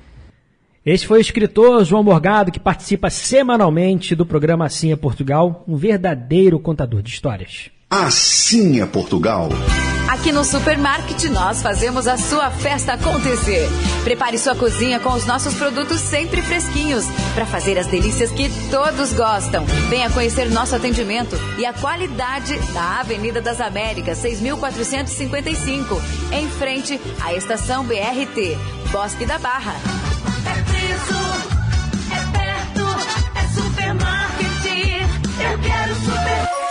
Este 0.85 1.07
foi 1.07 1.17
o 1.17 1.21
escritor 1.21 1.83
João 1.83 2.03
Morgado, 2.03 2.51
que 2.51 2.59
participa 2.59 3.09
semanalmente 3.09 4.13
do 4.13 4.25
programa 4.25 4.65
Assim 4.65 4.91
é 4.91 4.95
Portugal, 4.95 5.63
um 5.67 5.75
verdadeiro 5.75 6.59
contador 6.59 7.01
de 7.01 7.09
histórias. 7.09 7.71
Assim 7.89 8.81
é 8.81 8.85
Portugal. 8.85 9.49
Aqui 10.09 10.31
no 10.31 10.43
Supermarket 10.43 11.23
nós 11.25 11.61
fazemos 11.61 12.07
a 12.07 12.17
sua 12.17 12.51
festa 12.51 12.93
acontecer. 12.93 13.67
Prepare 14.03 14.37
sua 14.37 14.55
cozinha 14.55 14.99
com 14.99 15.13
os 15.13 15.25
nossos 15.25 15.53
produtos 15.53 15.99
sempre 15.99 16.41
fresquinhos 16.41 17.05
para 17.33 17.45
fazer 17.45 17.77
as 17.77 17.87
delícias 17.87 18.31
que 18.31 18.49
todos 18.69 19.13
gostam. 19.13 19.65
Venha 19.89 20.09
conhecer 20.09 20.49
nosso 20.49 20.75
atendimento 20.75 21.35
e 21.57 21.65
a 21.65 21.73
qualidade 21.73 22.57
da 22.73 22.99
Avenida 22.99 23.41
das 23.41 23.61
Américas, 23.61 24.17
6455, 24.19 26.01
em 26.31 26.49
frente 26.49 26.99
à 27.23 27.33
estação 27.33 27.83
BRT, 27.85 28.57
Bosque 28.91 29.25
da 29.25 29.37
Barra. 29.37 29.75
É 30.45 30.61
preço, 30.63 31.19
é 32.11 32.37
perto, 32.37 32.85
é 33.35 33.47
supermarket. 33.47 34.65
Eu 35.39 35.59
quero 35.59 35.95
super. 35.95 36.64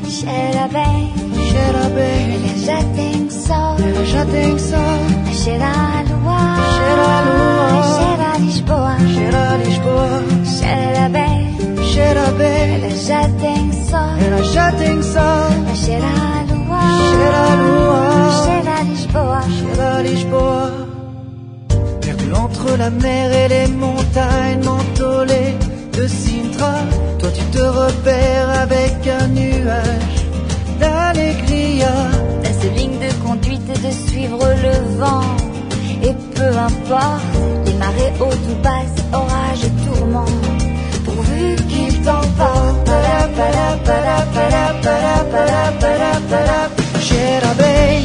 Xerabem, 0.08 1.08
Xerabem, 1.34 2.30
ela 2.36 2.53
já 2.64 2.82
tem 2.94 3.30
sol, 3.30 3.76
ela 3.78 4.04
já 4.06 4.24
tem 4.26 4.58
sol. 4.58 4.78
a 5.28 5.32
cheirar 5.32 5.98
a 5.98 6.02
lua, 6.02 6.56
Cheira 6.74 7.04
a 7.04 7.22
lua. 7.22 7.66
a 7.78 7.98
cheirar 7.98 8.40
Lisboa, 8.40 8.96
Cheira 9.14 9.56
Lisboa, 9.64 10.22
Xerabem, 10.44 11.56
cheira 11.92 12.30
bem. 12.38 12.74
ela 12.74 12.90
já 12.90 13.28
tem 13.40 13.72
sol, 13.72 14.16
Ela 14.26 14.42
já 14.44 14.72
tem 14.72 15.02
sol. 15.02 15.48
a 15.70 15.74
cheirar 15.74 16.44
a 16.50 16.54
lua, 16.54 16.80
Cheira 17.10 17.38
a 17.38 17.54
lua. 17.54 18.28
a 18.28 18.44
cheirar 18.44 18.84
Lisboa. 18.84 19.42
Cheira 19.42 20.02
Lisboa. 20.02 20.72
Perdu 22.00 22.34
entre 22.36 22.76
la 22.76 22.90
mer 22.90 23.32
et 23.32 23.48
les 23.48 23.68
montagnes 23.68 24.64
mentolées 24.64 25.54
de 25.92 26.06
Sintra. 26.08 26.74
Toi 27.18 27.30
tu 27.30 27.44
te 27.52 27.62
repères 27.62 28.50
avec 28.62 28.96
un 29.20 29.26
nuage 29.28 30.20
d'allégria. 30.80 31.92
T'as 33.66 33.74
cette 33.74 33.84
ligne 33.84 33.84
de 33.84 33.84
conduite 33.84 33.84
de 33.84 33.90
suivre 34.10 34.46
le 34.62 34.98
vent. 34.98 35.36
Et 36.02 36.14
peu 36.34 36.58
importe 36.58 37.22
les 37.66 37.74
marées 37.74 38.12
hautes 38.20 38.46
ou 38.50 38.62
basses, 38.62 39.04
orages, 39.12 39.70
tourments, 39.86 40.24
pourvu 41.04 41.56
qu'il 41.68 42.02
t'emporte. 42.02 42.84
Para, 42.84 43.28
para, 43.36 43.76
para, 43.84 44.16
para, 44.34 44.74
para, 44.82 45.22
para, 45.30 45.72
para, 45.80 46.20
para. 46.30 46.70
Cheira 47.00 47.54
bem, 47.54 48.04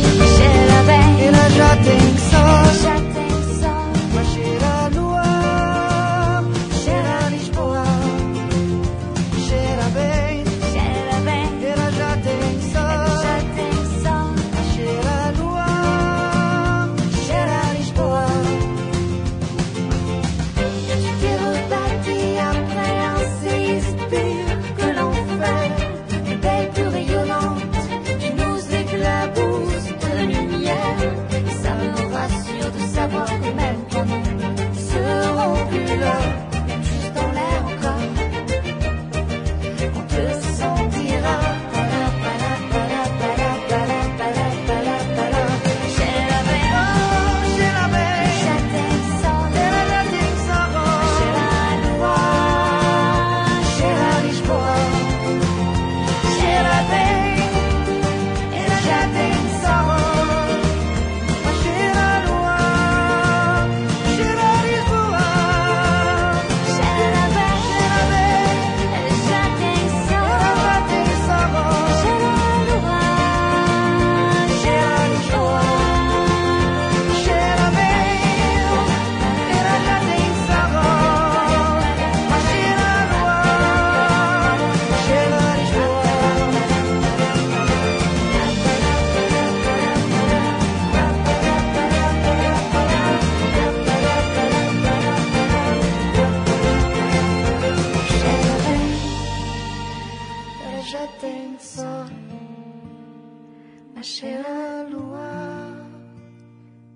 mas 104.00 104.08
cheira 104.08 104.48
a 104.48 104.90
lua, 104.90 105.76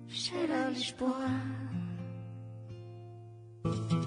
cheira 0.08 0.68
a 0.68 0.70
Lisboa. 0.70 1.30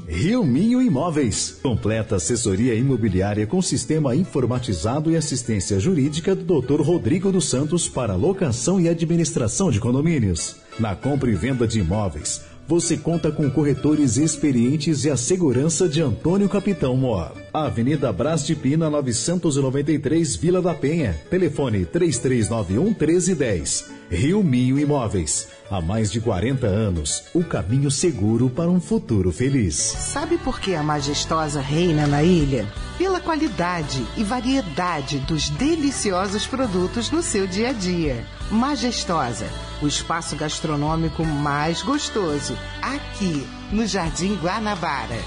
Rio 0.08 0.43
Minho 0.43 0.82
Imóveis. 0.82 1.60
Completa 1.62 2.16
assessoria 2.16 2.74
imobiliária 2.74 3.45
com 3.45 3.62
sistema 3.62 4.16
informatizado 4.16 5.12
e 5.12 5.16
assistência 5.16 5.80
jurídica 5.80 6.34
do 6.34 6.60
Dr. 6.60 6.82
Rodrigo 6.82 7.32
dos 7.32 7.48
Santos 7.48 7.88
para 7.88 8.16
locação 8.16 8.82
e 8.82 8.89
administração 8.89 9.70
de 9.70 9.80
condomínios. 9.80 10.56
Na 10.80 10.95
compra 10.95 11.30
e 11.30 11.36
venda 11.36 11.68
de 11.68 11.80
imóveis, 11.80 12.43
você 12.68 12.97
conta 12.97 13.32
com 13.32 13.49
corretores 13.49 14.18
experientes 14.18 15.05
e 15.05 15.09
a 15.09 15.15
segurança 15.15 15.88
de 15.88 16.01
Antônio 16.01 16.49
Capitão 16.49 16.97
Mor. 16.97 17.32
Avenida 17.53 18.11
Brás 18.11 18.45
de 18.45 18.55
Pina, 18.55 18.89
993, 18.89 20.36
Vila 20.36 20.61
da 20.61 20.74
Penha. 20.74 21.18
Telefone 21.30 21.86
3391 21.86 22.84
1310. 22.84 23.86
Rio 24.09 24.43
Minho 24.43 24.78
Imóveis. 24.78 25.47
Há 25.70 25.82
mais 25.82 26.09
de 26.09 26.22
40 26.22 26.65
anos, 26.65 27.26
o 27.34 27.43
caminho 27.43 27.91
seguro 27.91 28.49
para 28.49 28.70
um 28.70 28.80
futuro 28.80 29.34
feliz. 29.34 29.76
Sabe 29.76 30.38
por 30.38 30.61
que 30.61 30.74
a 30.74 30.82
majestosa 30.82 31.59
reina 31.59 32.07
na 32.07 32.24
ilha? 32.24 32.65
Pela 32.97 33.20
qualidade 33.20 34.01
e 34.15 34.24
variedade 34.24 35.20
dos 35.20 35.49
deliciosos 35.49 36.47
produtos 36.47 37.11
no 37.11 37.22
seu 37.22 37.45
dia 37.45 37.72
a 37.72 37.74
dia. 37.74 38.26
Majestosa, 38.49 39.45
o 39.82 39.88
espaço 39.88 40.38
gastronômico 40.38 41.26
mais 41.26 41.82
gostoso, 41.82 42.57
aqui 42.82 43.45
no 43.70 43.86
Jardim 43.86 44.36
Guanabara. 44.36 45.20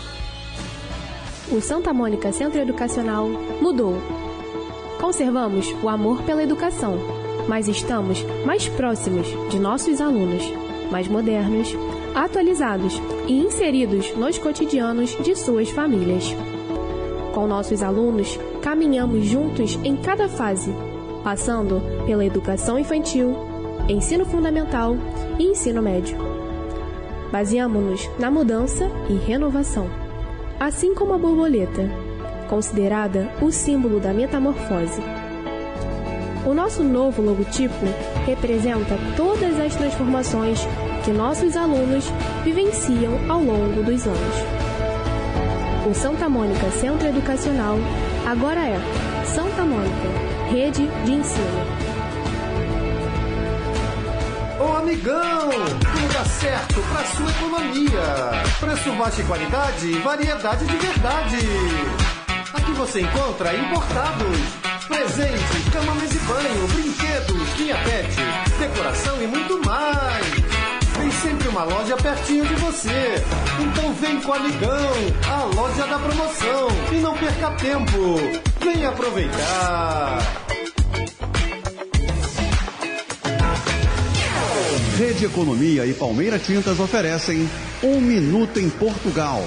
O 1.52 1.60
Santa 1.60 1.92
Mônica 1.92 2.32
Centro 2.32 2.58
Educacional 2.58 3.28
mudou. 3.60 4.00
Conservamos 4.98 5.66
o 5.82 5.88
amor 5.88 6.22
pela 6.22 6.42
educação, 6.42 7.19
mas 7.50 7.66
estamos 7.66 8.24
mais 8.46 8.68
próximos 8.68 9.26
de 9.50 9.58
nossos 9.58 10.00
alunos, 10.00 10.40
mais 10.88 11.08
modernos, 11.08 11.74
atualizados 12.14 13.02
e 13.26 13.40
inseridos 13.40 14.16
nos 14.16 14.38
cotidianos 14.38 15.16
de 15.20 15.34
suas 15.34 15.68
famílias. 15.68 16.32
Com 17.34 17.48
nossos 17.48 17.82
alunos, 17.82 18.38
caminhamos 18.62 19.26
juntos 19.26 19.76
em 19.82 19.96
cada 19.96 20.28
fase, 20.28 20.72
passando 21.24 21.82
pela 22.06 22.24
educação 22.24 22.78
infantil, 22.78 23.34
ensino 23.88 24.24
fundamental 24.24 24.96
e 25.36 25.46
ensino 25.46 25.82
médio. 25.82 26.16
Baseamos-nos 27.32 28.08
na 28.16 28.30
mudança 28.30 28.88
e 29.08 29.14
renovação, 29.14 29.90
assim 30.60 30.94
como 30.94 31.14
a 31.14 31.18
borboleta, 31.18 31.90
considerada 32.48 33.28
o 33.42 33.50
símbolo 33.50 33.98
da 33.98 34.12
metamorfose. 34.12 35.02
O 36.44 36.54
nosso 36.54 36.82
novo 36.82 37.20
logotipo 37.20 37.86
representa 38.26 38.98
todas 39.16 39.60
as 39.60 39.74
transformações 39.74 40.60
que 41.04 41.12
nossos 41.12 41.56
alunos 41.56 42.04
vivenciam 42.42 43.18
ao 43.30 43.40
longo 43.42 43.82
dos 43.82 44.06
anos. 44.06 44.36
O 45.86 45.94
Santa 45.94 46.28
Mônica 46.28 46.70
Centro 46.70 47.08
Educacional 47.08 47.76
agora 48.26 48.60
é 48.60 48.78
Santa 49.24 49.64
Mônica, 49.64 50.08
Rede 50.50 50.86
de 51.04 51.12
Ensino. 51.12 51.90
Ô 54.60 54.76
amigão, 54.76 55.48
o 55.48 56.02
lugar 56.02 56.26
certo 56.26 56.80
para 56.92 57.04
sua 57.06 57.30
economia. 57.30 58.00
Preço 58.60 58.92
baixo 58.92 59.20
e 59.20 59.24
qualidade, 59.24 59.92
variedade 60.00 60.66
de 60.66 60.76
verdade. 60.76 61.36
Aqui 62.52 62.72
você 62.72 63.00
encontra 63.00 63.54
importados, 63.56 64.59
presentes, 64.90 65.68
cama, 65.72 65.94
mesa 65.94 66.14
e 66.14 66.18
banho, 66.18 66.68
brinquedos, 66.68 67.58
linha 67.58 67.76
pet, 67.76 68.16
decoração 68.58 69.22
e 69.22 69.26
muito 69.26 69.64
mais. 69.64 70.26
Tem 70.98 71.10
sempre 71.12 71.48
uma 71.48 71.62
loja 71.62 71.96
pertinho 71.96 72.44
de 72.44 72.54
você. 72.56 73.14
Então 73.60 73.94
vem 73.94 74.20
com 74.20 74.32
o 74.32 74.34
amigão, 74.34 74.92
a 75.30 75.44
loja 75.54 75.86
da 75.86 75.98
promoção. 75.98 76.68
E 76.92 76.96
não 76.96 77.16
perca 77.16 77.50
tempo. 77.52 78.16
Vem 78.60 78.84
aproveitar. 78.84 80.18
Rede 84.98 85.24
Economia 85.24 85.86
e 85.86 85.94
Palmeira 85.94 86.38
Tintas 86.38 86.78
oferecem 86.78 87.48
Um 87.82 88.00
Minuto 88.00 88.58
em 88.58 88.68
Portugal. 88.68 89.42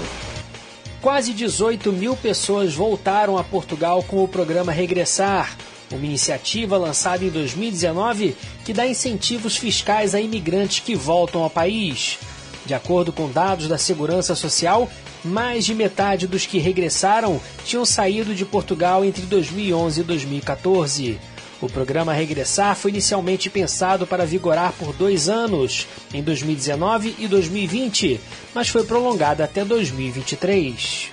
Quase 1.03 1.33
18 1.33 1.91
mil 1.91 2.15
pessoas 2.15 2.73
voltaram 2.73 3.37
a 3.37 3.43
Portugal 3.43 4.01
com 4.03 4.23
o 4.23 4.27
programa 4.27 4.71
Regressar, 4.71 5.53
uma 5.91 6.05
iniciativa 6.05 6.77
lançada 6.77 7.25
em 7.25 7.29
2019 7.29 8.37
que 8.63 8.71
dá 8.71 8.87
incentivos 8.87 9.57
fiscais 9.57 10.15
a 10.15 10.21
imigrantes 10.21 10.79
que 10.79 10.95
voltam 10.95 11.43
ao 11.43 11.49
país. 11.49 12.17
De 12.65 12.73
acordo 12.73 13.11
com 13.11 13.29
dados 13.29 13.67
da 13.67 13.77
Segurança 13.77 14.33
Social, 14.33 14.89
mais 15.25 15.65
de 15.65 15.75
metade 15.75 16.25
dos 16.25 16.45
que 16.45 16.57
regressaram 16.57 17.37
tinham 17.65 17.83
saído 17.83 18.33
de 18.33 18.45
Portugal 18.45 19.03
entre 19.03 19.23
2011 19.23 19.99
e 19.99 20.03
2014. 20.05 21.19
O 21.63 21.69
programa 21.69 22.11
Regressar 22.11 22.75
foi 22.75 22.91
inicialmente 22.91 23.49
pensado 23.49 24.05
para 24.05 24.25
vigorar 24.25 24.73
por 24.73 24.91
dois 24.91 25.29
anos, 25.29 25.87
em 26.13 26.21
2019 26.21 27.15
e 27.17 27.25
2020, 27.25 28.19
mas 28.53 28.67
foi 28.67 28.83
prolongado 28.83 29.41
até 29.41 29.63
2023. 29.63 31.09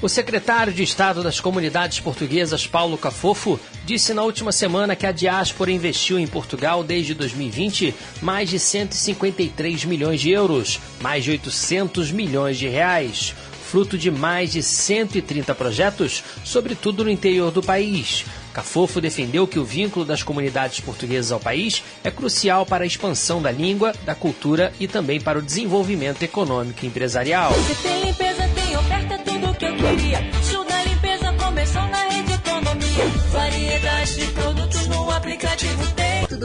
O 0.00 0.08
secretário 0.08 0.72
de 0.72 0.84
Estado 0.84 1.20
das 1.20 1.40
Comunidades 1.40 1.98
Portuguesas, 1.98 2.64
Paulo 2.64 2.96
Cafofo, 2.96 3.58
disse 3.84 4.14
na 4.14 4.22
última 4.22 4.52
semana 4.52 4.94
que 4.94 5.04
a 5.04 5.10
diáspora 5.10 5.72
investiu 5.72 6.16
em 6.16 6.28
Portugal 6.28 6.84
desde 6.84 7.12
2020 7.12 7.92
mais 8.22 8.48
de 8.48 8.60
153 8.60 9.84
milhões 9.84 10.20
de 10.20 10.30
euros, 10.30 10.78
mais 11.00 11.24
de 11.24 11.32
800 11.32 12.12
milhões 12.12 12.56
de 12.56 12.68
reais, 12.68 13.34
fruto 13.66 13.98
de 13.98 14.10
mais 14.10 14.52
de 14.52 14.62
130 14.62 15.54
projetos, 15.54 16.22
sobretudo 16.44 17.04
no 17.04 17.10
interior 17.10 17.50
do 17.50 17.60
país. 17.60 18.24
Cafofo 18.54 19.00
defendeu 19.00 19.46
que 19.46 19.58
o 19.58 19.64
vínculo 19.64 20.04
das 20.04 20.22
comunidades 20.22 20.80
portuguesas 20.80 21.32
ao 21.32 21.40
país 21.40 21.82
é 22.02 22.10
crucial 22.10 22.64
para 22.64 22.84
a 22.84 22.86
expansão 22.86 23.42
da 23.42 23.50
língua, 23.50 23.92
da 24.04 24.14
cultura 24.14 24.72
e 24.80 24.88
também 24.88 25.20
para 25.20 25.38
o 25.38 25.42
desenvolvimento 25.42 26.22
econômico 26.22 26.84
e 26.84 26.88
empresarial. 26.88 27.52
Se 27.52 27.74
tem 27.82 28.04
limpeza, 28.04 28.48
tem 28.54 28.76
oferta, 28.76 29.18
tudo 29.18 29.54
que 29.54 29.64
eu 29.66 29.76
queria. 29.76 30.30
Show 30.48 30.64
da 30.64 30.82
limpeza 30.84 31.32
começou 31.34 31.82
na 31.82 32.08
rede 32.08 32.32
economia. 32.32 33.04
Variedade 33.30 34.14
de 34.14 34.26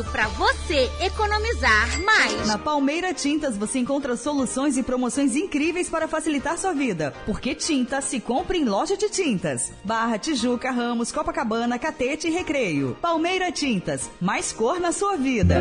Tudo 0.02 0.12
pra 0.12 0.28
você 0.30 0.90
economizar 1.00 2.02
mais. 2.04 2.48
Na 2.48 2.58
Palmeira 2.58 3.14
Tintas 3.14 3.56
você 3.56 3.78
encontra 3.78 4.18
soluções 4.18 4.76
e 4.76 4.82
promoções 4.82 5.36
incríveis 5.36 5.90
para 5.90 6.08
facilitar 6.08 6.58
sua 6.58 6.74
vida. 6.74 7.14
Porque 7.24 7.54
tinta 7.54 8.02
se 8.02 8.20
compra 8.20 8.58
em 8.58 8.66
loja 8.66 8.98
de 8.98 9.10
tintas. 9.10 9.72
Barra, 9.84 10.18
Tijuca, 10.18 10.72
Ramos, 10.72 11.12
Copacabana, 11.12 11.78
Catete 11.78 12.28
e 12.28 12.32
Recreio. 12.32 12.98
Palmeira 13.00 13.52
Tintas, 13.52 14.10
mais 14.20 14.52
cor 14.52 14.80
na 14.80 14.92
sua 14.92 15.18
vida. 15.18 15.60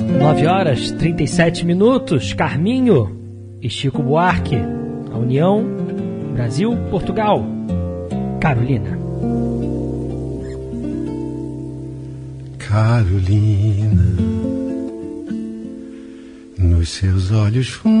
9 0.00 0.46
horas 0.46 0.90
37 0.90 1.64
minutos. 1.64 2.32
Carminho 2.32 3.56
e 3.62 3.70
Chico 3.70 4.02
Buarque. 4.02 4.56
A 5.12 5.18
União, 5.18 5.64
Brasil, 6.34 6.76
Portugal. 6.90 7.44
Carolina. 8.40 9.04
Carolina, 12.74 14.02
nos 16.58 16.88
seus 16.88 17.30
olhos 17.30 17.68
fundos, 17.68 17.94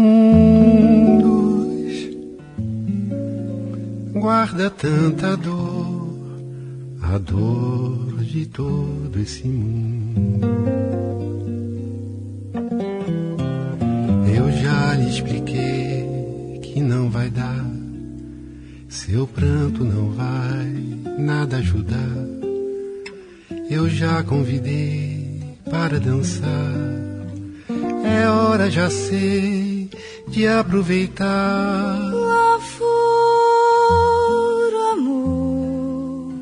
guarda 4.14 4.68
tanta 4.70 5.36
dor, 5.36 6.18
a 7.02 7.18
dor 7.18 8.16
de 8.24 8.46
todo 8.46 9.16
esse 9.20 9.46
mundo. 9.46 10.44
Eu 14.36 14.50
já 14.60 14.94
lhe 14.96 15.08
expliquei 15.08 16.58
que 16.60 16.80
não 16.80 17.08
vai 17.10 17.30
dar, 17.30 17.64
seu 18.88 19.24
pranto 19.24 19.84
não 19.84 20.10
vai 20.10 20.66
nada 21.16 21.58
ajudar. 21.58 22.33
Eu 23.74 23.90
já 23.90 24.22
convidei 24.22 25.42
para 25.68 25.98
dançar. 25.98 26.48
É 28.04 28.28
hora, 28.28 28.70
já 28.70 28.88
sei, 28.88 29.90
de 30.28 30.46
aproveitar. 30.46 31.98
Lá 32.12 32.60
fora, 32.78 32.92
amor, 34.92 36.34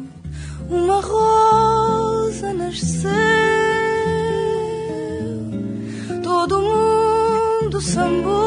uma 0.69 1.01
rosa 1.01 2.53
nasceu. 2.53 3.11
Todo 6.23 6.61
mundo 6.61 7.81
sambou 7.81 8.42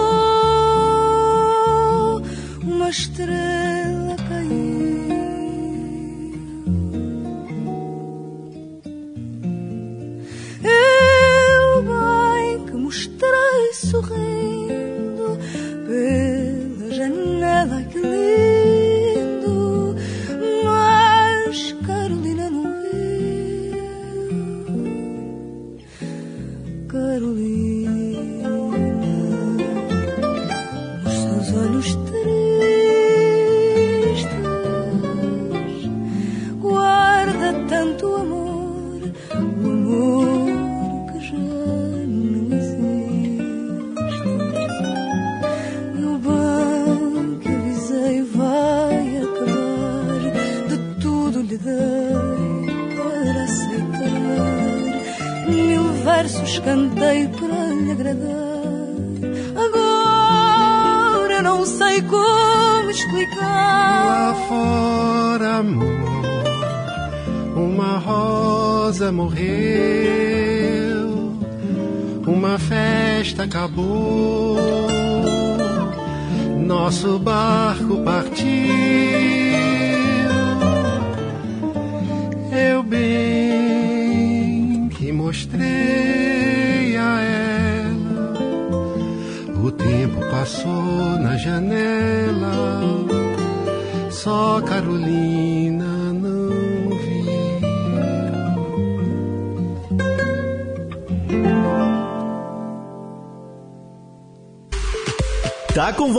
Carolina, 26.95 27.54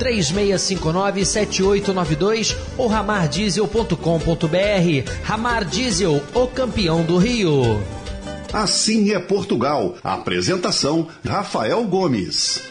3659-7892 0.00 2.56
ou 2.76 2.88
ramardiesel.com.br. 2.88 5.12
Ramar 5.22 5.64
Diesel, 5.64 6.20
o 6.34 6.48
campeão 6.48 7.04
do 7.04 7.18
Rio. 7.18 7.80
Assim 8.52 9.12
é 9.12 9.20
Portugal. 9.20 9.94
Apresentação: 10.02 11.06
Rafael 11.24 11.84
Gomes. 11.84 12.69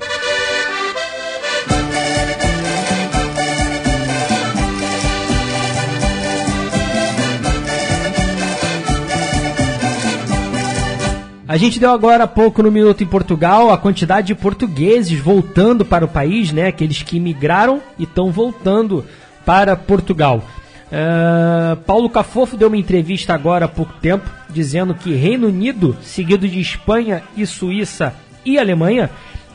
A 11.53 11.59
gente 11.59 11.79
deu 11.79 11.91
agora 11.91 12.25
há 12.25 12.27
pouco 12.27 12.63
no 12.63 12.73
Minuto 12.73 13.05
em 13.05 13.07
Portugal 13.07 13.71
a 13.71 13.77
quantidade 13.77 14.29
de 14.29 14.35
portugueses 14.35 15.21
voltando 15.21 15.85
para 15.85 16.03
o 16.03 16.09
país, 16.09 16.51
né? 16.51 16.69
Aqueles 16.69 17.03
que 17.03 17.21
migraram 17.21 17.83
e 17.99 18.05
estão 18.05 18.33
voltando 18.33 19.05
para 19.45 19.77
Portugal. 19.77 20.43
Uh, 20.87 21.77
Paulo 21.83 22.09
Cafofo 22.09 22.57
deu 22.57 22.69
uma 22.69 22.77
entrevista 22.79 23.35
agora 23.35 23.67
há 23.67 23.69
pouco 23.69 23.93
tempo 24.01 24.25
dizendo 24.49 24.95
que 24.95 25.13
Reino 25.13 25.49
Unido, 25.49 25.95
seguido 26.01 26.49
de 26.49 26.59
Espanha 26.59 27.23
e 27.37 27.45
Suíça 27.45 28.15
e 28.47 28.59
Alemanha, 28.59 29.11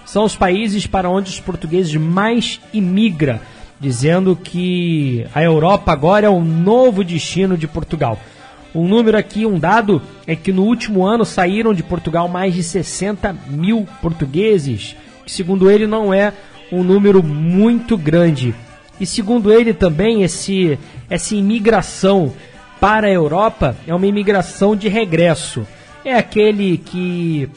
são 0.06 0.24
os 0.24 0.36
países 0.36 0.86
para 0.86 1.10
onde 1.10 1.32
os 1.32 1.40
portugueses 1.40 1.96
mais 1.96 2.62
imigram, 2.72 3.40
dizendo 3.80 4.36
que 4.36 5.26
a 5.34 5.42
Europa 5.42 5.94
agora 5.94 6.28
é 6.28 6.30
o 6.30 6.44
novo 6.44 7.04
destino 7.04 7.58
de 7.58 7.68
Portugal. 7.68 8.20
Um 8.78 8.88
número 8.88 9.18
aqui, 9.18 9.44
um 9.44 9.58
dado, 9.58 10.00
é 10.28 10.36
que 10.36 10.52
no 10.52 10.64
último 10.64 11.04
ano 11.04 11.26
saíram 11.26 11.74
de 11.74 11.82
Portugal 11.82 12.28
mais 12.28 12.54
de 12.54 12.62
60 12.62 13.36
mil 13.50 13.88
portugueses, 14.04 14.96
que 15.26 15.32
segundo 15.32 15.72
ele 15.72 15.88
não 15.88 16.14
é 16.14 16.32
um 16.72 16.84
número 16.84 17.24
muito 17.24 17.98
grande. 17.98 18.54
E 19.00 19.06
segundo 19.06 19.52
ele 19.52 19.74
também, 19.74 20.22
esse, 20.22 20.78
essa 21.10 21.36
imigração 21.36 22.32
para 22.80 23.08
a 23.08 23.12
Europa 23.12 23.76
é 23.88 23.96
uma 23.96 24.06
imigração 24.06 24.76
de 24.76 24.88
regresso. 24.88 25.66
É 26.06 26.14
aquele 26.14 26.78
que 26.78 27.50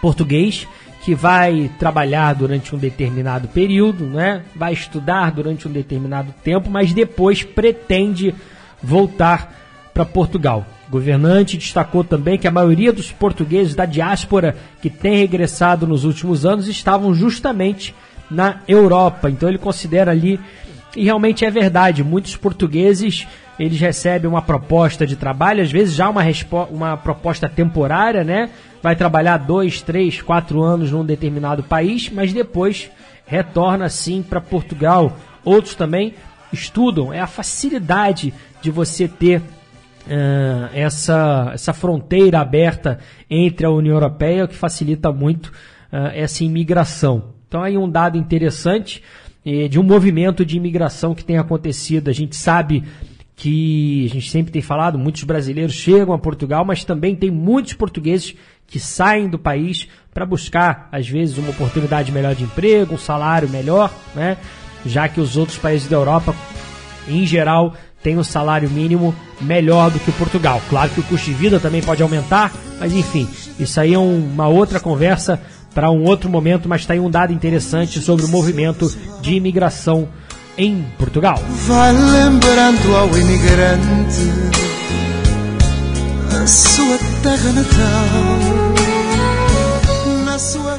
português 0.00 0.68
que 1.04 1.12
vai 1.12 1.72
trabalhar 1.76 2.34
durante 2.34 2.72
um 2.72 2.78
determinado 2.78 3.48
período, 3.48 4.04
né? 4.04 4.42
vai 4.54 4.72
estudar 4.72 5.32
durante 5.32 5.66
um 5.66 5.72
determinado 5.72 6.32
tempo, 6.44 6.70
mas 6.70 6.94
depois 6.94 7.42
pretende 7.42 8.32
voltar 8.80 9.61
para 9.92 10.04
Portugal. 10.04 10.66
governante 10.90 11.56
destacou 11.56 12.02
também 12.04 12.38
que 12.38 12.48
a 12.48 12.50
maioria 12.50 12.92
dos 12.92 13.10
portugueses 13.10 13.74
da 13.74 13.84
diáspora 13.84 14.56
que 14.80 14.90
tem 14.90 15.16
regressado 15.16 15.86
nos 15.86 16.04
últimos 16.04 16.44
anos 16.44 16.68
estavam 16.68 17.14
justamente 17.14 17.94
na 18.30 18.60
Europa. 18.66 19.30
Então 19.30 19.48
ele 19.48 19.58
considera 19.58 20.10
ali, 20.10 20.40
e 20.96 21.04
realmente 21.04 21.44
é 21.44 21.50
verdade, 21.50 22.02
muitos 22.02 22.36
portugueses 22.36 23.26
eles 23.58 23.78
recebem 23.78 24.28
uma 24.28 24.42
proposta 24.42 25.06
de 25.06 25.14
trabalho, 25.14 25.62
às 25.62 25.70
vezes 25.70 25.94
já 25.94 26.08
uma, 26.08 26.22
uma 26.70 26.96
proposta 26.96 27.48
temporária, 27.48 28.24
né? 28.24 28.50
Vai 28.82 28.96
trabalhar 28.96 29.36
dois, 29.36 29.80
três, 29.80 30.20
quatro 30.20 30.62
anos 30.62 30.90
num 30.90 31.04
determinado 31.04 31.62
país, 31.62 32.10
mas 32.10 32.32
depois 32.32 32.90
retorna 33.26 33.88
sim 33.88 34.22
para 34.22 34.40
Portugal. 34.40 35.16
Outros 35.44 35.74
também 35.74 36.14
estudam. 36.52 37.12
É 37.12 37.20
a 37.20 37.26
facilidade 37.26 38.34
de 38.60 38.70
você 38.70 39.06
ter 39.06 39.42
uh, 40.06 40.68
essa, 40.74 41.50
essa 41.54 41.72
fronteira 41.72 42.40
aberta 42.40 42.98
entre 43.28 43.66
a 43.66 43.70
União 43.70 43.94
Europeia 43.94 44.46
que 44.46 44.54
facilita 44.54 45.12
muito 45.12 45.46
uh, 45.46 46.10
essa 46.14 46.44
imigração. 46.44 47.34
Então 47.48 47.62
aí 47.62 47.76
um 47.76 47.88
dado 47.88 48.16
interessante 48.16 49.02
eh, 49.44 49.68
de 49.68 49.78
um 49.78 49.82
movimento 49.82 50.44
de 50.44 50.56
imigração 50.56 51.14
que 51.14 51.24
tem 51.24 51.36
acontecido. 51.36 52.08
A 52.08 52.12
gente 52.12 52.36
sabe 52.36 52.84
que 53.36 54.06
a 54.06 54.14
gente 54.14 54.30
sempre 54.30 54.52
tem 54.52 54.62
falado, 54.62 54.98
muitos 54.98 55.24
brasileiros 55.24 55.74
chegam 55.74 56.14
a 56.14 56.18
Portugal, 56.18 56.64
mas 56.64 56.84
também 56.84 57.16
tem 57.16 57.30
muitos 57.30 57.72
portugueses 57.72 58.34
que 58.66 58.78
saem 58.78 59.28
do 59.28 59.38
país 59.38 59.88
para 60.14 60.24
buscar, 60.24 60.88
às 60.92 61.08
vezes, 61.08 61.36
uma 61.36 61.50
oportunidade 61.50 62.12
melhor 62.12 62.34
de 62.34 62.44
emprego, 62.44 62.94
um 62.94 62.98
salário 62.98 63.48
melhor, 63.48 63.92
né? 64.14 64.38
Já 64.86 65.08
que 65.08 65.20
os 65.20 65.36
outros 65.36 65.58
países 65.58 65.88
da 65.88 65.96
Europa, 65.96 66.34
em 67.08 67.26
geral, 67.26 67.74
têm 68.02 68.18
um 68.18 68.24
salário 68.24 68.68
mínimo 68.68 69.14
melhor 69.40 69.90
do 69.90 69.98
que 69.98 70.10
o 70.10 70.14
Portugal. 70.14 70.60
Claro 70.68 70.90
que 70.90 71.00
o 71.00 71.02
custo 71.04 71.26
de 71.26 71.34
vida 71.34 71.60
também 71.60 71.82
pode 71.82 72.02
aumentar, 72.02 72.52
mas 72.78 72.92
enfim, 72.92 73.28
isso 73.58 73.80
aí 73.80 73.94
é 73.94 73.98
uma 73.98 74.48
outra 74.48 74.80
conversa 74.80 75.40
para 75.74 75.90
um 75.90 76.04
outro 76.04 76.28
momento, 76.28 76.68
mas 76.68 76.82
está 76.82 76.94
aí 76.94 77.00
um 77.00 77.10
dado 77.10 77.32
interessante 77.32 78.00
sobre 78.00 78.24
o 78.24 78.28
movimento 78.28 78.92
de 79.20 79.34
imigração 79.34 80.08
em 80.56 80.84
Portugal. 80.98 81.36
Vai 81.66 81.92
lembrando 81.92 82.96
ao 82.96 83.08
imigrante 83.16 84.52
a 86.42 86.46
sua 86.46 86.98
terra 87.22 87.52
natal. 87.52 88.62
Na 90.26 90.38
sua 90.38 90.78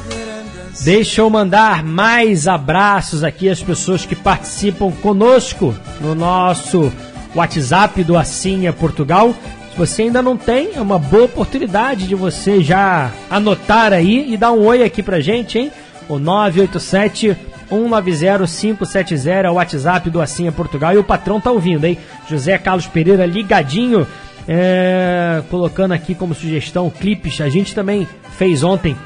Deixa 0.84 1.22
eu 1.22 1.30
mandar 1.30 1.82
mais 1.82 2.46
abraços 2.46 3.24
aqui 3.24 3.48
às 3.48 3.62
pessoas 3.62 4.04
que 4.04 4.14
participam 4.14 4.90
conosco 4.90 5.74
no 5.98 6.14
nosso 6.14 6.92
WhatsApp 7.34 8.02
do 8.04 8.14
é 8.16 8.72
Portugal. 8.72 9.34
Se 9.70 9.76
você 9.76 10.02
ainda 10.02 10.22
não 10.22 10.36
tem, 10.36 10.70
é 10.74 10.80
uma 10.80 10.98
boa 10.98 11.24
oportunidade 11.24 12.06
de 12.06 12.14
você 12.14 12.62
já 12.62 13.10
anotar 13.28 13.92
aí 13.92 14.32
e 14.32 14.36
dar 14.36 14.52
um 14.52 14.64
oi 14.64 14.84
aqui 14.84 15.02
pra 15.02 15.20
gente, 15.20 15.58
hein? 15.58 15.72
O 16.08 16.18
987 16.18 17.36
190-570 17.70 19.44
é 19.44 19.50
o 19.50 19.54
WhatsApp 19.54 20.10
do 20.10 20.22
é 20.22 20.50
Portugal. 20.50 20.94
E 20.94 20.98
o 20.98 21.04
patrão 21.04 21.40
tá 21.40 21.50
ouvindo, 21.50 21.84
hein? 21.84 21.98
José 22.28 22.56
Carlos 22.58 22.86
Pereira 22.86 23.26
ligadinho, 23.26 24.06
é, 24.46 25.42
colocando 25.50 25.92
aqui 25.92 26.14
como 26.14 26.34
sugestão 26.34 26.90
clipes. 26.90 27.40
A 27.40 27.48
gente 27.48 27.74
também 27.74 28.06
fez 28.36 28.62
ontem 28.62 28.96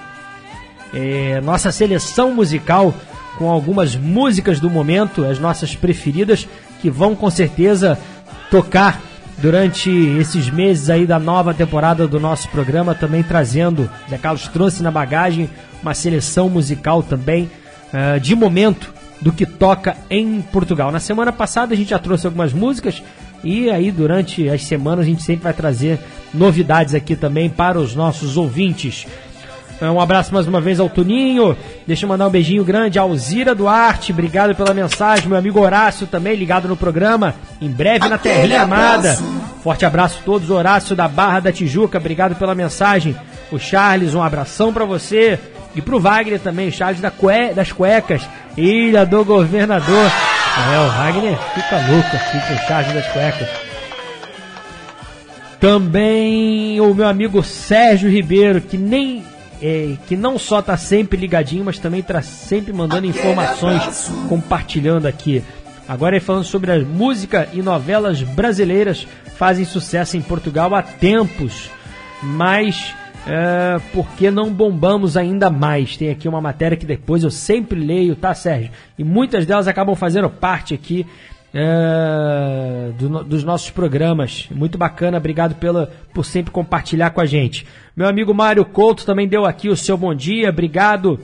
é, 0.92 1.40
nossa 1.40 1.70
seleção 1.70 2.34
musical 2.34 2.94
com 3.38 3.48
algumas 3.48 3.94
músicas 3.94 4.58
do 4.58 4.68
momento, 4.68 5.24
as 5.24 5.38
nossas 5.38 5.74
preferidas, 5.76 6.46
que 6.80 6.90
vão 6.90 7.14
com 7.14 7.30
certeza 7.30 7.98
tocar 8.50 9.00
durante 9.38 9.90
esses 9.90 10.50
meses 10.50 10.90
aí 10.90 11.06
da 11.06 11.18
nova 11.18 11.54
temporada 11.54 12.06
do 12.08 12.18
nosso 12.18 12.48
programa, 12.48 12.94
também 12.94 13.22
trazendo, 13.22 13.88
Zé 14.10 14.18
Carlos 14.18 14.48
trouxe 14.48 14.82
na 14.82 14.90
bagagem 14.90 15.48
uma 15.80 15.94
seleção 15.94 16.48
musical 16.48 17.02
também 17.02 17.50
uh, 17.92 18.18
de 18.18 18.34
momento 18.34 18.92
do 19.20 19.32
que 19.32 19.46
toca 19.46 19.96
em 20.10 20.40
Portugal. 20.40 20.90
Na 20.90 21.00
semana 21.00 21.32
passada 21.32 21.74
a 21.74 21.76
gente 21.76 21.90
já 21.90 21.98
trouxe 21.98 22.26
algumas 22.26 22.52
músicas 22.52 23.02
e 23.42 23.70
aí 23.70 23.90
durante 23.90 24.48
as 24.48 24.64
semanas 24.64 25.04
a 25.04 25.08
gente 25.08 25.22
sempre 25.22 25.44
vai 25.44 25.52
trazer 25.52 25.98
novidades 26.34 26.94
aqui 26.94 27.14
também 27.14 27.48
para 27.48 27.78
os 27.78 27.94
nossos 27.94 28.36
ouvintes. 28.36 29.06
Eh, 29.80 29.90
um 29.90 30.00
abraço 30.00 30.34
mais 30.34 30.46
uma 30.46 30.60
vez 30.60 30.80
ao 30.80 30.88
Tuninho. 30.88 31.56
Deixa 31.86 32.04
eu 32.04 32.08
mandar 32.08 32.26
um 32.26 32.30
beijinho 32.30 32.64
grande 32.64 32.98
ao 32.98 33.14
Zira 33.16 33.54
Duarte. 33.54 34.12
Obrigado 34.12 34.54
pela 34.54 34.74
mensagem. 34.74 35.28
Meu 35.28 35.38
amigo 35.38 35.60
Horácio 35.60 36.06
também 36.06 36.34
ligado 36.34 36.66
no 36.66 36.76
programa. 36.76 37.34
Em 37.60 37.70
breve 37.70 38.08
na 38.08 38.18
Terrinha 38.18 38.62
Amada. 38.62 39.16
Forte 39.62 39.86
abraço 39.86 40.18
a 40.20 40.24
todos. 40.24 40.50
Horácio 40.50 40.96
da 40.96 41.06
Barra 41.06 41.40
da 41.40 41.52
Tijuca. 41.52 41.98
Obrigado 41.98 42.34
pela 42.34 42.54
mensagem. 42.54 43.16
O 43.52 43.58
Charles, 43.58 44.14
um 44.14 44.22
abração 44.22 44.72
para 44.72 44.84
você. 44.84 45.38
E 45.74 45.80
pro 45.80 46.00
Wagner 46.00 46.40
também, 46.40 46.72
Charles 46.72 47.00
da 47.00 47.10
cue... 47.10 47.52
das 47.54 47.70
Cuecas, 47.70 48.22
Ilha 48.56 49.06
do 49.06 49.24
Governador. 49.24 50.10
É, 50.74 50.78
o 50.80 50.88
Wagner 50.88 51.38
fica 51.54 51.76
louco 51.88 52.16
aqui 52.16 52.48
com 52.48 52.54
o 52.54 52.66
Charles 52.66 52.92
das 52.92 53.06
Cuecas. 53.12 53.48
Também 55.60 56.80
o 56.80 56.92
meu 56.94 57.06
amigo 57.06 57.42
Sérgio 57.42 58.10
Ribeiro, 58.10 58.60
que 58.60 58.76
nem 58.76 59.24
é, 59.62 59.96
que 60.06 60.16
não 60.16 60.38
só 60.38 60.62
tá 60.62 60.76
sempre 60.76 61.18
ligadinho, 61.18 61.64
mas 61.64 61.78
também 61.78 62.02
tá 62.02 62.22
sempre 62.22 62.72
mandando 62.72 63.06
informações, 63.06 64.10
compartilhando 64.28 65.06
aqui. 65.06 65.42
Agora 65.88 66.16
é 66.16 66.20
falando 66.20 66.44
sobre 66.44 66.70
a 66.70 66.78
música 66.80 67.48
e 67.52 67.62
novelas 67.62 68.22
brasileiras 68.22 69.06
fazem 69.36 69.64
sucesso 69.64 70.16
em 70.16 70.20
Portugal 70.20 70.74
há 70.74 70.82
tempos, 70.82 71.70
mas 72.22 72.94
é, 73.26 73.80
porque 73.92 74.30
não 74.30 74.52
bombamos 74.52 75.16
ainda 75.16 75.50
mais. 75.50 75.96
Tem 75.96 76.10
aqui 76.10 76.28
uma 76.28 76.40
matéria 76.40 76.76
que 76.76 76.86
depois 76.86 77.22
eu 77.22 77.30
sempre 77.30 77.78
leio, 77.78 78.16
tá, 78.16 78.34
Sérgio? 78.34 78.70
E 78.98 79.04
muitas 79.04 79.46
delas 79.46 79.68
acabam 79.68 79.94
fazendo 79.94 80.28
parte 80.28 80.74
aqui 80.74 81.06
é, 81.52 82.92
do, 82.98 83.24
dos 83.24 83.44
nossos 83.44 83.70
programas. 83.70 84.48
Muito 84.50 84.76
bacana, 84.76 85.18
obrigado 85.18 85.54
pela, 85.54 85.90
por 86.12 86.24
sempre 86.24 86.50
compartilhar 86.50 87.10
com 87.10 87.20
a 87.20 87.26
gente. 87.26 87.66
Meu 87.96 88.08
amigo 88.08 88.34
Mário 88.34 88.64
Couto 88.64 89.04
também 89.04 89.26
deu 89.26 89.44
aqui 89.44 89.68
o 89.68 89.76
seu 89.76 89.96
bom 89.96 90.14
dia, 90.14 90.50
obrigado. 90.50 91.18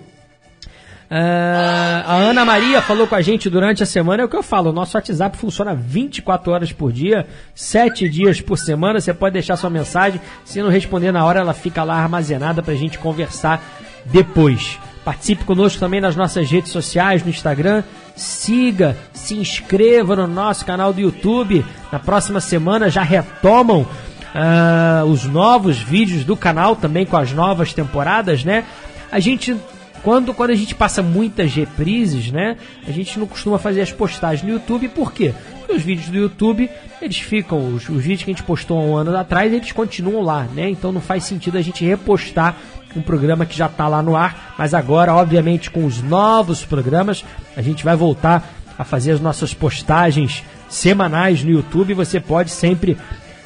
Uh, 1.11 2.03
a 2.07 2.15
Ana 2.15 2.45
Maria 2.45 2.81
falou 2.81 3.07
com 3.07 3.15
a 3.15 3.21
gente 3.21 3.51
durante 3.51 3.83
a 3.83 3.87
semana, 3.87 4.23
é 4.23 4.25
o 4.25 4.29
que 4.29 4.37
eu 4.37 4.43
falo, 4.43 4.71
o 4.71 4.73
nosso 4.73 4.97
WhatsApp 4.97 5.37
funciona 5.37 5.75
24 5.75 6.51
horas 6.51 6.73
por 6.73 6.91
dia, 6.91 7.27
7 7.55 8.09
dias 8.09 8.41
por 8.41 8.57
semana, 8.57 9.01
você 9.01 9.13
pode 9.13 9.35
deixar 9.35 9.57
sua 9.57 9.69
mensagem, 9.69 10.21
se 10.45 10.63
não 10.63 10.71
responder 10.71 11.13
na 11.13 11.25
hora, 11.25 11.41
ela 11.41 11.53
fica 11.53 11.85
lá 11.85 11.97
armazenada 11.97 12.63
pra 12.63 12.75
gente 12.75 12.99
conversar 12.99 13.63
depois. 14.07 14.79
Participe 15.05 15.45
conosco 15.45 15.79
também 15.79 16.01
nas 16.01 16.17
nossas 16.17 16.51
redes 16.51 16.73
sociais, 16.73 17.23
no 17.23 17.29
Instagram, 17.29 17.85
siga, 18.17 18.97
se 19.25 19.35
inscreva 19.35 20.15
no 20.15 20.27
nosso 20.27 20.65
canal 20.67 20.93
do 20.93 21.01
YouTube. 21.01 21.65
Na 21.91 21.99
próxima 21.99 22.41
semana 22.41 22.91
já 22.91 23.03
retomam 23.03 23.83
uh, 23.83 25.05
os 25.07 25.25
novos 25.25 25.79
vídeos 25.79 26.25
do 26.25 26.37
canal, 26.37 26.77
também 26.77 27.07
com 27.07 27.17
as 27.17 27.33
novas 27.33 27.73
temporadas, 27.73 28.45
né? 28.45 28.65
A 29.11 29.21
gente 29.21 29.57
quando, 30.03 30.35
quando 30.35 30.51
a 30.51 30.55
gente 30.55 30.75
passa 30.75 31.03
muitas 31.03 31.55
reprises, 31.55 32.31
né? 32.31 32.59
A 32.87 32.91
gente 32.91 33.19
não 33.19 33.27
costuma 33.27 33.59
fazer 33.59 33.81
as 33.81 33.91
postagens 33.91 34.43
no 34.43 34.51
YouTube, 34.51 34.89
por 34.89 35.11
quê? 35.13 35.33
Porque 35.61 35.73
os 35.73 35.83
vídeos 35.83 36.11
do 36.11 36.19
YouTube, 36.19 36.69
eles 37.01 37.17
ficam, 37.17 37.75
os, 37.75 37.89
os 37.89 38.03
vídeos 38.03 38.23
que 38.23 38.31
a 38.31 38.35
gente 38.35 38.43
postou 38.43 38.79
há 38.79 38.83
um 38.83 38.97
ano 38.97 39.17
atrás, 39.17 39.51
eles 39.51 39.73
continuam 39.73 40.23
lá, 40.23 40.43
né? 40.55 40.69
Então 40.69 40.93
não 40.93 41.01
faz 41.01 41.25
sentido 41.25 41.57
a 41.57 41.63
gente 41.63 41.83
repostar 41.83 42.57
um 42.95 43.01
programa 43.01 43.47
que 43.47 43.57
já 43.57 43.67
está 43.67 43.89
lá 43.89 44.03
no 44.03 44.15
ar, 44.15 44.55
mas 44.59 44.75
agora, 44.75 45.15
obviamente, 45.15 45.71
com 45.71 45.87
os 45.87 46.03
novos 46.03 46.65
programas, 46.65 47.25
a 47.57 47.63
gente 47.63 47.83
vai 47.83 47.97
voltar 47.97 48.64
a 48.79 48.85
fazer 48.85 49.13
as 49.13 49.21
nossas 49.21 49.55
postagens 49.55 50.43
semanais 50.69 51.43
no 51.43 51.51
YouTube. 51.51 51.95
Você 51.95 52.21
pode 52.21 52.51
sempre 52.51 52.97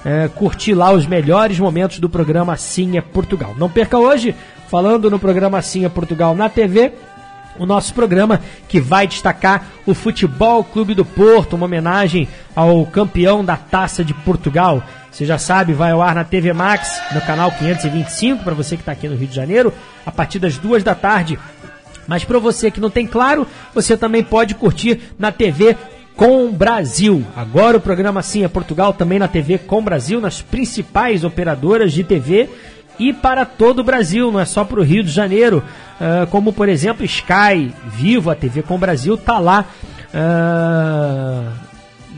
é, 0.04 0.28
curtir 0.28 0.74
lá 0.74 0.92
os 0.92 1.06
melhores 1.06 1.58
momentos 1.58 1.98
do 1.98 2.08
programa 2.08 2.52
Assim 2.52 2.96
é 2.96 3.00
Portugal. 3.00 3.54
Não 3.56 3.68
perca 3.68 3.98
hoje 3.98 4.34
falando 4.68 5.10
no 5.10 5.18
programa 5.18 5.58
Assim 5.58 5.84
é 5.84 5.88
Portugal 5.88 6.34
na 6.34 6.48
TV, 6.48 6.92
o 7.58 7.66
nosso 7.66 7.92
programa 7.92 8.40
que 8.68 8.80
vai 8.80 9.06
destacar 9.06 9.66
o 9.84 9.94
Futebol 9.94 10.62
Clube 10.62 10.94
do 10.94 11.04
Porto, 11.04 11.56
uma 11.56 11.66
homenagem 11.66 12.28
ao 12.54 12.86
campeão 12.86 13.44
da 13.44 13.56
Taça 13.56 14.04
de 14.04 14.14
Portugal. 14.14 14.82
Você 15.10 15.26
já 15.26 15.38
sabe, 15.38 15.72
vai 15.72 15.90
ao 15.90 16.00
ar 16.00 16.14
na 16.14 16.22
TV 16.22 16.52
Max, 16.52 17.00
no 17.12 17.20
canal 17.20 17.50
525, 17.50 18.44
para 18.44 18.54
você 18.54 18.76
que 18.76 18.82
está 18.82 18.92
aqui 18.92 19.08
no 19.08 19.16
Rio 19.16 19.26
de 19.26 19.34
Janeiro, 19.34 19.72
a 20.06 20.12
partir 20.12 20.38
das 20.38 20.56
duas 20.58 20.84
da 20.84 20.94
tarde. 20.94 21.38
Mas 22.08 22.24
para 22.24 22.38
você 22.38 22.70
que 22.70 22.80
não 22.80 22.90
tem 22.90 23.06
claro, 23.06 23.46
você 23.74 23.96
também 23.96 24.24
pode 24.24 24.54
curtir 24.54 24.98
na 25.18 25.30
TV 25.30 25.76
com 26.16 26.50
Brasil. 26.50 27.24
Agora 27.36 27.76
o 27.76 27.80
programa 27.80 28.22
Sim 28.22 28.42
é 28.42 28.48
Portugal 28.48 28.92
também 28.92 29.20
na 29.20 29.28
TV 29.28 29.58
com 29.58 29.80
Brasil, 29.80 30.20
nas 30.20 30.42
principais 30.42 31.22
operadoras 31.22 31.92
de 31.92 32.02
TV 32.02 32.48
e 32.98 33.12
para 33.12 33.44
todo 33.44 33.78
o 33.78 33.84
Brasil, 33.84 34.32
não 34.32 34.40
é 34.40 34.44
só 34.44 34.64
para 34.64 34.80
o 34.80 34.82
Rio 34.82 35.04
de 35.04 35.10
Janeiro, 35.10 35.62
uh, 36.00 36.26
como 36.26 36.52
por 36.52 36.68
exemplo 36.68 37.04
Sky, 37.04 37.72
Vivo, 37.86 38.30
a 38.30 38.34
TV 38.34 38.62
com 38.62 38.76
Brasil 38.76 39.16
tá 39.16 39.38
lá 39.38 39.64
uh, 40.12 41.52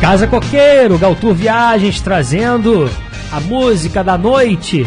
Casa 0.07 0.29
Coqueiro, 0.29 0.97
Galtur 1.01 1.35
Viagens 1.35 2.01
trazendo 2.01 2.89
a 3.33 3.41
música 3.41 4.05
da 4.05 4.17
noite, 4.17 4.87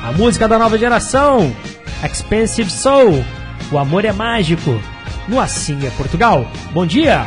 a 0.00 0.12
música 0.12 0.46
da 0.46 0.56
nova 0.56 0.78
geração, 0.78 1.52
Expensive 2.04 2.70
Soul, 2.70 3.24
O 3.72 3.78
Amor 3.78 4.04
é 4.04 4.12
Mágico, 4.12 4.80
no 5.26 5.40
Assinha, 5.40 5.90
Portugal. 5.96 6.46
Bom 6.70 6.86
dia! 6.86 7.26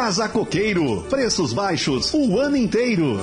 Casa 0.00 0.30
Coqueiro. 0.30 1.04
Preços 1.10 1.52
baixos 1.52 2.10
o 2.14 2.40
ano 2.40 2.56
inteiro. 2.56 3.20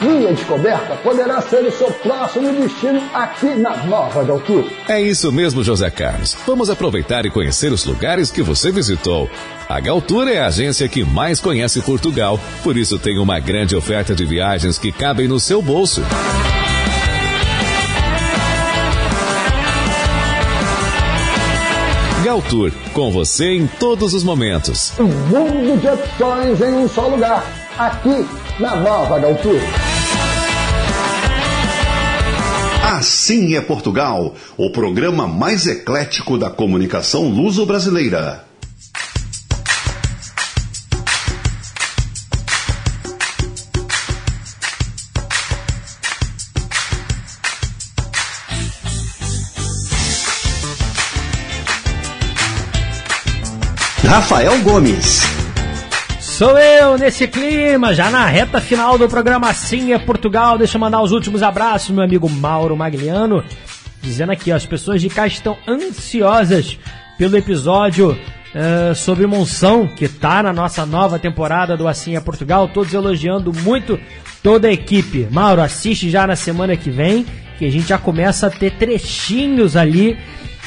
Minha 0.00 0.32
descoberta 0.32 0.96
poderá 1.02 1.42
ser 1.42 1.66
o 1.66 1.70
seu 1.70 1.90
próximo 1.92 2.50
destino 2.54 3.02
aqui 3.12 3.54
na 3.56 3.76
Nova 3.84 4.24
de 4.24 4.30
Altura. 4.30 4.64
É 4.88 4.98
isso 4.98 5.30
mesmo, 5.30 5.62
José 5.62 5.90
Carlos. 5.90 6.34
Vamos 6.46 6.70
aproveitar 6.70 7.26
e 7.26 7.30
conhecer 7.30 7.70
os 7.72 7.84
lugares 7.84 8.30
que 8.30 8.42
você 8.42 8.72
visitou. 8.72 9.28
A 9.68 9.78
Galtour 9.78 10.26
é 10.26 10.38
a 10.38 10.46
agência 10.46 10.88
que 10.88 11.04
mais 11.04 11.38
conhece 11.38 11.82
Portugal, 11.82 12.40
por 12.62 12.78
isso 12.78 12.98
tem 12.98 13.18
uma 13.18 13.38
grande 13.38 13.76
oferta 13.76 14.14
de 14.14 14.24
viagens 14.24 14.78
que 14.78 14.90
cabem 14.90 15.28
no 15.28 15.38
seu 15.38 15.60
bolso. 15.60 16.00
Galtour, 22.36 22.70
com 22.92 23.10
você 23.10 23.52
em 23.52 23.66
todos 23.66 24.12
os 24.12 24.22
momentos. 24.22 24.92
Um 25.00 25.04
mundo 25.04 25.80
de 25.80 25.88
opções 25.88 26.60
em 26.60 26.74
um 26.74 26.86
só 26.86 27.08
lugar. 27.08 27.42
Aqui 27.78 28.28
na 28.60 28.76
Nova 28.76 29.18
Galtour. 29.18 29.58
Assim 32.84 33.56
é 33.56 33.60
Portugal, 33.62 34.34
o 34.54 34.68
programa 34.68 35.26
mais 35.26 35.66
eclético 35.66 36.36
da 36.36 36.50
comunicação 36.50 37.26
luso-brasileira. 37.26 38.45
Rafael 54.06 54.60
Gomes. 54.60 55.22
Sou 56.20 56.56
eu 56.56 56.96
nesse 56.96 57.26
clima, 57.26 57.92
já 57.92 58.08
na 58.08 58.24
reta 58.26 58.60
final 58.60 58.96
do 58.96 59.08
programa 59.08 59.52
Sim 59.52 59.92
é 59.92 59.98
Portugal. 59.98 60.56
Deixa 60.56 60.76
eu 60.76 60.80
mandar 60.80 61.02
os 61.02 61.10
últimos 61.10 61.42
abraços, 61.42 61.90
meu 61.90 62.04
amigo 62.04 62.30
Mauro 62.30 62.76
Magliano. 62.76 63.42
Dizendo 64.00 64.30
aqui, 64.30 64.52
ó, 64.52 64.56
as 64.56 64.64
pessoas 64.64 65.00
de 65.00 65.08
cá 65.08 65.26
estão 65.26 65.58
ansiosas 65.66 66.78
pelo 67.18 67.36
episódio 67.36 68.16
eh, 68.54 68.94
sobre 68.94 69.26
Monção, 69.26 69.88
que 69.88 70.08
tá 70.08 70.40
na 70.42 70.52
nossa 70.52 70.86
nova 70.86 71.18
temporada 71.18 71.76
do 71.76 71.88
Assim 71.88 72.16
é 72.16 72.20
Portugal. 72.20 72.68
Todos 72.68 72.94
elogiando 72.94 73.52
muito 73.52 73.98
toda 74.40 74.68
a 74.68 74.72
equipe. 74.72 75.26
Mauro, 75.32 75.62
assiste 75.62 76.08
já 76.08 76.28
na 76.28 76.36
semana 76.36 76.76
que 76.76 76.90
vem, 76.90 77.26
que 77.58 77.66
a 77.66 77.70
gente 77.70 77.88
já 77.88 77.98
começa 77.98 78.46
a 78.46 78.50
ter 78.50 78.70
trechinhos 78.72 79.76
ali 79.76 80.16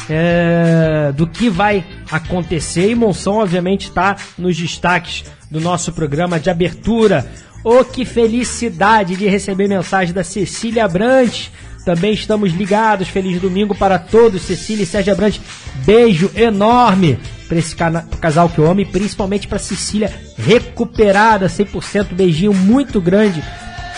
é, 0.09 1.11
do 1.15 1.27
que 1.27 1.49
vai 1.49 1.85
acontecer. 2.11 2.89
E 2.89 2.95
Monção, 2.95 3.35
obviamente, 3.35 3.87
está 3.87 4.15
nos 4.37 4.57
destaques 4.57 5.23
do 5.49 5.61
nosso 5.61 5.91
programa 5.91 6.39
de 6.39 6.49
abertura. 6.49 7.25
Oh, 7.63 7.83
que 7.83 8.05
felicidade 8.05 9.15
de 9.15 9.27
receber 9.27 9.67
mensagem 9.67 10.13
da 10.13 10.23
Cecília 10.23 10.87
Brandt. 10.87 11.51
Também 11.85 12.13
estamos 12.13 12.53
ligados. 12.53 13.09
Feliz 13.09 13.39
domingo 13.39 13.75
para 13.75 13.99
todos. 13.99 14.41
Cecília 14.41 14.83
e 14.83 14.85
Sérgio 14.85 15.15
Brandt, 15.15 15.41
beijo 15.85 16.31
enorme 16.35 17.19
para 17.47 17.57
esse 17.57 17.75
casal 18.21 18.47
que 18.47 18.59
eu 18.59 18.69
amo 18.69 18.81
e 18.81 18.85
principalmente 18.85 19.47
para 19.47 19.57
Cecília 19.57 20.13
recuperada 20.37 21.47
100%. 21.47 22.13
Beijinho 22.13 22.53
muito 22.53 23.01
grande 23.01 23.43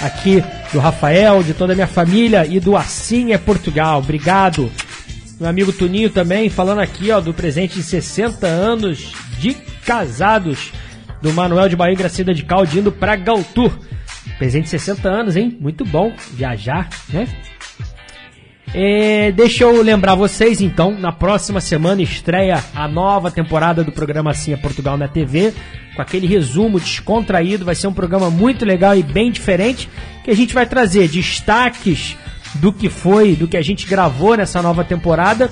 aqui 0.02 0.44
do 0.74 0.80
Rafael, 0.80 1.44
de 1.44 1.54
toda 1.54 1.74
a 1.74 1.76
minha 1.76 1.88
família 1.88 2.46
e 2.46 2.60
do 2.60 2.76
Assim 2.76 3.34
é 3.34 3.38
Portugal. 3.38 4.00
Obrigado. 4.00 4.72
Meu 5.42 5.50
amigo 5.50 5.74
Tuninho 5.74 6.12
também 6.12 6.52
falando 6.52 6.82
aqui, 6.82 7.10
ó, 7.10 7.20
do 7.20 7.34
presente 7.34 7.74
de 7.74 7.82
60 7.82 8.46
anos 8.46 9.12
de 9.40 9.56
casados 9.84 10.72
do 11.20 11.34
Manuel 11.34 11.68
de 11.68 11.76
Bahia 11.76 11.96
Gracida 11.96 12.32
de 12.32 12.44
Calde 12.44 12.78
indo 12.78 12.92
pra 12.92 13.16
Galtur. 13.16 13.76
Presente 14.38 14.66
de 14.66 14.70
60 14.70 15.10
anos, 15.10 15.36
hein? 15.36 15.58
Muito 15.60 15.84
bom 15.84 16.14
viajar, 16.34 16.88
né? 17.10 17.28
É, 18.72 19.32
deixa 19.32 19.64
eu 19.64 19.82
lembrar 19.82 20.14
vocês, 20.14 20.62
então, 20.62 20.92
na 20.92 21.12
próxima 21.12 21.60
semana 21.60 22.04
estreia 22.04 22.64
a 22.76 22.88
nova 22.88 23.32
temporada 23.32 23.84
do 23.84 23.92
programa 23.92 24.30
Assim 24.30 24.54
é 24.54 24.58
Portugal 24.58 24.96
na 24.96 25.08
TV, 25.08 25.56
com 25.96 26.04
aquele 26.04 26.28
resumo 26.28 26.80
descontraído. 26.80 27.66
Vai 27.66 27.74
ser 27.74 27.88
um 27.88 27.94
programa 27.94 28.30
muito 28.30 28.64
legal 28.64 28.96
e 28.96 29.02
bem 29.02 29.32
diferente, 29.32 29.90
que 30.24 30.30
a 30.30 30.36
gente 30.36 30.54
vai 30.54 30.68
trazer 30.68 31.08
destaques 31.08 32.16
do 32.56 32.72
que 32.72 32.90
foi, 32.90 33.36
do 33.36 33.48
que 33.48 33.58
a 33.58 33.62
gente 33.62 33.86
gravou 33.88 34.36
nessa 34.36 34.62
nova 34.62 34.84
temporada, 34.84 35.50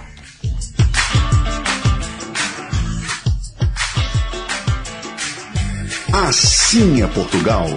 Assim 6.11 7.01
é 7.01 7.07
Portugal. 7.07 7.67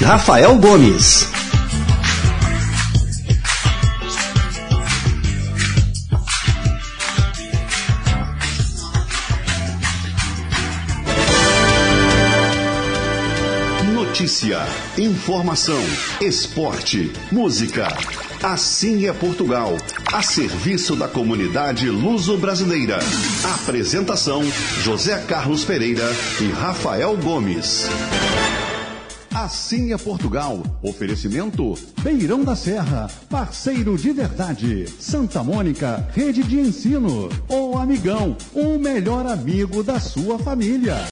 Rafael 0.00 0.58
Gomes. 0.58 1.41
Notícia, 14.12 14.58
informação, 14.98 15.82
esporte, 16.20 17.10
música. 17.32 17.88
Assim 18.42 19.06
é 19.06 19.12
Portugal, 19.14 19.74
a 20.12 20.20
serviço 20.20 20.94
da 20.94 21.08
comunidade 21.08 21.88
luso-brasileira. 21.88 22.98
Apresentação: 23.54 24.42
José 24.82 25.16
Carlos 25.22 25.64
Pereira 25.64 26.04
e 26.42 26.50
Rafael 26.50 27.16
Gomes. 27.16 27.86
Assim 29.34 29.94
é 29.94 29.96
Portugal. 29.96 30.62
Oferecimento 30.82 31.74
Beirão 32.02 32.44
da 32.44 32.54
Serra, 32.54 33.10
parceiro 33.30 33.96
de 33.96 34.12
verdade. 34.12 34.84
Santa 35.00 35.42
Mônica, 35.42 36.06
rede 36.14 36.42
de 36.42 36.60
ensino. 36.60 37.30
O 37.48 37.78
Amigão, 37.78 38.36
o 38.52 38.78
melhor 38.78 39.26
amigo 39.26 39.82
da 39.82 39.98
sua 39.98 40.38
família. 40.38 41.02